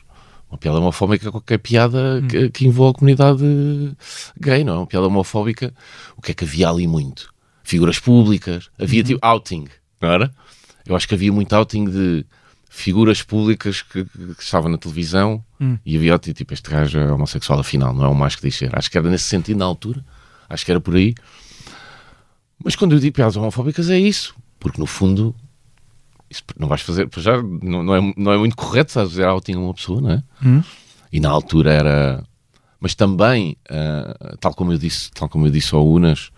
[0.51, 3.43] Uma piada homofóbica é qualquer piada que, que envolva a comunidade
[4.39, 4.77] gay, não é?
[4.79, 5.73] Uma piada homofóbica,
[6.17, 7.33] o que é que havia ali muito?
[7.69, 9.67] Figuras públicas, havia tipo outing,
[10.01, 10.35] não era?
[10.87, 12.25] Eu acho que havia muito outing de
[12.71, 15.45] figuras públicas que, que- que estavam na televisão
[15.85, 18.71] e havia tipo, este gajo é homossexual afinal, não é o mais que diz ser.
[18.75, 20.03] Acho que era nesse sentido na altura,
[20.49, 21.15] acho que era por aí.
[22.65, 25.35] Mas quando eu digo piadas homofóbicas é isso, porque no fundo
[26.31, 29.55] isso não vais fazer, já não, não, é, não é muito correto sabes, dizer outing
[29.55, 30.23] a uma pessoa, não é?
[30.45, 30.63] Hum?
[31.13, 32.25] E na altura era
[32.81, 36.31] Mas também, ah, tal como eu disse, tal como eu disse ao Unas,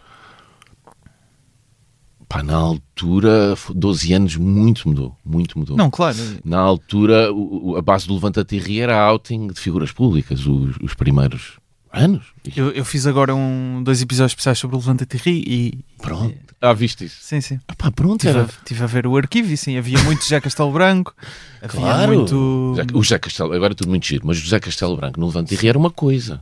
[2.31, 5.77] pá, na altura, 12 anos, muito mudou, muito mudou.
[5.77, 6.17] Não, claro.
[6.45, 10.95] Na altura, o- a base do Levanta-te e era outing de figuras públicas, os, os
[10.95, 11.59] primeiros
[11.93, 12.27] anos.
[12.55, 15.79] Eu, eu fiz agora um, dois episódios especiais sobre o Levanta-te e Ri e...
[16.01, 16.39] pronto.
[16.63, 17.17] Ah, viste isso?
[17.21, 17.59] Sim, sim.
[17.67, 18.51] Ah, pá, pronto, Estive a, era.
[18.65, 21.13] tive a ver o arquivo e sim, havia muito José Castelo Branco,
[21.61, 22.13] havia Claro.
[22.15, 22.77] muito...
[22.95, 25.53] O José Castelo, agora é tudo muito giro, mas o José Castelo Branco no Levanta
[25.53, 26.41] e Ri era uma coisa.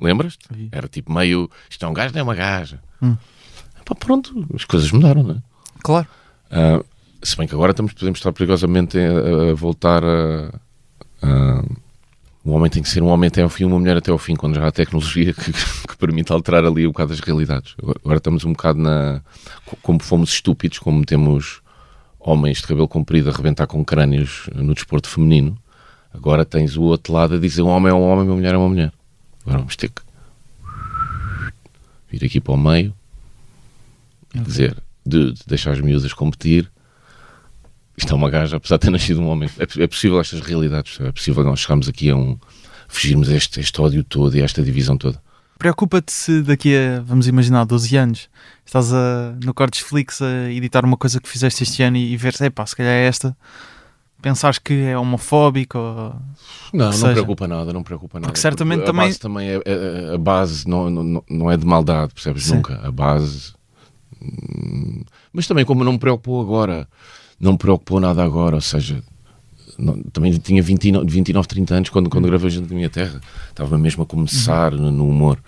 [0.00, 0.46] Lembras-te?
[0.70, 2.80] Era tipo meio, isto é um gajo, não é uma gaja.
[3.00, 3.16] Hum.
[3.94, 5.38] Pá, pronto, as coisas mudaram, não é?
[5.82, 6.06] Claro.
[6.50, 6.82] Ah,
[7.22, 10.50] se bem que agora estamos, podemos estar perigosamente a, a voltar a,
[11.22, 11.64] a-
[12.44, 14.34] Um homem tem que ser um homem até ao fim, uma mulher até ao fim,
[14.34, 17.74] quando já há tecnologia que, que permite alterar ali um bocado as realidades.
[17.80, 19.20] Agora, agora estamos um bocado na.
[19.66, 21.60] co- Como fomos estúpidos, como temos
[22.18, 25.56] homens de cabelo comprido a rebentar com crânios no desporto feminino,
[26.12, 28.56] agora tens o outro lado a dizer um homem é um homem, uma mulher é
[28.58, 28.92] uma mulher.
[29.44, 30.02] Agora vamos ter que
[32.10, 32.92] vir aqui para o meio
[34.34, 36.70] e dizer de, de deixar as miúdas competir.
[37.96, 39.48] Isto é uma gaja, apesar de ter nascido um homem.
[39.58, 42.38] É, é possível estas realidades, é possível nós chegarmos aqui a um.
[42.88, 45.20] fugirmos a este, este ódio todo e a esta divisão toda.
[45.58, 48.28] Preocupa-te se daqui a, vamos imaginar, 12 anos,
[48.66, 52.34] estás a, no Cortesflix a editar uma coisa que fizeste este ano e, e ver,
[52.42, 53.36] epá, se calhar é esta,
[54.20, 56.16] pensares que é homofóbico ou...
[56.72, 58.26] Não, não seja, preocupa nada, não preocupa nada.
[58.28, 61.64] porque certamente a também- Base também é, é- a base não, não, não é de
[61.66, 62.44] maldade, percebes?
[62.44, 62.56] Sim.
[62.56, 62.80] Nunca.
[62.84, 63.52] A base.
[64.22, 65.02] Hum,
[65.32, 66.86] Mas também, como não me preocupou agora,
[67.40, 69.02] não me preocupou nada agora, ou seja.
[69.78, 72.10] não- também tinha 29, 29, 30 anos quando, Hum.
[72.10, 73.20] quando gravei Gente da Minha Terra.
[73.48, 75.38] Estava mesmo a começar no, no humor.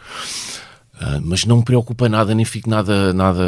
[0.99, 3.43] Ah, mas não me preocupa nada, nem fico nada, nada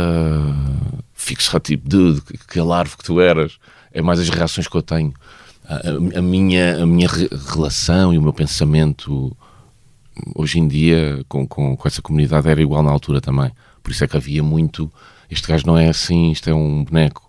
[1.14, 3.58] fixo, tipo, de, de que larvo que tu eras.
[3.92, 5.14] É mais as reações que eu tenho.
[5.66, 9.34] A, a- a minha, a minha re- relação e o meu pensamento
[10.34, 13.50] hoje em dia com, com, com essa comunidade era igual na altura também.
[13.82, 14.92] Por isso é que havia muito.
[15.30, 17.24] Este gajo não é assim, isto é um boneco.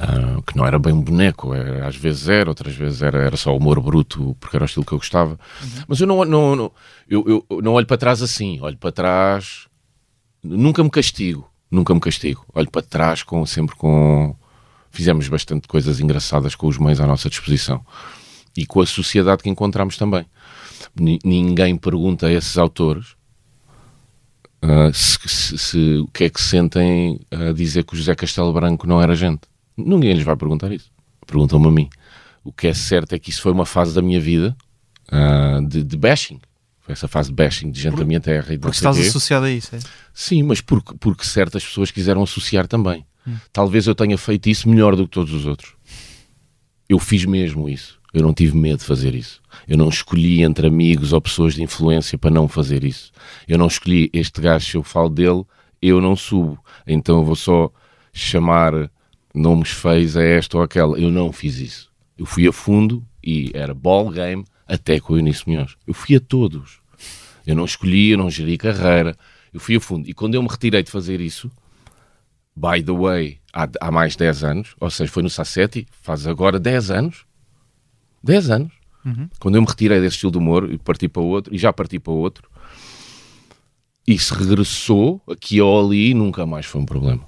[0.00, 3.36] Ah, que não era bem um boneco, era- às vezes era, outras vezes era, era
[3.36, 5.38] só humor bruto, porque era o estilo que eu gostava.
[5.88, 6.72] Mas eu não, não, não-
[7.08, 9.66] eu, eu- não olho para trás assim, olho para trás,
[10.42, 12.44] nunca me castigo, nunca me castigo.
[12.54, 14.36] Olho para trás com, sempre com.
[14.90, 17.84] Fizemos bastante coisas engraçadas com os meios à nossa disposição
[18.56, 20.24] e com a sociedade que encontramos também.
[20.98, 23.16] Ni- ninguém pergunta a esses autores
[24.62, 28.52] ah, se, se- se- o que é que sentem a dizer que o José Castelo
[28.52, 29.42] Branco não era gente.
[29.76, 30.90] Ninguém lhes vai perguntar isso.
[31.26, 31.88] Perguntam-me a mim.
[32.44, 34.56] O que é certo é que isso foi uma fase da minha vida
[35.10, 36.40] ah, de, de bashing.
[36.80, 39.50] Foi essa fase de bashing de gente da minha terra e Porque estás associado a
[39.50, 39.78] isso, é?
[40.14, 43.04] Sim, mas porque, porque certas pessoas quiseram associar também.
[43.52, 45.74] Talvez eu tenha feito isso melhor do que todos os outros.
[46.88, 47.97] Eu fiz mesmo isso.
[48.12, 49.40] Eu não tive medo de fazer isso.
[49.66, 53.12] Eu não escolhi entre amigos ou pessoas de influência para não fazer isso.
[53.46, 55.44] Eu não escolhi este gajo, se eu falo dele,
[55.80, 56.58] eu não subo.
[56.86, 57.70] Então eu vou só
[58.12, 58.90] chamar
[59.34, 60.98] nomes feios a esta ou aquela.
[60.98, 61.90] Eu não fiz isso.
[62.16, 65.76] Eu fui a fundo e era ball game até com o Eunice Munhoz.
[65.86, 66.80] Eu fui a todos.
[67.46, 69.16] Eu não escolhi, eu não geri carreira.
[69.52, 70.08] Eu fui a fundo.
[70.08, 71.50] E quando eu me retirei de fazer isso,
[72.54, 76.26] by the way, há, há mais de 10 anos, ou seja, foi no Sassetti, faz
[76.26, 77.27] agora 10 anos.
[78.22, 78.78] 10 anos.
[79.38, 81.98] Quando eu me retirei desse estilo de humor e parti para outro, e já parti
[81.98, 82.48] para outro,
[84.06, 87.22] e se regressou aqui ou ali, nunca mais foi um problema.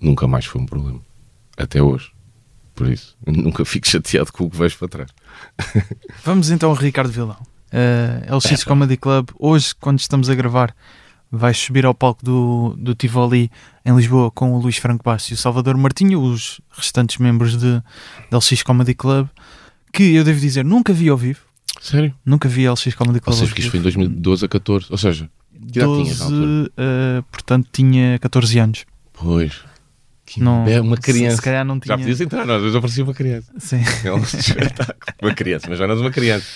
[0.00, 1.00] Nunca mais foi um problema.
[1.56, 2.12] Até hoje.
[2.74, 5.10] Por isso, nunca fico chateado com o que vejo para trás.
[6.24, 7.36] Vamos então ao Ricardo Vilão.
[7.72, 10.74] Uh, LX Comedy Club, hoje, quando estamos a gravar,
[11.30, 13.50] vai subir ao palco do, do Tivoli
[13.84, 17.82] em Lisboa com o Luís Franco Bastos e o Salvador Martinho, os restantes membros de,
[18.30, 19.28] da LX Comedy Club,
[19.94, 21.40] que eu devo dizer, nunca vi ao vivo.
[21.80, 22.14] Sério?
[22.24, 23.34] Nunca vi a LX Comedy Ou Club.
[23.36, 24.86] seja, ao que isto foi em 2012 a 14.
[24.90, 26.72] Ou seja, que idade tinhas na 12, altura?
[26.78, 28.84] uh, portanto, tinha 14 anos.
[29.12, 29.60] Pois.
[30.26, 31.36] Que Não, é uma se- criança.
[31.36, 31.94] Se, calhar não tinha.
[31.94, 33.52] Já podias entrar, não, às vezes eu parecia uma criança.
[33.58, 33.82] Sim.
[34.04, 34.96] É um espetáculo.
[35.22, 36.46] Uma criança, mas já não uma criança.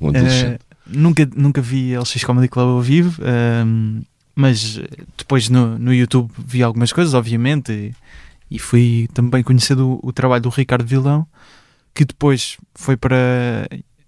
[0.00, 0.54] Um adolescente.
[0.54, 4.02] Eh, nunca, nunca vi LX Comedy Club ao vivo, ehm,
[4.34, 4.86] mas eh,
[5.18, 7.94] depois no, no YouTube vi algumas coisas, obviamente, e,
[8.54, 11.26] e fui também conhecer o, o trabalho do Ricardo Vilão,
[11.96, 13.16] que depois foi para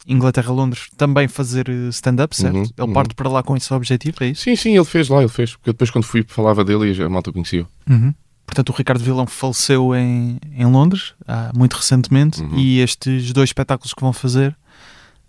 [0.06, 2.54] Inglaterra, Londres, também fazer eh, stand-up, certo?
[2.56, 2.92] Uhum, Ele uhum.
[2.92, 4.42] parte para lá com esse objetivo, é isso?
[4.42, 5.52] Sim, sim, ele fez lá, ele fez.
[5.56, 7.66] Porque eu depois quando fui falava dele e a malta conhecia.
[7.88, 8.14] Uhum.
[8.46, 12.56] Portanto, o Ricardo Vilão faleceu em, em Londres, há, muito recentemente, Uhum.
[12.58, 14.56] e estes dois espetáculos que vão fazer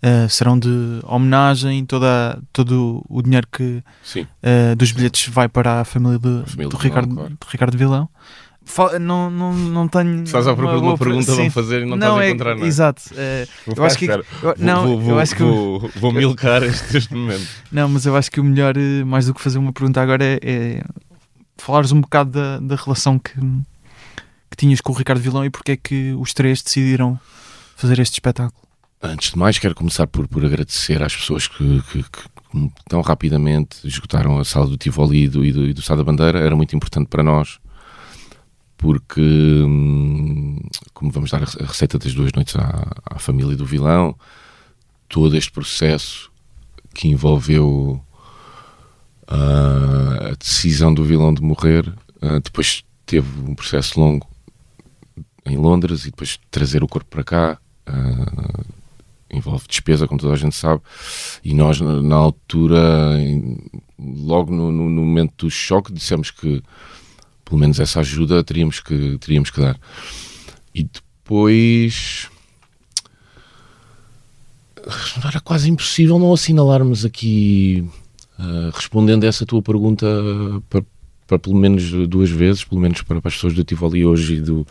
[0.02, 3.82] eh, serão de homenagem, toda, todo o dinheiro que.
[4.16, 7.30] Uh, dos bilhetes vai para a família, de- família do, do Ricardo, claro.
[7.30, 8.08] do Ricardo Vilão.
[9.00, 10.22] Não, não, não tenho.
[10.22, 12.28] Estás à procura de uma pergunta, vamos fazer e não, Não, estás a é.
[12.28, 12.66] encontrar nada.
[12.66, 13.02] Exato.
[13.16, 14.04] é, Vou eu acho que.
[14.06, 14.24] eu-
[14.58, 15.42] não, vou, vou, eu acho que.
[15.98, 17.46] vou milcar este, este momento.
[17.72, 20.24] Não, mas eu acho que o melhor, eh, mais do que fazer uma pergunta agora,
[20.24, 20.84] é, é
[21.58, 23.32] falares um bocado da, da relação que,
[24.50, 27.18] que tinhas com o Ricardo Vilão e porque é que os três decidiram
[27.76, 28.60] fazer este espetáculo.
[29.02, 33.78] Antes de mais, quero começar por, por agradecer às pessoas que, que- que tão rapidamente
[33.86, 36.38] esgotaram a sala do Tivoli e do, e do, e do Sá da Bandeira.
[36.38, 37.58] Era muito importante para nós,
[38.80, 40.58] porque, hum,
[40.94, 44.16] como vamos dar a receita das duas noites à, à família do vilão,
[45.06, 46.30] todo este processo
[46.94, 48.00] que envolveu
[49.28, 51.92] ah, a decisão do vilão de morrer,
[52.22, 54.26] ah, depois teve um processo longo
[55.44, 57.58] em Londres e depois trazer o corpo para cá.
[57.86, 58.62] ah,
[59.32, 60.82] envolve despesa, como toda a gente sabe,
[61.44, 63.16] e nós, na altura,
[63.96, 66.60] logo no- no momento do choque, dissemos que
[67.50, 69.76] pelo menos essa ajuda teríamos que, teríamos que dar.
[70.72, 72.28] E depois.
[75.26, 77.84] Era quase impossível não assinalarmos aqui,
[78.38, 80.06] ah, respondendo a essa tua pergunta,
[80.70, 80.82] para,
[81.26, 84.40] para pelo menos duas vezes, pelo menos para, para as pessoas do Tivoli hoje e
[84.40, 84.66] do,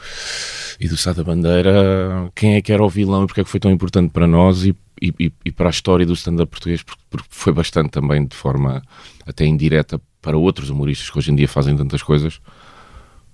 [0.80, 3.50] e do Sá da Bandeira, quem é que era o vilão e porque é que
[3.50, 6.82] foi tão importante para nós e, e, e- e para a história do stand-up português,
[6.82, 8.82] porque, porque foi bastante também de forma
[9.28, 12.42] até indireta para outros humoristas que hoje em dia fazem tantas coisas,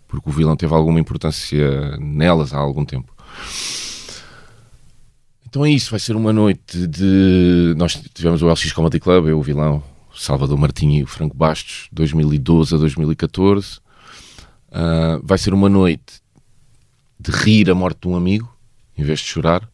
[0.07, 3.13] porque o vilão teve alguma importância nelas há algum tempo.
[5.47, 7.73] Então é isso, vai ser uma noite de.
[7.77, 9.81] Nós tivemos o LX Comedy Club, eu, o vilão,
[10.13, 13.79] Salvador Martinho e o Franco Bastos, 2012 a 2014.
[14.77, 16.21] Ah, vai ser uma noite
[17.17, 18.53] de rir a morte de um amigo,
[18.97, 19.65] em vez de chorar,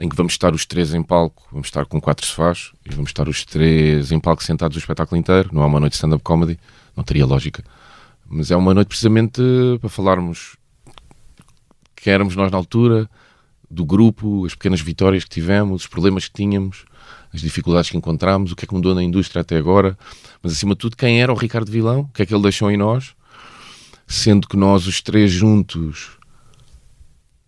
[0.00, 3.10] em que vamos estar os três em palco, vamos estar com quatro sofás, e vamos
[3.10, 5.50] estar os três em palco sentados o espetáculo inteiro.
[5.52, 6.58] Não é uma noite de stand-up comedy,
[6.96, 7.62] não teria lógica.
[8.28, 9.40] Mas é uma noite precisamente
[9.80, 10.56] para falarmos
[11.94, 13.08] quem éramos nós na altura,
[13.70, 16.84] do grupo, as pequenas vitórias que tivemos, os problemas que tínhamos,
[17.32, 19.98] as dificuldades que encontramos, o que é que mudou na indústria até agora,
[20.42, 22.70] mas acima de tudo, quem era o Ricardo Vilão, o que é que ele deixou
[22.70, 23.14] em nós,
[24.06, 26.16] sendo que nós, os três juntos,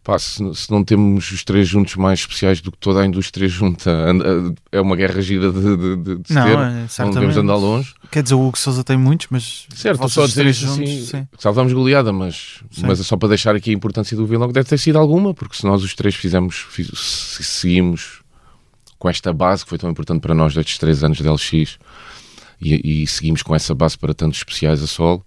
[0.08, 3.46] pá, se, se não temos os três juntos mais especiais do que toda a indústria
[3.46, 7.56] junta, anda- é uma guerra gira de, de, de, Não, ter, é, não devemos andar
[7.56, 7.92] longe.
[8.10, 9.66] Quer dizer, o Hugo Souza tem muitos, mas.
[9.74, 11.28] Certo, só os dizer três isto juntos, assim, sim.
[11.38, 12.84] salvámos goleada, mas, Sim.
[12.86, 15.34] mas é só para deixar aqui a importância do vilão, que deve ter sido alguma,
[15.34, 18.22] porque se nós os três fizemos, fiz- se seguimos
[18.98, 21.78] com esta base que foi tão importante para nós destes três anos de LX
[22.60, 25.22] e, e seguimos com essa base para tantos especiais a solo,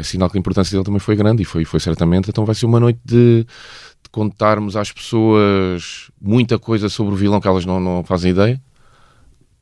[0.00, 2.30] é sinal que a importância dele também foi grande e foi, foi certamente.
[2.30, 7.40] Então vai ser uma noite de, de contarmos às pessoas muita coisa sobre o vilão
[7.40, 8.60] que elas não, não fazem ideia.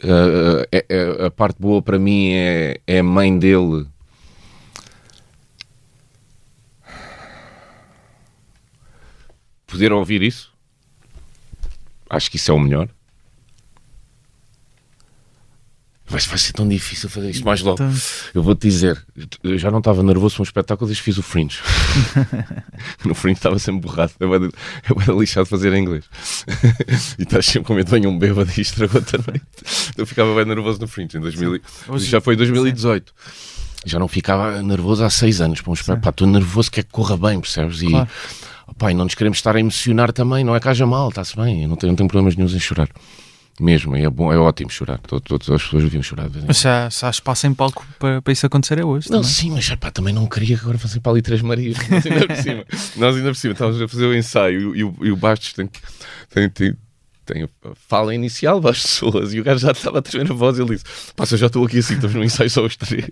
[0.01, 3.85] Uh, é- é- a parte boa para mim é, é a mãe dele
[9.67, 10.53] poder ouvir isso.
[12.09, 12.89] Acho que isso é o melhor.
[16.11, 17.75] Vai, vai ser tão difícil fazer isto mais logo.
[17.83, 17.93] Então,
[18.35, 19.05] Eu vou-te dizer,
[19.45, 21.59] eu já não estava nervoso para um espetáculo desde fiz o Fringe.
[23.05, 24.13] no Fringe estava sempre borrado.
[24.19, 24.49] Eu era,
[25.19, 26.05] lixado fazer em inglês.
[27.19, 29.43] e estás sempre com medo de venha um bêbado e estragou-te a noite.
[29.97, 31.57] Eu ficava bem nervoso no Fringe em 2000.
[31.57, 33.13] e- Hoje- já foi em 2018.
[33.85, 36.11] Já não ficava nervoso há seis anos para um espetáculo.
[36.11, 37.83] Estou nervoso, quer que corra bem, percebes?
[37.83, 38.09] E Claro.
[38.79, 40.43] pá, e não nos queremos estar a emocionar também.
[40.43, 41.63] Não é que haja mal, está-se bem.
[41.63, 42.89] Eu não tenho, não tenho problemas nenhums em chorar.
[43.61, 44.99] Mesmo, é, bom, é ótimo chorar.
[44.99, 46.31] Todas as pessoas deviam chorar.
[46.47, 49.11] Mas já, já há espaço em palco para, para isso acontecer é hoje.
[49.11, 49.35] não, também.
[49.35, 51.77] sim, mas pá, também não queria agora fazer para ali Três Marias.
[51.89, 52.65] Nós ainda por cima,
[52.97, 55.69] nós ainda por cima estávamos a fazer o ensaio e, o- e o Bastos tem,
[56.31, 56.75] tem, tem,
[57.27, 57.49] tem a
[57.89, 60.63] fala inicial para as pessoas e o gajo já estava a tremer a voz e
[60.63, 60.85] ele disse:
[61.17, 63.07] Pá, se eu já estou aqui assim, estamos no ensaio só os três,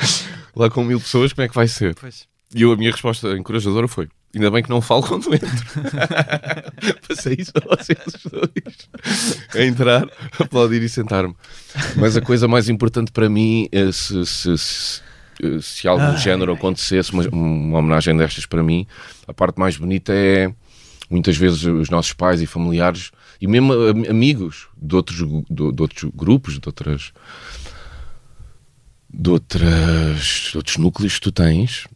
[0.54, 1.94] lá com mil pessoas, como é que vai ser?
[1.94, 2.26] Pois.
[2.54, 5.48] E eu, a minha resposta encorajadora foi: Ainda bem que não falo quando entro.
[7.08, 7.98] Passei isso a vocês
[8.30, 8.88] dois.
[9.54, 10.06] A entrar,
[10.38, 11.34] aplaudir e sentar-me.
[11.96, 15.02] Mas a coisa mais importante para mim, é se, se, se,
[15.62, 18.86] se algo do género acontecesse, uma, uma homenagem destas para mim,
[19.26, 20.52] a parte mais bonita é
[21.08, 25.16] muitas vezes os nossos pais e familiares e mesmo am- amigos de outros,
[25.48, 27.12] de, de outros grupos, de outras.
[29.08, 31.86] De, outras, de outros núcleos que tu tens,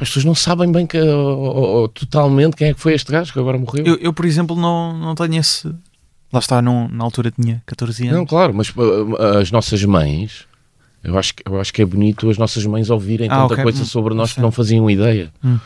[0.00, 1.38] as pessoas não sabem bem que, ou-
[1.82, 3.84] ou- totalmente quem é que foi este gajo que agora morreu.
[3.86, 5.68] Eu, eu, por exemplo, não, não tenho esse.
[6.32, 8.16] Lá está, não, na altura tinha 14 anos.
[8.18, 10.46] Não, claro, mas uh, as nossas mães,
[11.02, 13.62] eu acho, que- eu acho que é bonito as nossas mães ouvirem Ah, tanta ok.
[13.62, 15.32] coisa Hum, sobre nós que não faziam ideia.
[15.44, 15.58] Hum.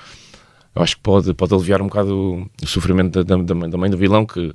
[0.75, 2.15] Eu acho que pode, pode aliviar um bocado
[2.63, 4.53] o, sofrimento da, da, da mãe do vilão, que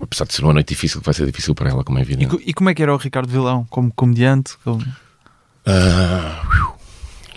[0.00, 2.30] apesar de ser uma noite difícil, vai ser difícil para ela, como é E, evidente.
[2.30, 3.66] co- e como é que era o Ricardo Vilão?
[3.68, 4.56] Como comediante?
[4.64, 4.80] Como...
[5.66, 6.42] Ah,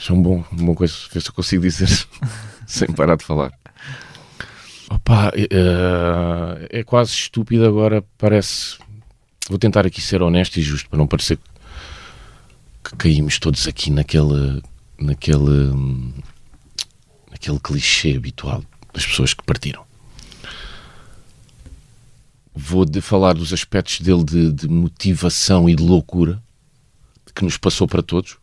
[0.01, 1.87] Isso é um bom, uma coisa, se eu consigo dizer
[2.65, 3.53] sem parar de falar.
[4.89, 8.79] Opa, é, é quase estúpido agora, parece.
[9.47, 11.37] Vou tentar aqui ser honesto e justo para não parecer
[12.83, 14.63] que caímos todos aqui naquele.
[14.99, 16.11] naquele.
[17.29, 19.85] naquele clichê habitual das pessoas que partiram.
[22.55, 26.41] Vou de falar dos aspectos dele de, de motivação e de loucura
[27.35, 28.40] que nos passou para todos.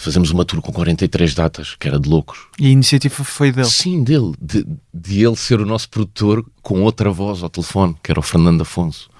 [0.00, 2.38] Fazemos uma tour com 43 datas, que era de loucos.
[2.58, 3.66] E a iniciativa foi dele.
[3.68, 4.32] Sim, dele.
[4.40, 4.64] De,
[4.94, 8.60] de ele ser o nosso produtor com outra voz ao telefone, que era o Fernando
[8.62, 9.10] Afonso.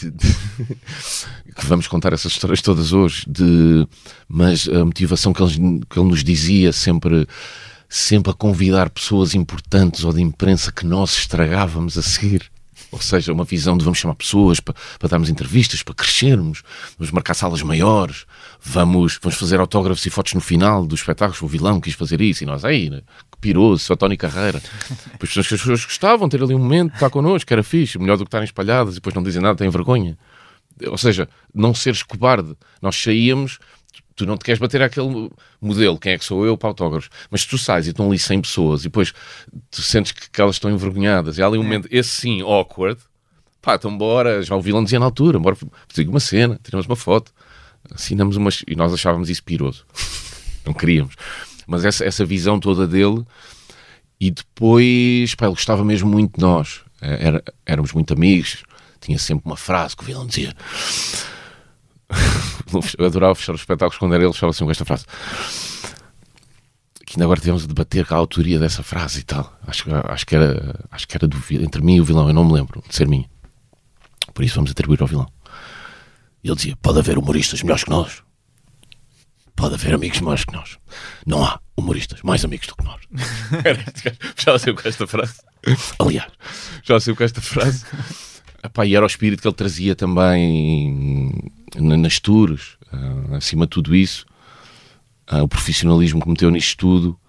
[0.00, 0.34] De- de-
[1.56, 3.24] que vamos contar essas histórias todas hoje.
[3.28, 3.86] De,
[4.28, 7.26] mas a motivação que ele, que ele nos dizia sempre,
[7.88, 12.48] sempre a convidar pessoas importantes ou de imprensa que nós estragávamos a seguir.
[12.94, 16.62] Ou seja, uma visão de vamos chamar pessoas para, para darmos entrevistas, para crescermos,
[16.96, 18.24] vamos marcar salas maiores,
[18.62, 21.42] vamos, vamos fazer autógrafos e fotos no final dos espetáculos.
[21.42, 23.00] O vilão quis fazer isso e nós, aí, né?
[23.32, 24.62] que piroso, só Tony Carreira.
[25.10, 28.16] Depois as pessoas gostavam de ter ali um momento, estar connosco, que era fixe, melhor
[28.16, 30.16] do que estarem espalhadas e depois não dizem nada, têm vergonha.
[30.86, 32.56] Ou seja, não seres cobarde.
[32.80, 33.58] Nós saíamos,
[34.16, 35.30] tu não te queres bater àquele
[35.60, 38.42] modelo, quem é que sou eu para autógrafos, mas tu sais e estão ali 100
[38.42, 39.12] pessoas e depois
[39.70, 41.38] tu sentes que, que elas estão envergonhadas.
[41.38, 43.00] E há ali um momento, esse sim, awkward,
[43.60, 45.56] pá, então bora, já o vilão dizia na altura, bora
[45.88, 47.32] fazer uma cena, tiramos uma foto,
[47.90, 49.84] assinamos umas, e nós achávamos isso piroso,
[50.64, 51.14] não queríamos,
[51.66, 53.24] mas essa, essa visão toda dele
[54.20, 58.62] e depois, pá, ele gostava mesmo muito de nós, Era, éramos muito amigos,
[59.00, 60.54] tinha sempre uma frase que o vilão dizia
[62.98, 65.04] eu adorava fechar os espetáculos quando era ele, fechava assim com esta frase.
[67.06, 69.56] Que ainda agora tivemos a debater a autoria dessa frase e tal.
[69.66, 72.44] Acho, acho, que, era, acho que era do, entre mim e o vilão, eu não
[72.44, 73.28] me lembro de ser minha.
[74.32, 75.30] Por isso vamos atribuir ao vilão.
[76.42, 78.22] E ele dizia: pode haver humoristas melhores que nós.
[79.56, 80.78] Pode haver amigos melhores que nós.
[81.24, 83.00] Não há humoristas mais amigos do que nós.
[84.36, 85.34] Já sei com esta frase.
[85.98, 86.30] Aliás,
[86.82, 87.86] já sei com esta frase.
[88.64, 93.94] Epá, e era o espírito que ele trazia também nas tours, uh, acima de tudo
[93.94, 94.24] isso,
[95.30, 97.20] uh, o profissionalismo que meteu nisto tudo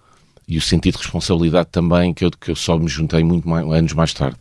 [0.48, 3.66] e o sentido de responsabilidade também que eu, que eu só me juntei muito mais,
[3.70, 4.38] anos mais tarde.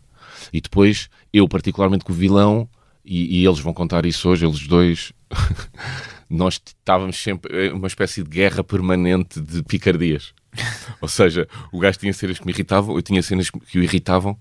[0.53, 2.69] E depois, eu particularmente com o vilão,
[3.03, 5.11] e, e eles vão contar isso hoje, eles dois,
[6.29, 10.33] nós estávamos sempre uma espécie de guerra permanente de picardias.
[11.01, 14.39] Ou seja, o gajo tinha cenas que me irritavam, eu tinha cenas que o irritavam,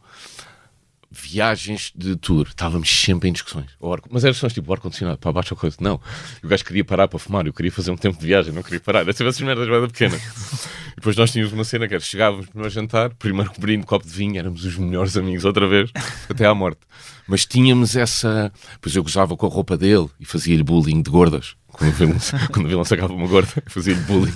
[1.14, 3.70] viagens de tour, estávamos sempre em discussões.
[4.10, 5.76] Mas eram discussões tipo ar-condicionado, para baixo a coisa.
[5.80, 6.00] Não,
[6.42, 8.80] o gajo queria parar para fumar, eu queria fazer um tempo de viagem, não queria
[8.80, 9.00] parar.
[9.00, 10.20] Era sempre essas merdas bem pequenas.
[10.94, 14.12] E depois nós tínhamos uma cena que era chegávamos no jantar, primeiro cobrindo copo de
[14.12, 15.90] vinho, éramos os melhores amigos outra vez,
[16.30, 16.80] até à morte.
[17.26, 18.52] Mas tínhamos essa.
[18.80, 21.56] Pois eu gozava com a roupa dele e fazia-lhe bullying de gordas.
[21.66, 22.16] Quando o vilão,
[22.52, 24.32] quando o vilão sacava uma gorda, fazia-lhe bullying.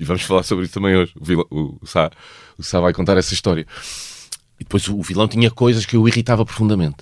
[0.00, 1.12] E vamos falar sobre isso também hoje.
[1.20, 2.10] O, vilão, o, o, Sá,
[2.56, 3.66] o Sá vai contar essa história.
[4.58, 6.98] E depois o vilão tinha coisas que eu irritava profundamente.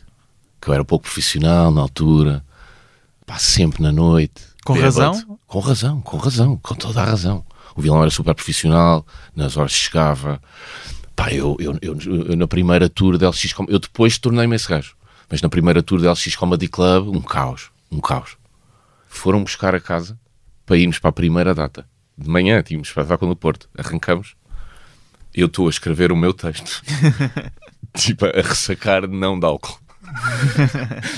[0.60, 2.44] Que eu era pouco profissional na altura,
[3.26, 4.42] pá, sempre na noite.
[4.64, 4.96] Com bêbado.
[4.98, 5.38] razão?
[5.46, 7.44] Com razão, com razão, com toda a razão.
[7.76, 9.06] O vilão era super profissional,
[9.36, 10.40] nas horas chegava.
[11.14, 11.96] Pá, eu, eu, eu,
[12.28, 14.96] eu na primeira tour da LX Com- eu depois tornei-me esse gajo.
[15.30, 18.36] Mas na primeira tour da LX Comedy Club, um caos, um caos.
[19.08, 20.18] Foram buscar a casa
[20.66, 21.86] para irmos para a primeira data.
[22.16, 23.68] De manhã tínhamos espetáculo no Porto.
[23.76, 24.34] Arrancamos
[25.34, 26.82] eu estou a escrever o meu texto.
[27.96, 29.78] tipo, a ressacar não de álcool.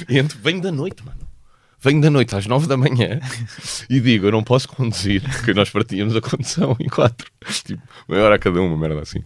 [0.09, 1.27] e então, venho da noite, mano.
[1.81, 3.21] Venho da noite às nove da manhã
[3.89, 7.31] e digo, eu não posso conduzir, porque nós partíamos a condução em quatro.
[7.65, 9.23] Tipo, meia hora a cada uma, merda assim.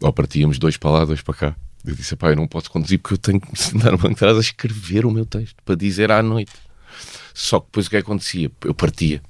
[0.00, 1.56] Ou partíamos dois para lá, dois para cá.
[1.84, 4.14] Eu disse, pá, eu não posso conduzir porque eu tenho que me sentar no banco
[4.14, 6.52] de trás a escrever o meu texto, para dizer à noite.
[7.34, 8.50] Só que depois o que é que acontecia?
[8.64, 9.22] Eu partia.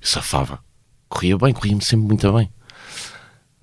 [0.00, 0.60] Safava.
[1.08, 2.50] Corria bem, corria-me sempre muito bem.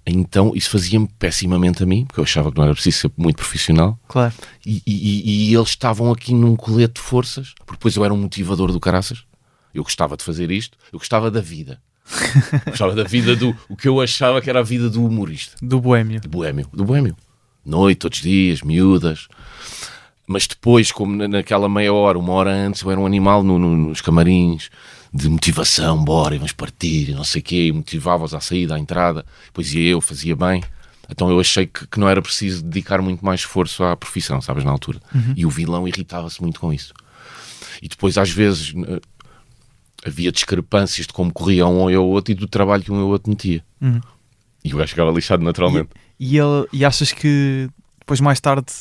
[0.09, 3.35] Então isso fazia-me pessimamente a mim, porque eu achava que não era preciso ser muito
[3.35, 3.99] profissional.
[4.07, 4.33] Claro.
[4.65, 8.17] E, e- e eles estavam aqui num colete de forças, porque depois eu era um
[8.17, 9.23] motivador do caraças.
[9.73, 11.81] Eu gostava de fazer isto, eu gostava da vida.
[12.53, 13.53] Eu gostava da vida do.
[13.67, 16.21] O que eu achava que era a vida do humorista, Do boémio.
[16.21, 16.67] do boémio.
[16.71, 17.15] Do boémio.
[17.65, 19.27] Noite, todos os dias, miúdas.
[20.25, 23.59] Mas depois, como na- naquela meia hora, uma hora antes, eu era um animal no-
[23.59, 24.69] no- nos camarins
[25.17, 28.75] de motivação, bora, e vamos partir, e não sei o quê, e motivava-os à saída,
[28.75, 29.25] à entrada.
[29.47, 30.63] Depois ia eu, fazia bem.
[31.09, 34.63] Então eu achei que, que não era preciso dedicar muito mais esforço à profissão, sabes,
[34.63, 34.99] na altura.
[35.35, 36.93] E o vilão irritava-se muito com isso.
[37.81, 38.99] E depois, às vezes, eh,
[40.05, 43.09] havia discrepâncias de como corria um ou o outro e do trabalho que um ou
[43.09, 43.63] outro metia.
[43.81, 44.01] Uhum.
[44.63, 45.89] E o gajo ficava lixado naturalmente.
[46.19, 47.69] E, ele, e achas que
[47.99, 48.71] depois, mais tarde,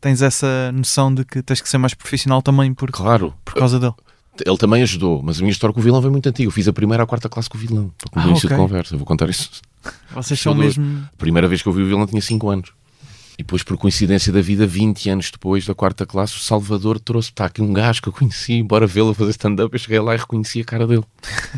[0.00, 3.78] tens essa noção de que tens que ser mais profissional também por, Claro, por causa
[3.78, 3.94] dele?
[4.46, 6.46] Ele também ajudou, mas a minha história com o vilão vem muito antiga.
[6.46, 8.56] Eu fiz a primeira à quarta classe com o vilão, Ah, o início ok.
[8.56, 8.94] de conversa.
[8.94, 9.50] Eu vou contar isso.
[10.14, 11.06] Vocês são mesmo.
[11.12, 12.70] A primeira vez que eu vi o vilão tinha 5 anos.
[13.34, 17.30] E depois, por coincidência da vida, 20 anos depois da quarta classe, o Salvador trouxe
[17.30, 19.72] está aqui um gajo que eu conheci, bora vê-lo a fazer stand-up.
[19.72, 21.04] Eu cheguei lá e reconheci a cara dele.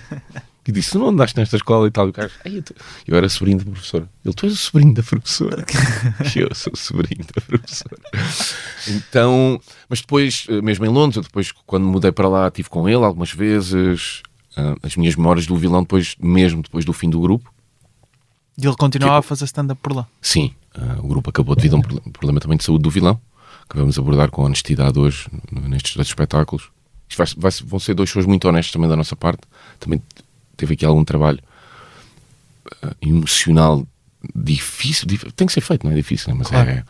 [0.67, 2.09] E disse: não andaste nesta escola e tal?
[2.09, 2.15] E o
[2.45, 2.75] "Ei, eu, te-"
[3.09, 4.09] eu era sobrinho da professora.
[4.25, 5.65] Ele, tu és o sobrinho da professora.
[6.37, 7.97] Eu sou sobrinho da professora.
[8.89, 12.89] Então, mas depois, eh, mesmo em Londres, eu depois, quando mudei para lá, estive com
[12.89, 14.23] ele algumas vezes.
[14.57, 17.53] Ah, as minhas memórias do vilão, depois, mesmo depois do fim do grupo,
[18.59, 20.07] E ele continuava a fazer stand-up por lá.
[20.21, 23.19] Sim, ah, o grupo acabou devido a um proble- problema também de saúde do vilão,
[23.69, 26.69] que vamos abordar com honestidade hoje nestes dois espetáculos.
[27.17, 29.43] Vai- vai- vão ser dois shows muito honestos também da nossa parte.
[29.79, 30.03] Também
[30.61, 31.41] teve aqui algum trabalho
[32.83, 33.87] ah, emocional
[34.35, 36.35] difícil, dif- tem que ser feito, não é difícil, né?
[36.39, 36.71] mas Claro.
[36.71, 36.85] é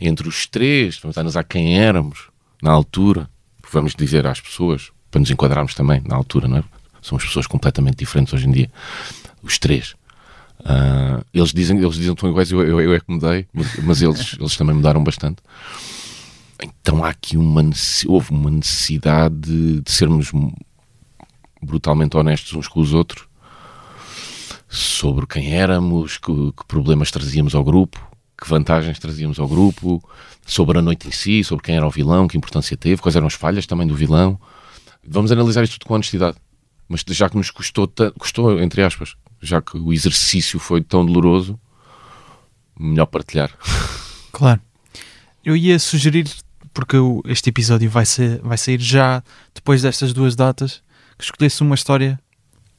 [0.00, 2.28] entre os três, vamos analisar quem éramos
[2.62, 3.28] na altura,
[3.72, 6.64] vamos dizer às pessoas, para nos enquadrarmos também na altura, não é?
[7.02, 8.70] Somos pessoas completamente diferentes hoje em dia,
[9.42, 9.94] os três.
[10.64, 14.00] Ah, eles dizem eles dizem que estão iguais, eu, eu, eu é que mudei, mas,
[14.02, 15.38] eles, eles também mudaram bastante.
[16.62, 20.30] Então há aqui uma necessidade, houve uma necessidade de, de sermos
[21.66, 23.26] brutalmente honestos uns com os outros
[24.68, 28.00] sobre quem éramos, que, que problemas trazíamos ao grupo,
[28.40, 30.02] que vantagens trazíamos ao grupo,
[30.44, 33.26] sobre a noite em si, sobre quem era o vilão, que importância teve, quais eram
[33.26, 34.38] as falhas também do vilão.
[35.06, 36.36] Vamos analisar isto tudo com honestidade.
[36.88, 41.58] Mas já que nos custou, custou entre aspas, já que o exercício foi tão doloroso,
[42.78, 43.50] melhor partilhar.
[44.32, 44.60] Claro.
[45.42, 46.30] Eu ia sugerir,
[46.74, 49.22] porque este episódio vai, ser, vai sair já
[49.54, 50.82] depois destas duas datas,
[51.18, 52.18] que escolhesse uma história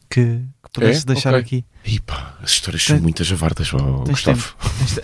[0.09, 0.21] que,
[0.63, 1.05] que pudesse É?
[1.05, 1.39] deixar Ok.
[1.83, 1.99] aqui.
[2.01, 4.55] Pá, as histórias são Tem- muitas javardas, Tens Gustavo.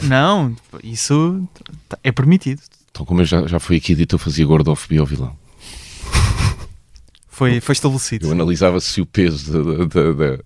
[0.03, 1.47] Não, isso
[1.89, 2.61] tá- é permitido.
[2.91, 5.35] Então, como eu já, já fui aqui dito, eu fazia gordofobia ao vilão.
[7.27, 8.27] Foi, foi estabelecido.
[8.27, 10.43] Eu analisava se o peso da, da- da- da-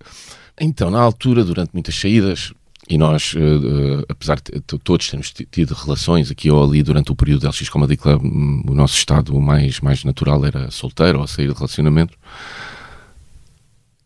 [0.59, 2.53] Então, na altura, durante muitas saídas,
[2.89, 7.11] e nós, eh, eh, apesar de todos termos ti- tido relações aqui ou ali durante
[7.11, 11.17] o período do LX Comedy Club, hum, o nosso estado mais, mais natural era solteiro
[11.17, 12.17] ou a sair de relacionamento.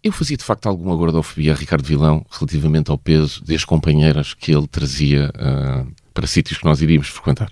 [0.04, 4.52] Eu fazia de facto alguma gordofobia a Ricardo Vilão relativamente ao peso das companheiras que
[4.52, 7.52] ele trazia ah, para sítios que nós iríamos frequentar.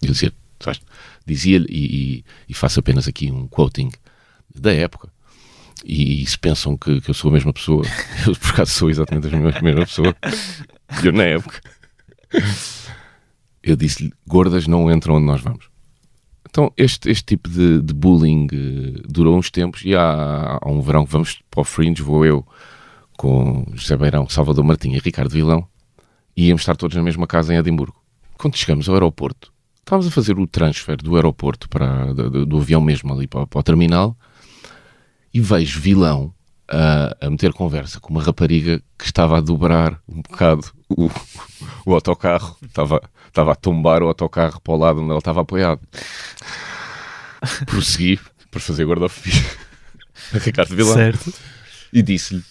[0.00, 0.32] Eu dizia,
[1.26, 3.90] dizia-lhe, e, e, e faço apenas aqui um quoting
[4.54, 5.10] da época.
[5.84, 7.84] E, se pensam que, que eu sou a mesma pessoa,
[8.26, 10.14] eu por acaso sou exatamente a mesma, pessoa.
[11.02, 11.60] Eu na época.
[13.62, 15.71] Eu disse-lhe: gordas não entram onde nós vamos.
[16.52, 20.82] Então, este, este tipo de, de bullying eh, durou uns tempos e há, há um
[20.82, 22.46] verão que vamos para o Fringe, vou eu
[23.16, 25.66] com José Beirão, Salvador Martinha e Ricardo Vilão
[26.36, 27.96] e íamos estar todos na mesma casa em Edimburgo.
[28.36, 32.58] Quando chegamos ao aeroporto, estávamos a fazer o transfer do aeroporto para, do, do- do
[32.58, 34.14] avião mesmo ali para, para o terminal
[35.32, 36.34] e vejo Vilão
[36.72, 41.10] a, a meter conversa com uma rapariga que estava a dobrar um bocado o,
[41.84, 45.80] o autocarro, estava, estava a tombar o autocarro para o lado onde ele estava apoiado.
[47.66, 48.18] Prossegui
[48.50, 49.32] para fazer guarda-fobia
[50.32, 51.32] a Ricardo Vilão Certo.
[51.92, 52.42] e disse-lhe: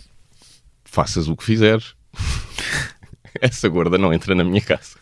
[0.84, 1.96] faças o que fizeres,
[3.42, 4.98] essa gorda não entra na minha casa.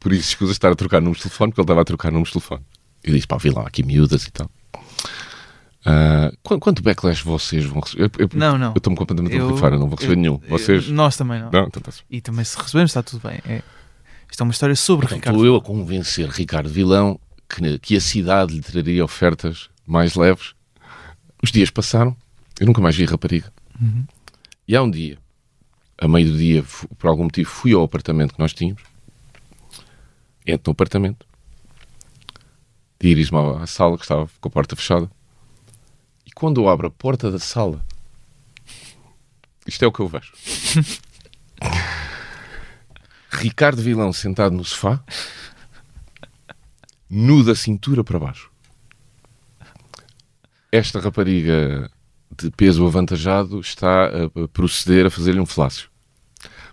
[0.00, 2.28] Por isso, escusa estar a trocar números de telefone, porque ele estava a trocar números
[2.28, 2.64] de telefone.
[3.04, 4.50] Eu disse: pá, vi lá aqui miúdas e tal.
[5.84, 8.04] Ah, quanto, quanto backlash vocês vão receber?
[8.18, 8.68] Eu- eu- Não, não.
[8.72, 10.40] Eu estou-me completamente a Eu- borrifar, eu não vou receber eu- nenhum.
[10.48, 10.88] Vocês.
[10.88, 11.50] Nós também não.
[11.50, 13.40] Não, então está E também se recebemos está tudo bem.
[13.46, 13.62] É,
[14.30, 15.36] isto é uma história sobre Então, Ricardo.
[15.36, 17.18] estou eu a convencer Ricardo Vilão
[17.48, 20.54] que, que a cidade lhe traria ofertas mais leves.
[21.42, 22.16] Os dias passaram,
[22.60, 23.52] eu nunca mais vi a rapariga.
[24.66, 25.16] E há um dia,
[25.96, 26.64] a meio do dia,
[26.98, 28.82] por algum motivo, fui ao apartamento que nós tínhamos.
[30.46, 31.24] Entro no apartamento,
[33.00, 35.08] dirijo-me à sala que estava com a porta fechada.
[36.38, 37.84] Quando eu abro a porta da sala,
[39.66, 40.32] isto é o que eu vejo.
[43.28, 45.02] Ricardo Vilão sentado no sofá,
[47.10, 48.52] nu da cintura para baixo.
[50.70, 51.90] Esta rapariga
[52.30, 55.90] de peso avantajado está a, a proceder a fazer-lhe um flácio.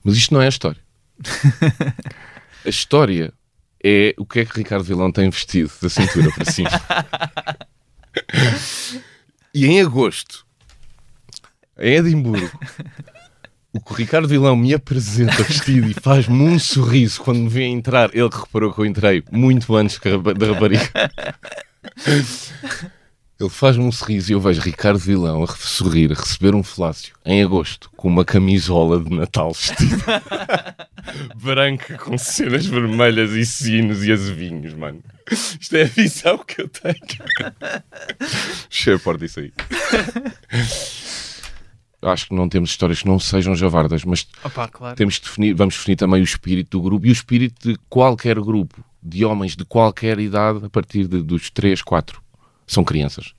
[0.03, 0.81] Mas isto não é a história.
[2.63, 3.33] A história
[3.83, 6.69] é o que é que Ricardo Vilão tem vestido da cintura para cima.
[9.55, 10.45] E em agosto,
[11.79, 12.51] em Edimburgo,
[13.71, 17.63] o que o Ricardo Vilão me apresenta vestido e faz-me um sorriso quando me vê
[17.63, 19.97] entrar, ele que reparou que eu entrei muito antes
[20.37, 20.91] da rapariga.
[23.37, 27.13] Ele faz-me um sorriso e eu vejo Ricardo Vilão a sorrir, a receber um flácio
[27.25, 30.03] em agosto, com uma camisola de Natal vestido.
[31.35, 35.03] branca com cenas vermelhas e sinos e azevinhos, mano.
[35.59, 36.95] Isto é a visão que eu tenho.
[38.69, 39.51] Cheio a porta isso aí.
[42.01, 44.95] Acho que não temos histórias que não sejam javardas, mas Opa, claro.
[44.95, 48.39] temos de definir, vamos definir também o espírito do grupo e o espírito de qualquer
[48.39, 52.23] grupo, de homens de qualquer idade, a partir de, dos 3, 4.
[52.67, 53.33] São crianças.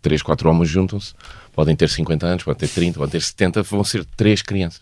[0.00, 1.12] 3, 4 homens juntam-se,
[1.52, 4.80] podem ter 50 anos, podem ter 30, podem ter 70, vão ser 3 crianças.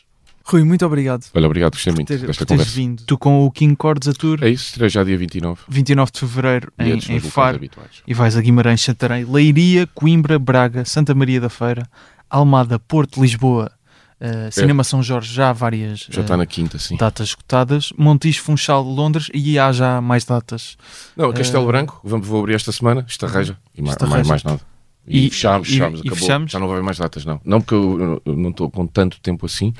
[0.49, 2.71] Rui, muito obrigado Olha, obrigado, gostei muito ter, desta conversa.
[2.73, 3.03] vindo.
[3.05, 5.63] Tu com o King Cordes a Tour, É isso, será já dia 29.
[5.69, 7.57] 29 de Fevereiro, em, em Faro.
[7.57, 7.91] habituais.
[8.07, 11.89] E vais a Guimarães, Santarém, Leiria, Coimbra, Braga, Santa Maria da Feira,
[12.31, 13.73] Almada, Porto, Lisboa,
[14.21, 16.97] eh, Cinema São Jorge, já há várias Já eh, está na quinta, sim.
[16.97, 20.77] datas esgotadas, Montijo, Funchal, Londres e há já mais datas.
[21.17, 23.59] Não, Castelo Eh, Branco, vamos, vou abrir esta semana, estarreja.
[23.77, 24.17] E Estarreja.
[24.17, 24.61] mais, mais nada.
[25.09, 26.19] E, E- fechamos, e- fechamos, e acabou.
[26.19, 26.51] fechamos?
[26.53, 27.41] Já não vai haver mais datas, não.
[27.45, 29.73] Não porque eu, eu não estou com tanto tempo assim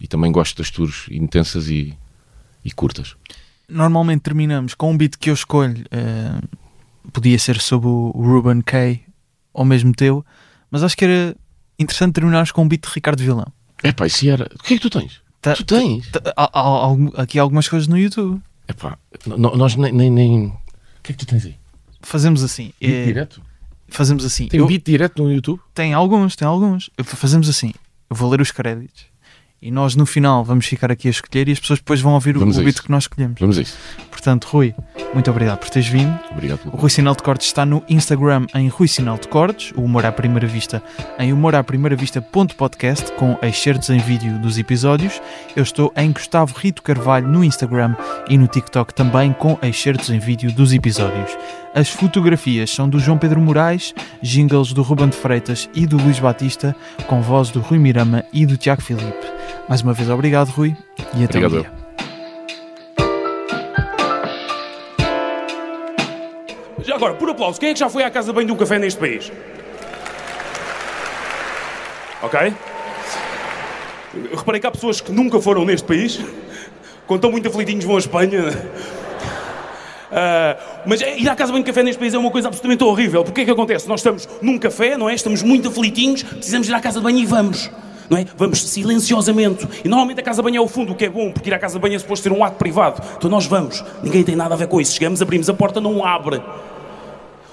[0.00, 1.96] e também gosto das tours intensas e,
[2.64, 3.14] e curtas.
[3.68, 6.40] Normalmente terminamos com um beat que eu escolho, eh,
[7.12, 9.02] podia ser sobre o Ruben Kay
[9.52, 10.24] ou mesmo teu,
[10.70, 11.36] mas acho que era
[11.78, 13.46] interessante terminarmos com um beat de Ricardo Vilão.
[13.82, 14.44] Epá, isso era.
[14.54, 15.20] O que é que tu tens?
[15.40, 16.08] Tá- tu tens?
[16.10, 16.86] tá- há- há-
[17.18, 18.40] há aqui algumas coisas no YouTube.
[18.68, 18.96] Epá,
[19.26, 20.52] n- nós nem, nem, nem- O
[21.02, 21.56] que é que tu tens aí?
[22.00, 22.72] Fazemos assim.
[22.80, 23.42] Beat eh, direto?
[23.88, 24.46] Fazemos assim.
[24.48, 25.60] Tem eu- beat direto no YouTube?
[25.74, 26.90] Tem alguns, tem alguns.
[27.04, 27.72] Fazemos assim.
[28.08, 29.04] Eu vou ler os créditos
[29.62, 32.36] e nós no final vamos ficar aqui a escolher e as pessoas depois vão ouvir
[32.36, 32.82] o, Vamos o beat isso.
[32.82, 33.38] que nós escolhemos.
[33.38, 33.76] Vamos a isso.
[34.10, 34.74] Portanto, Rui,
[35.14, 36.18] muito obrigado por teres vindo.
[36.32, 39.72] Obrigado O pelo Rui Sinal de Cortes está no Instagram em Rui Sinal de Cortes,
[39.76, 40.82] o Humor à Primeira Vista
[41.18, 45.20] em humoraprimeiravista.podcast com excertos em vídeo dos episódios.
[45.56, 47.94] Eu estou em Gustavo Rito Carvalho no Instagram
[48.28, 51.30] e no TikTok também com excertos em vídeo dos episódios.
[51.74, 56.18] As fotografias são do João Pedro Moraes, jingles do Ruben de Freitas e do Luís
[56.18, 56.76] Batista,
[57.06, 59.26] com voz do Rui Mirama e do Tiago Filipe.
[59.68, 60.76] Mais uma vez, obrigado, Rui,
[61.14, 61.72] e até Obrigado um dia.
[66.84, 68.56] Já agora, por aplauso, quem é que já foi à casa de banho de um
[68.56, 69.30] café neste país?
[72.22, 72.54] Ok?
[74.14, 76.20] Eu reparei que há pessoas que nunca foram neste país,
[77.06, 78.42] quando estão muito aflitinhos vão à Espanha.
[80.10, 82.84] Ah, mas ir à casa de banho de café neste país é uma coisa absolutamente
[82.84, 83.24] horrível.
[83.24, 83.88] Porque é que acontece?
[83.88, 85.14] Nós estamos num café, não é?
[85.14, 87.70] Estamos muito aflitinhos, precisamos ir à casa de banho e vamos.
[88.12, 88.26] Não é?
[88.36, 89.66] Vamos silenciosamente.
[89.82, 91.54] E normalmente a casa de banho é o fundo, o que é bom, porque ir
[91.54, 93.02] à casa de banho é suposto ser um ato privado.
[93.16, 93.82] Então nós vamos.
[94.02, 94.92] Ninguém tem nada a ver com isso.
[94.92, 96.42] Chegamos, abrimos a porta, não abre.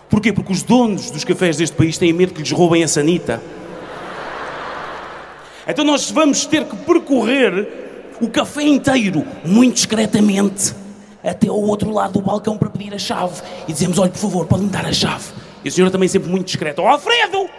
[0.09, 0.33] Porquê?
[0.33, 3.41] Porque os donos dos cafés deste país têm medo que lhes roubem a sanita.
[5.65, 10.75] Então nós vamos ter que percorrer o café inteiro, muito discretamente,
[11.23, 13.41] até ao outro lado do balcão para pedir a chave.
[13.65, 15.31] E dizemos, olha, por favor, pode-me dar a chave.
[15.63, 16.81] E a senhora também sempre muito discreta.
[16.81, 17.49] Oh, Alfredo!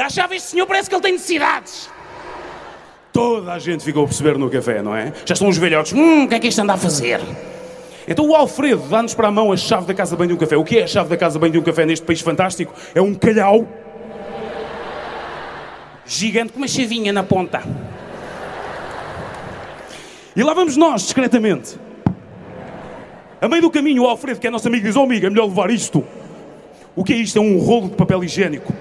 [0.00, 1.90] Dá chave este senhor, parece que ele tem necessidades.
[3.12, 5.12] Toda a gente ficou a perceber no café, não é?
[5.26, 5.92] Já estão os velhotes.
[5.92, 7.20] Hum, o que é que este anda a fazer?
[8.08, 10.38] Então o Alfredo dá-nos para a mão a chave da casa de banho de um
[10.38, 10.56] café.
[10.56, 12.72] O que é a chave da casa de banho de um café neste país fantástico?
[12.94, 13.68] É um calhau
[16.06, 17.62] gigante com uma chavinha na ponta.
[20.34, 21.78] E lá vamos nós, discretamente.
[23.38, 25.44] A meio do caminho, o Alfredo, que é nosso amigo, diz: Oh, amigo, é melhor
[25.44, 26.02] levar isto.
[26.96, 27.38] O que é isto?
[27.38, 28.72] É um rolo de papel higiênico.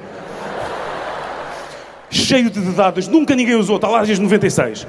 [2.10, 4.88] Cheio de dedadas, nunca ninguém usou, está lá desde 96.